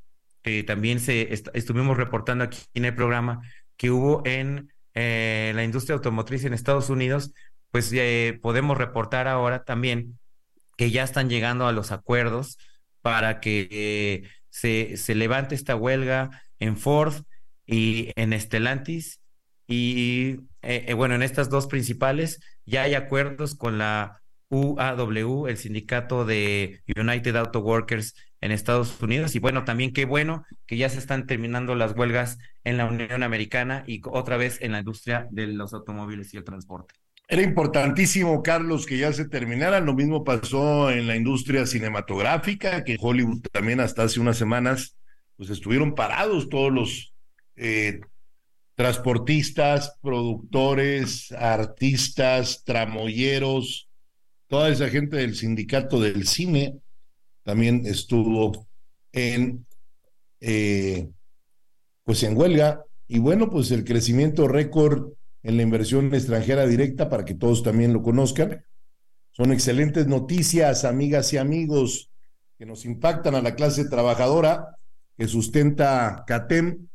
que 0.42 0.64
también 0.64 1.00
se 1.00 1.34
estuvimos 1.54 1.98
reportando 1.98 2.46
aquí 2.46 2.60
en 2.74 2.86
el 2.86 2.96
programa 2.96 3.42
que 3.76 3.92
hubo 3.92 4.22
en 4.26 4.72
eh, 4.94 5.52
la 5.56 5.64
industria 5.64 5.96
automotriz 5.96 6.46
en 6.46 6.54
Estados 6.54 6.90
Unidos, 6.90 7.34
pues 7.70 7.92
eh, 7.94 8.40
podemos 8.42 8.78
reportar 8.78 9.28
ahora 9.28 9.64
también 9.64 10.18
que 10.78 10.90
ya 10.90 11.04
están 11.04 11.30
llegando 11.30 11.68
a 11.68 11.74
los 11.74 11.92
acuerdos 11.92 12.58
para 13.02 13.40
que 13.40 13.68
eh, 13.70 14.30
se, 14.50 14.96
se 14.98 15.16
levante 15.16 15.54
esta 15.54 15.76
huelga 15.76 16.30
en 16.60 16.78
Ford 16.78 17.14
y 17.68 18.12
en 18.16 18.40
Stellantis. 18.40 19.22
Y 19.68 20.38
bueno, 20.96 21.14
en 21.14 21.22
estas 21.22 21.50
dos 21.50 21.68
principales 21.68 22.40
ya 22.66 22.84
hay 22.84 22.96
acuerdos 22.96 23.54
con 23.54 23.78
la 23.78 24.22
UAW, 24.50 25.48
el 25.48 25.58
sindicato 25.58 26.26
de 26.26 26.82
United 26.96 27.36
Auto 27.36 27.60
Workers 27.60 28.16
en 28.40 28.52
Estados 28.52 29.02
Unidos. 29.02 29.36
Y 29.36 29.40
bueno, 29.40 29.66
también 29.66 29.92
qué 29.92 30.06
bueno 30.06 30.46
que 30.66 30.78
ya 30.78 30.88
se 30.88 31.00
están 31.00 31.28
terminando 31.28 31.76
las 31.76 31.98
huelgas 31.98 32.38
en 32.64 32.78
la 32.78 32.86
Unión 32.86 33.24
Americana 33.24 33.84
y 33.86 34.02
otra 34.06 34.38
vez 34.38 34.62
en 34.62 34.72
la 34.72 34.80
industria 34.80 35.28
de 35.32 35.48
los 35.48 35.74
automóviles 35.74 36.34
y 36.34 36.38
el 36.38 36.46
transporte. 36.46 36.96
Era 37.28 37.42
importantísimo, 37.42 38.42
Carlos, 38.42 38.86
que 38.86 38.98
ya 38.98 39.12
se 39.12 39.28
terminara. 39.28 39.82
Lo 39.82 39.94
mismo 39.94 40.24
pasó 40.24 40.90
en 40.90 41.08
la 41.08 41.18
industria 41.18 41.66
cinematográfica, 41.66 42.86
que 42.86 42.96
Hollywood 42.98 43.42
también 43.52 43.82
hasta 43.82 44.04
hace 44.04 44.22
unas 44.22 44.38
semanas, 44.38 44.96
pues 45.36 45.50
estuvieron 45.50 45.94
parados 45.94 46.48
todos 46.48 46.72
los 46.72 47.14
eh, 47.58 48.00
transportistas, 48.76 49.98
productores, 50.02 51.32
artistas, 51.32 52.64
tramoyeros, 52.64 53.90
toda 54.48 54.70
esa 54.70 54.90
gente 54.90 55.18
del 55.18 55.36
sindicato 55.36 56.00
del 56.00 56.28
cine 56.28 56.80
también 57.44 57.86
estuvo 57.86 58.68
en 59.12 59.66
eh, 60.40 61.10
pues 62.04 62.24
en 62.24 62.38
huelga. 62.38 62.84
Y 63.08 63.20
bueno 63.20 63.50
pues 63.50 63.72
el 63.72 63.84
crecimiento 63.84 64.48
récord 64.48 65.14
en 65.44 65.58
la 65.58 65.64
inversión 65.64 66.14
extranjera 66.14 66.66
directa 66.68 67.10
para 67.10 67.26
que 67.26 67.34
todos 67.34 67.64
también 67.64 67.94
lo 67.94 68.02
conozcan 68.02 68.64
son 69.38 69.52
excelentes 69.52 70.08
noticias 70.08 70.84
amigas 70.84 71.32
y 71.32 71.38
amigos 71.38 72.10
que 72.58 72.66
nos 72.66 72.86
impactan 72.86 73.36
a 73.36 73.42
la 73.44 73.54
clase 73.54 73.86
trabajadora 73.86 74.78
que 75.16 75.28
sustenta 75.28 76.24
CATEM 76.26 76.88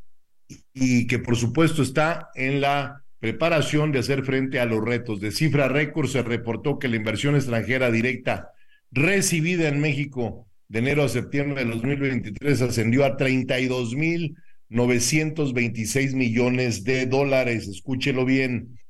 y 0.74 1.06
que 1.06 1.18
por 1.18 1.36
supuesto 1.36 1.82
está 1.82 2.28
en 2.34 2.60
la 2.60 3.02
preparación 3.22 3.92
de 3.92 4.00
hacer 4.00 4.24
frente 4.24 4.58
a 4.58 4.66
los 4.66 4.84
retos. 4.84 5.20
De 5.20 5.30
cifra 5.30 5.68
récord 5.68 6.08
se 6.08 6.22
reportó 6.22 6.80
que 6.80 6.88
la 6.88 6.96
inversión 6.96 7.36
extranjera 7.36 7.90
directa 7.90 8.52
recibida 8.90 9.68
en 9.68 9.80
México 9.80 10.48
de 10.68 10.80
enero 10.80 11.04
a 11.04 11.08
septiembre 11.08 11.64
de 11.64 11.70
2023 11.70 12.62
ascendió 12.62 13.04
a 13.04 13.16
32.926 13.16 16.14
millones 16.14 16.82
de 16.82 17.06
dólares. 17.06 17.68
Escúchelo 17.68 18.24
bien, 18.24 18.80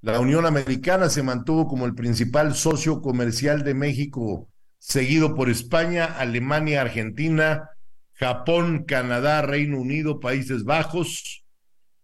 la 0.00 0.20
Unión 0.20 0.46
Americana 0.46 1.08
se 1.08 1.22
mantuvo 1.22 1.66
como 1.66 1.86
el 1.86 1.94
principal 1.94 2.54
socio 2.54 3.00
comercial 3.00 3.64
de 3.64 3.74
México, 3.74 4.48
seguido 4.78 5.34
por 5.34 5.50
España, 5.50 6.04
Alemania, 6.04 6.82
Argentina, 6.82 7.70
Japón, 8.14 8.84
Canadá, 8.84 9.42
Reino 9.42 9.80
Unido, 9.80 10.20
Países 10.20 10.64
Bajos, 10.64 11.44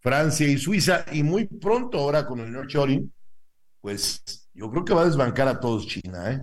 Francia 0.00 0.48
y 0.48 0.58
Suiza. 0.58 1.04
Y 1.12 1.22
muy 1.22 1.46
pronto 1.46 1.98
ahora 1.98 2.26
con 2.26 2.40
el 2.40 2.52
North 2.52 2.72
pues 3.80 4.22
yo 4.54 4.70
creo 4.70 4.84
que 4.84 4.94
va 4.94 5.02
a 5.02 5.06
desbancar 5.06 5.46
a 5.46 5.60
todos 5.60 5.86
China. 5.86 6.32
¿eh? 6.32 6.40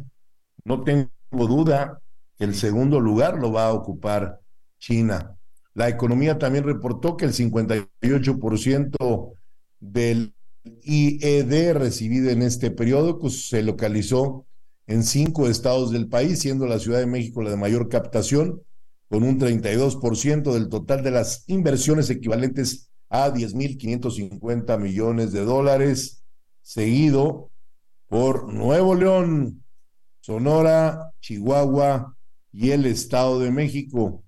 No 0.64 0.84
tengo 0.84 1.10
duda 1.32 2.00
que 2.38 2.46
el 2.46 2.56
segundo 2.56 3.00
lugar 3.00 3.38
lo 3.38 3.52
va 3.52 3.66
a 3.66 3.74
ocupar 3.74 4.40
China. 4.78 5.36
La 5.74 5.90
economía 5.90 6.38
también 6.38 6.66
reportó 6.66 7.18
que 7.18 7.26
el 7.26 7.34
58% 7.34 9.34
del 9.80 10.36
IED 10.64 11.74
recibida 11.74 12.32
en 12.32 12.42
este 12.42 12.72
periodo 12.72 13.20
pues, 13.20 13.50
se 13.50 13.64
localizó 13.64 14.46
en 14.88 15.04
cinco 15.04 15.48
estados 15.48 15.92
del 15.92 16.08
país, 16.08 16.40
siendo 16.40 16.66
la 16.66 16.80
Ciudad 16.80 17.00
de 17.00 17.06
México 17.06 17.42
la 17.42 17.52
de 17.52 17.58
mayor 17.58 17.90
captación, 17.90 18.62
con 19.10 19.24
un 19.24 19.40
32% 19.40 20.54
del 20.54 20.70
total 20.70 21.04
de 21.04 21.12
las 21.12 21.44
inversiones 21.48 22.10
equivalentes 22.10 22.90
a 23.10 23.34
10.550 23.34 24.80
millones 24.80 25.32
de 25.32 25.44
dólares, 25.44 26.24
seguido 26.62 27.52
por 28.08 28.54
Nuevo 28.54 28.96
León, 28.96 29.64
Sonora, 30.22 31.12
Chihuahua 31.20 32.16
y 32.52 32.72
el 32.72 32.86
Estado 32.86 33.40
de 33.40 33.52
México. 33.52 34.24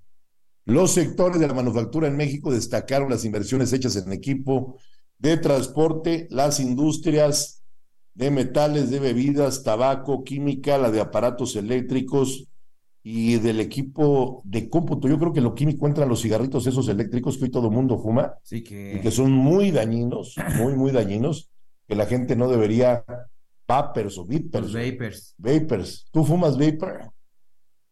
Los 0.65 0.91
sectores 0.91 1.39
de 1.39 1.47
la 1.47 1.53
manufactura 1.53 2.07
en 2.07 2.15
México 2.15 2.51
destacaron 2.51 3.09
las 3.09 3.25
inversiones 3.25 3.73
hechas 3.73 3.95
en 3.97 4.11
equipo 4.11 4.77
de 5.23 5.37
transporte, 5.37 6.27
las 6.29 6.59
industrias 6.59 7.63
de 8.13 8.29
metales, 8.29 8.89
de 8.89 8.99
bebidas, 8.99 9.63
tabaco, 9.63 10.25
química, 10.25 10.77
la 10.77 10.91
de 10.91 10.99
aparatos 10.99 11.55
eléctricos 11.55 12.49
y 13.01 13.39
del 13.39 13.61
equipo 13.61 14.41
de 14.43 14.69
cómputo. 14.69 15.07
Yo 15.07 15.17
creo 15.17 15.31
que 15.31 15.39
lo 15.39 15.55
químico 15.55 15.87
entran 15.87 16.09
los 16.09 16.21
cigarritos 16.21 16.67
esos 16.67 16.89
eléctricos 16.89 17.37
que 17.37 17.45
hoy 17.45 17.51
todo 17.51 17.71
mundo 17.71 17.97
fuma 17.97 18.35
sí 18.43 18.65
que... 18.65 18.97
y 18.97 18.99
que 18.99 19.11
son 19.11 19.31
muy 19.31 19.71
dañinos, 19.71 20.35
muy, 20.57 20.75
muy 20.75 20.91
dañinos, 20.91 21.49
que 21.87 21.95
la 21.95 22.05
gente 22.05 22.35
no 22.35 22.49
debería 22.49 23.05
vapers 23.65 24.17
o 24.17 24.25
vapers. 24.25 24.73
Los 24.73 24.73
vapers. 24.73 25.35
Vapers. 25.37 26.05
¿Tú 26.11 26.25
fumas 26.25 26.57
vapor? 26.57 27.13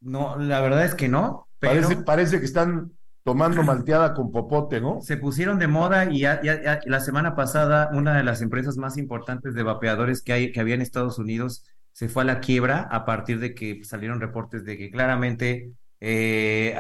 No, 0.02 0.38
la 0.38 0.60
verdad 0.60 0.84
es 0.84 0.96
que 0.96 1.08
no. 1.08 1.48
Pero... 1.60 1.82
Parece, 1.82 2.04
parece 2.04 2.40
que 2.40 2.46
están 2.46 2.92
tomando 3.24 3.64
malteada 3.64 4.14
con 4.14 4.32
popote, 4.32 4.82
¿no? 4.82 5.02
Se 5.02 5.18
pusieron 5.18 5.60
de 5.60 5.68
moda 5.68 6.06
y 6.12 6.22
la 6.22 7.00
semana 7.00 7.36
pasada 7.36 7.90
una 7.94 8.18
de 8.18 8.24
las 8.24 8.42
empresas 8.42 8.78
más 8.78 8.98
importantes 8.98 9.54
de 9.54 9.64
vapeadores 9.64 10.22
que, 10.22 10.34
hay, 10.34 10.52
que 10.52 10.60
había 10.60 10.76
en 10.76 10.82
Estados 10.82 11.20
Unidos 11.20 11.64
se 11.94 12.10
fue 12.10 12.24
a 12.24 12.26
la 12.26 12.40
quiebra 12.40 12.88
a 12.92 13.06
partir 13.06 13.40
de 13.40 13.54
que 13.54 13.84
salieron 13.84 14.22
reportes 14.22 14.64
de 14.66 14.78
que 14.78 14.92
claramente 14.92 15.72
eh, 16.00 16.76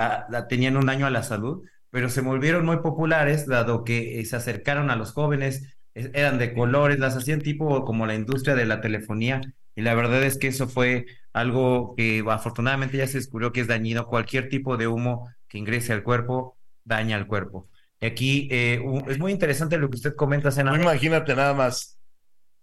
tenían 0.49 0.77
un 0.77 0.85
daño 0.85 1.05
a 1.05 1.11
la 1.11 1.23
salud, 1.23 1.63
pero 1.89 2.09
se 2.09 2.21
volvieron 2.21 2.65
muy 2.65 2.77
populares 2.77 3.45
dado 3.45 3.83
que 3.83 4.19
eh, 4.19 4.25
se 4.25 4.35
acercaron 4.35 4.89
a 4.89 4.95
los 4.95 5.11
jóvenes, 5.11 5.77
eran 5.93 6.39
de 6.39 6.53
colores, 6.53 6.99
las 6.99 7.17
hacían 7.17 7.41
tipo 7.41 7.83
como 7.83 8.05
la 8.05 8.15
industria 8.15 8.55
de 8.55 8.65
la 8.65 8.81
telefonía 8.81 9.41
y 9.75 9.81
la 9.81 9.93
verdad 9.93 10.23
es 10.23 10.37
que 10.37 10.47
eso 10.47 10.67
fue 10.67 11.05
algo 11.33 11.95
que 11.95 12.23
afortunadamente 12.27 12.97
ya 12.97 13.07
se 13.07 13.17
descubrió 13.17 13.51
que 13.51 13.61
es 13.61 13.67
dañino. 13.67 14.07
Cualquier 14.07 14.49
tipo 14.49 14.77
de 14.77 14.87
humo 14.87 15.29
que 15.51 15.57
ingrese 15.57 15.91
al 15.91 16.01
cuerpo 16.01 16.57
daña 16.85 17.17
al 17.17 17.27
cuerpo. 17.27 17.67
Y 17.99 18.05
aquí 18.05 18.47
eh, 18.49 18.81
es 19.09 19.19
muy 19.19 19.33
interesante 19.33 19.77
lo 19.77 19.89
que 19.89 19.97
usted 19.97 20.15
comenta, 20.15 20.49
senador. 20.49 20.79
Imagínate 20.79 21.35
nada 21.35 21.53
más. 21.53 21.99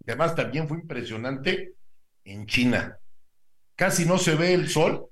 Además, 0.07 0.35
también 0.35 0.67
fue 0.67 0.79
impresionante 0.79 1.75
en 2.25 2.47
China. 2.47 2.99
Casi 3.77 4.07
no 4.07 4.17
se 4.17 4.37
ve 4.37 4.55
el 4.55 4.71
sol 4.71 5.07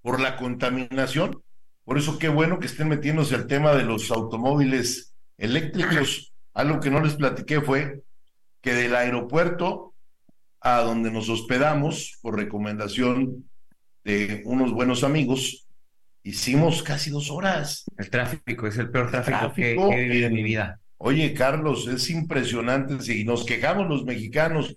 por 0.00 0.18
la 0.18 0.38
contaminación. 0.38 1.42
Por 1.84 1.98
eso 1.98 2.18
qué 2.18 2.30
bueno 2.30 2.58
que 2.58 2.66
estén 2.66 2.88
metiéndose 2.88 3.34
al 3.34 3.46
tema 3.46 3.74
de 3.74 3.84
los 3.84 4.10
automóviles 4.10 5.14
eléctricos. 5.36 6.32
Algo 6.54 6.80
que 6.80 6.90
no 6.90 7.02
les 7.02 7.16
platiqué 7.16 7.60
fue 7.60 8.02
que 8.62 8.72
del 8.72 8.96
aeropuerto 8.96 9.92
a 10.62 10.80
donde 10.80 11.10
nos 11.10 11.28
hospedamos, 11.28 12.18
por 12.22 12.36
recomendación 12.36 13.44
de 14.04 14.42
unos 14.46 14.72
buenos 14.72 15.04
amigos, 15.04 15.66
hicimos 16.22 16.82
casi 16.82 17.10
dos 17.10 17.30
horas. 17.30 17.84
El 17.96 18.10
tráfico 18.10 18.66
es 18.66 18.78
el 18.78 18.90
peor 18.90 19.10
tráfico, 19.10 19.38
tráfico 19.38 19.90
que 19.90 19.94
he 19.96 20.02
vivido 20.04 20.26
en 20.28 20.34
mi 20.34 20.42
vida. 20.42 20.80
Oye, 20.98 21.32
Carlos, 21.32 21.86
es 21.88 22.10
impresionante. 22.10 23.00
Si 23.00 23.24
nos 23.24 23.44
quejamos 23.44 23.88
los 23.88 24.04
mexicanos, 24.04 24.76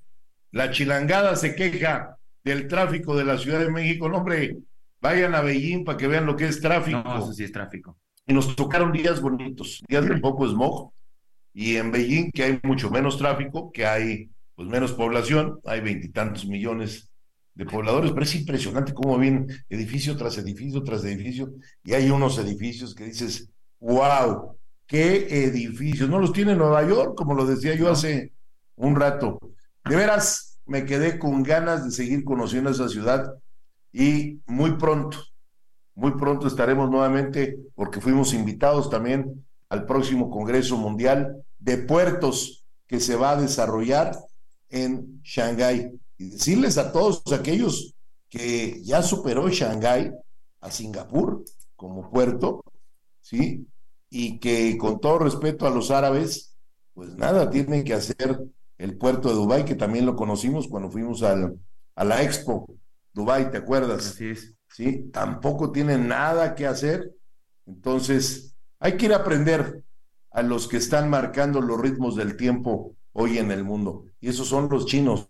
la 0.52 0.72
chilangada 0.72 1.36
se 1.36 1.56
queja 1.56 2.18
del 2.44 2.68
tráfico 2.68 3.16
de 3.16 3.26
la 3.26 3.38
Ciudad 3.38 3.60
de 3.60 3.70
México. 3.70 4.08
No, 4.08 4.18
hombre, 4.18 4.58
vayan 5.02 5.36
a 5.36 5.42
Beijing 5.42 5.84
para 5.84 5.98
que 5.98 6.08
vean 6.08 6.26
lo 6.26 6.36
que 6.36 6.48
es 6.48 6.62
tráfico. 6.62 7.04
No, 7.04 7.18
eso 7.18 7.34
sí 7.34 7.44
es 7.44 7.52
tráfico. 7.52 7.98
Y 8.26 8.34
nos 8.34 8.56
tocaron 8.56 8.94
días 8.94 9.22
bonitos, 9.22 9.84
días 9.88 10.08
de 10.08 10.18
poco 10.18 10.48
smog. 10.48 10.92
Y 11.54 11.76
en 11.76 11.92
Beijing, 11.92 12.32
que 12.32 12.44
hay 12.44 12.60
mucho 12.64 12.90
menos 12.90 13.18
tráfico, 13.18 13.72
que 13.72 13.86
hay 13.86 14.30
pues 14.56 14.68
menos 14.68 14.94
población, 14.94 15.60
hay 15.66 15.82
veintitantos 15.82 16.46
millones 16.46 17.10
de 17.56 17.66
pobladores, 17.66 18.12
pero 18.12 18.24
es 18.24 18.36
impresionante 18.36 18.94
cómo 18.94 19.18
vienen 19.18 19.48
edificio 19.70 20.18
tras 20.18 20.38
edificio 20.38 20.84
tras 20.84 21.04
edificio, 21.06 21.54
y 21.84 21.94
hay 21.94 22.10
unos 22.10 22.38
edificios 22.40 22.96
que 22.96 23.06
dices, 23.06 23.50
wow, 23.80 24.56
qué 24.88 25.46
edificios, 25.46 26.10
no 26.10 26.20
los 26.20 26.34
tiene 26.34 26.56
Nueva 26.56 26.88
York, 26.88 27.14
como 27.16 27.36
lo 27.36 27.46
decía 27.46 27.76
yo 27.76 27.92
hace 27.92 28.34
un 28.76 28.96
rato. 28.96 29.40
De 29.86 29.96
veras, 29.96 30.60
me 30.66 30.86
quedé 30.86 31.20
con 31.20 31.44
ganas 31.44 31.86
de 31.86 31.92
seguir 31.92 32.24
conociendo 32.24 32.70
esa 32.70 32.90
ciudad 32.90 33.34
y 33.92 34.40
muy 34.46 34.78
pronto, 34.78 35.18
muy 35.94 36.12
pronto 36.12 36.48
estaremos 36.48 36.90
nuevamente, 36.90 37.58
porque 37.76 38.02
fuimos 38.02 38.34
invitados 38.34 38.90
también 38.90 39.46
al 39.70 39.86
próximo 39.86 40.30
Congreso 40.30 40.78
Mundial 40.78 41.44
de 41.60 41.78
Puertos 41.78 42.64
que 42.88 43.00
se 43.00 43.16
va 43.16 43.32
a 43.32 43.42
desarrollar 43.42 44.16
en 44.70 45.22
Shanghái. 45.24 45.92
Y 46.18 46.30
decirles 46.32 46.78
a 46.78 46.92
todos 46.92 47.24
aquellos 47.32 47.96
que 48.30 48.82
ya 48.84 49.02
superó 49.02 49.50
Shanghái 49.50 50.12
a 50.62 50.72
Singapur 50.72 51.44
como 51.76 52.10
puerto, 52.10 52.64
¿sí? 53.22 53.68
Y 54.10 54.40
que 54.40 54.78
con 54.78 55.00
todo 55.00 55.20
respeto 55.20 55.68
a 55.68 55.72
los 55.72 55.92
árabes, 55.92 56.56
pues 56.94 57.16
nada, 57.16 57.50
tienen 57.50 57.84
que 57.84 57.94
hacer 57.94 58.40
el 58.78 58.98
puerto 58.98 59.30
de 59.30 59.36
Dubái, 59.36 59.66
que 59.66 59.76
también 59.76 60.06
lo 60.06 60.16
conocimos 60.16 60.68
cuando 60.68 60.92
fuimos 60.92 61.24
al, 61.24 61.60
a 61.96 62.04
la 62.04 62.22
Expo 62.24 62.68
Dubái, 63.14 63.52
¿te 63.52 63.58
acuerdas? 63.58 64.08
Así 64.08 64.30
es. 64.30 64.56
Sí, 64.70 65.10
tampoco 65.12 65.72
tienen 65.72 66.08
nada 66.08 66.56
que 66.56 66.66
hacer. 66.66 67.12
Entonces, 67.68 68.56
hay 68.80 68.98
que 68.98 69.06
ir 69.06 69.14
a 69.14 69.18
aprender 69.18 69.84
a 70.32 70.42
los 70.42 70.68
que 70.68 70.78
están 70.78 71.10
marcando 71.10 71.62
los 71.62 71.80
ritmos 71.80 72.16
del 72.16 72.36
tiempo 72.36 72.96
hoy 73.12 73.38
en 73.38 73.52
el 73.52 73.64
mundo. 73.64 74.06
Y 74.20 74.30
esos 74.30 74.48
son 74.48 74.68
los 74.70 74.88
chinos. 74.88 75.30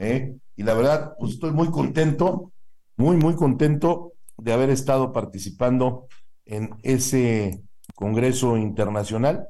¿Eh? 0.00 0.34
Y 0.56 0.62
la 0.64 0.74
verdad, 0.74 1.14
pues 1.18 1.34
estoy 1.34 1.52
muy 1.52 1.70
contento, 1.70 2.52
muy, 2.96 3.16
muy 3.16 3.36
contento 3.36 4.14
de 4.36 4.52
haber 4.52 4.70
estado 4.70 5.12
participando 5.12 6.08
en 6.46 6.70
ese 6.82 7.62
Congreso 7.94 8.56
Internacional. 8.56 9.46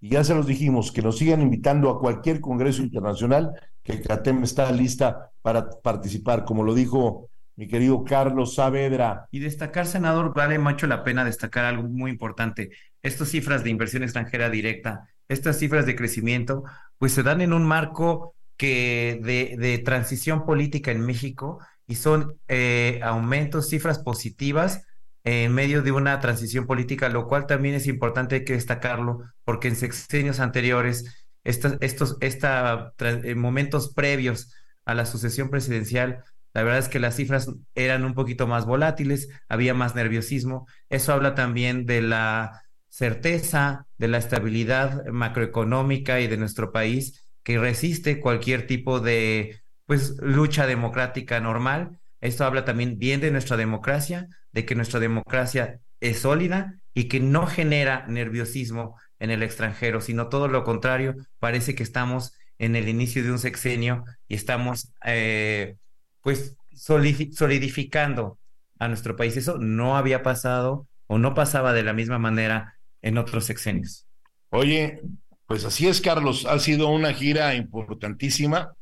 Y 0.00 0.10
ya 0.10 0.22
se 0.24 0.34
los 0.34 0.46
dijimos, 0.46 0.92
que 0.92 1.02
nos 1.02 1.18
sigan 1.18 1.40
invitando 1.40 1.90
a 1.90 1.98
cualquier 1.98 2.40
Congreso 2.40 2.82
Internacional, 2.82 3.52
que 3.82 4.00
CATEM 4.00 4.44
está 4.44 4.70
lista 4.70 5.30
para 5.42 5.70
participar, 5.70 6.44
como 6.44 6.62
lo 6.62 6.74
dijo 6.74 7.30
mi 7.56 7.66
querido 7.66 8.04
Carlos 8.04 8.54
Saavedra. 8.54 9.26
Y 9.32 9.40
destacar, 9.40 9.86
senador, 9.86 10.32
vale 10.34 10.60
mucho 10.60 10.86
la 10.86 11.02
pena 11.02 11.24
destacar 11.24 11.64
algo 11.64 11.88
muy 11.88 12.12
importante. 12.12 12.70
Estas 13.02 13.30
cifras 13.30 13.64
de 13.64 13.70
inversión 13.70 14.04
extranjera 14.04 14.50
directa, 14.50 15.08
estas 15.28 15.58
cifras 15.58 15.84
de 15.84 15.96
crecimiento, 15.96 16.62
pues 16.98 17.12
se 17.12 17.24
dan 17.24 17.40
en 17.40 17.52
un 17.52 17.64
marco 17.64 18.36
que 18.58 19.20
de, 19.22 19.56
de 19.56 19.78
transición 19.78 20.44
política 20.44 20.90
en 20.90 21.00
México 21.06 21.60
y 21.86 21.94
son 21.94 22.38
eh, 22.48 23.00
aumentos, 23.02 23.70
cifras 23.70 23.98
positivas 24.00 24.82
en 25.24 25.54
medio 25.54 25.82
de 25.82 25.92
una 25.92 26.20
transición 26.20 26.66
política, 26.66 27.08
lo 27.08 27.26
cual 27.28 27.46
también 27.46 27.74
es 27.74 27.86
importante 27.86 28.36
hay 28.36 28.44
que 28.44 28.54
destacarlo, 28.54 29.22
porque 29.44 29.68
en 29.68 29.76
sexenios 29.76 30.40
anteriores, 30.40 31.26
esta, 31.44 31.78
estos 31.80 32.16
esta, 32.20 32.92
momentos 33.36 33.92
previos 33.94 34.54
a 34.84 34.94
la 34.94 35.06
sucesión 35.06 35.50
presidencial, 35.50 36.24
la 36.54 36.62
verdad 36.62 36.78
es 36.80 36.88
que 36.88 36.98
las 36.98 37.16
cifras 37.16 37.50
eran 37.74 38.04
un 38.04 38.14
poquito 38.14 38.46
más 38.46 38.66
volátiles, 38.66 39.28
había 39.48 39.74
más 39.74 39.94
nerviosismo. 39.94 40.66
Eso 40.88 41.12
habla 41.12 41.34
también 41.34 41.86
de 41.86 42.02
la 42.02 42.62
certeza, 42.88 43.86
de 43.98 44.08
la 44.08 44.18
estabilidad 44.18 45.06
macroeconómica 45.06 46.20
y 46.20 46.26
de 46.26 46.38
nuestro 46.38 46.72
país 46.72 47.27
que 47.48 47.58
resiste 47.58 48.20
cualquier 48.20 48.66
tipo 48.66 49.00
de 49.00 49.58
pues 49.86 50.16
lucha 50.20 50.66
democrática 50.66 51.40
normal. 51.40 51.98
Esto 52.20 52.44
habla 52.44 52.66
también 52.66 52.98
bien 52.98 53.22
de 53.22 53.30
nuestra 53.30 53.56
democracia, 53.56 54.28
de 54.52 54.66
que 54.66 54.74
nuestra 54.74 55.00
democracia 55.00 55.80
es 55.98 56.18
sólida 56.18 56.74
y 56.92 57.04
que 57.04 57.20
no 57.20 57.46
genera 57.46 58.06
nerviosismo 58.06 58.96
en 59.18 59.30
el 59.30 59.42
extranjero, 59.42 60.02
sino 60.02 60.28
todo 60.28 60.46
lo 60.46 60.62
contrario, 60.62 61.16
parece 61.38 61.74
que 61.74 61.82
estamos 61.82 62.34
en 62.58 62.76
el 62.76 62.86
inicio 62.86 63.24
de 63.24 63.32
un 63.32 63.38
sexenio 63.38 64.04
y 64.28 64.34
estamos 64.34 64.92
eh, 65.06 65.76
pues 66.20 66.54
solidificando 66.74 68.38
a 68.78 68.88
nuestro 68.88 69.16
país. 69.16 69.38
Eso 69.38 69.56
no 69.56 69.96
había 69.96 70.22
pasado 70.22 70.86
o 71.06 71.16
no 71.16 71.32
pasaba 71.32 71.72
de 71.72 71.82
la 71.82 71.94
misma 71.94 72.18
manera 72.18 72.74
en 73.00 73.16
otros 73.16 73.46
sexenios. 73.46 74.06
Oye, 74.50 75.00
pues 75.48 75.64
así 75.64 75.88
es, 75.88 76.02
Carlos. 76.02 76.44
Ha 76.44 76.58
sido 76.58 76.90
una 76.90 77.14
gira 77.14 77.54
importantísima 77.54 78.74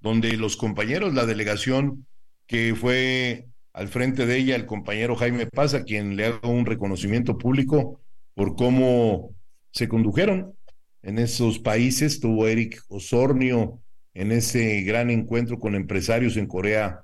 donde 0.00 0.36
los 0.36 0.56
compañeros, 0.56 1.14
la 1.14 1.26
delegación 1.26 2.06
que 2.48 2.74
fue 2.74 3.46
al 3.72 3.86
frente 3.86 4.26
de 4.26 4.36
ella, 4.36 4.56
el 4.56 4.66
compañero 4.66 5.14
Jaime 5.14 5.46
Paz, 5.46 5.74
a 5.74 5.84
quien 5.84 6.16
le 6.16 6.26
hago 6.26 6.50
un 6.50 6.66
reconocimiento 6.66 7.38
público 7.38 8.00
por 8.34 8.56
cómo 8.56 9.30
se 9.70 9.86
condujeron 9.88 10.54
en 11.02 11.20
esos 11.20 11.60
países. 11.60 12.18
Tuvo 12.18 12.48
Eric 12.48 12.82
Osornio 12.88 13.78
en 14.12 14.32
ese 14.32 14.82
gran 14.82 15.10
encuentro 15.10 15.60
con 15.60 15.76
empresarios 15.76 16.36
en 16.36 16.48
Corea 16.48 17.02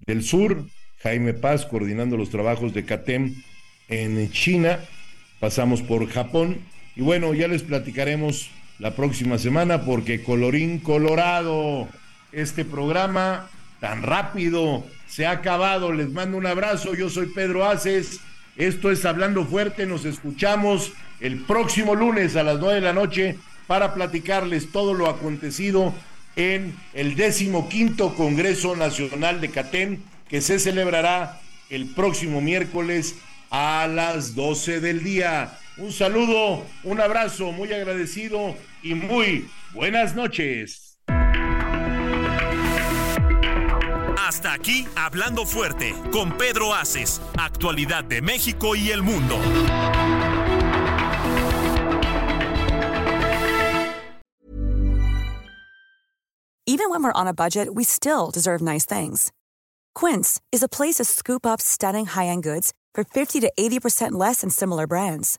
del 0.00 0.22
Sur. 0.22 0.66
Jaime 0.98 1.32
Paz 1.32 1.64
coordinando 1.64 2.18
los 2.18 2.28
trabajos 2.28 2.74
de 2.74 2.84
CATEM 2.84 3.42
en 3.88 4.30
China. 4.32 4.80
Pasamos 5.40 5.80
por 5.80 6.06
Japón. 6.10 6.58
Y 7.00 7.02
bueno, 7.02 7.32
ya 7.32 7.48
les 7.48 7.62
platicaremos 7.62 8.50
la 8.78 8.94
próxima 8.94 9.38
semana 9.38 9.86
porque 9.86 10.22
colorín 10.22 10.80
colorado, 10.80 11.88
este 12.30 12.66
programa 12.66 13.48
tan 13.80 14.02
rápido 14.02 14.84
se 15.08 15.24
ha 15.24 15.30
acabado. 15.30 15.94
Les 15.94 16.10
mando 16.10 16.36
un 16.36 16.44
abrazo. 16.44 16.94
Yo 16.94 17.08
soy 17.08 17.28
Pedro 17.34 17.64
Aces. 17.64 18.20
Esto 18.58 18.90
es 18.90 19.06
Hablando 19.06 19.46
Fuerte. 19.46 19.86
Nos 19.86 20.04
escuchamos 20.04 20.92
el 21.20 21.38
próximo 21.38 21.94
lunes 21.94 22.36
a 22.36 22.42
las 22.42 22.60
nueve 22.60 22.74
de 22.74 22.80
la 22.82 22.92
noche 22.92 23.38
para 23.66 23.94
platicarles 23.94 24.70
todo 24.70 24.92
lo 24.92 25.08
acontecido 25.08 25.94
en 26.36 26.76
el 26.92 27.16
décimo 27.16 27.70
quinto 27.70 28.14
Congreso 28.14 28.76
Nacional 28.76 29.40
de 29.40 29.48
CATEM 29.48 30.00
que 30.28 30.42
se 30.42 30.58
celebrará 30.58 31.40
el 31.70 31.86
próximo 31.86 32.42
miércoles 32.42 33.14
a 33.50 33.88
las 33.90 34.34
12 34.34 34.80
del 34.80 35.02
día. 35.02 35.56
Un 35.80 35.92
saludo, 35.92 36.66
un 36.84 37.00
abrazo 37.00 37.52
muy 37.52 37.72
agradecido 37.72 38.54
y 38.82 38.92
muy 38.94 39.50
buenas 39.72 40.14
noches. 40.14 40.98
Hasta 44.18 44.52
aquí, 44.52 44.86
Hablando 44.94 45.46
Fuerte, 45.46 45.94
con 46.12 46.36
Pedro 46.36 46.74
Aces, 46.74 47.22
actualidad 47.38 48.04
de 48.04 48.20
México 48.20 48.74
y 48.76 48.90
el 48.90 49.02
mundo. 49.02 49.38
Even 56.66 56.90
when 56.90 57.02
we're 57.02 57.12
on 57.14 57.26
a 57.26 57.32
budget, 57.32 57.74
we 57.74 57.84
still 57.84 58.30
deserve 58.30 58.60
nice 58.60 58.84
things. 58.84 59.32
Quince 59.94 60.42
is 60.52 60.62
a 60.62 60.68
place 60.68 60.96
to 60.96 61.06
scoop 61.06 61.46
up 61.46 61.62
stunning 61.62 62.04
high-end 62.04 62.42
goods 62.42 62.74
for 62.94 63.02
50 63.02 63.40
to 63.40 63.50
80% 63.58 64.12
less 64.12 64.42
than 64.42 64.50
similar 64.50 64.86
brands. 64.86 65.38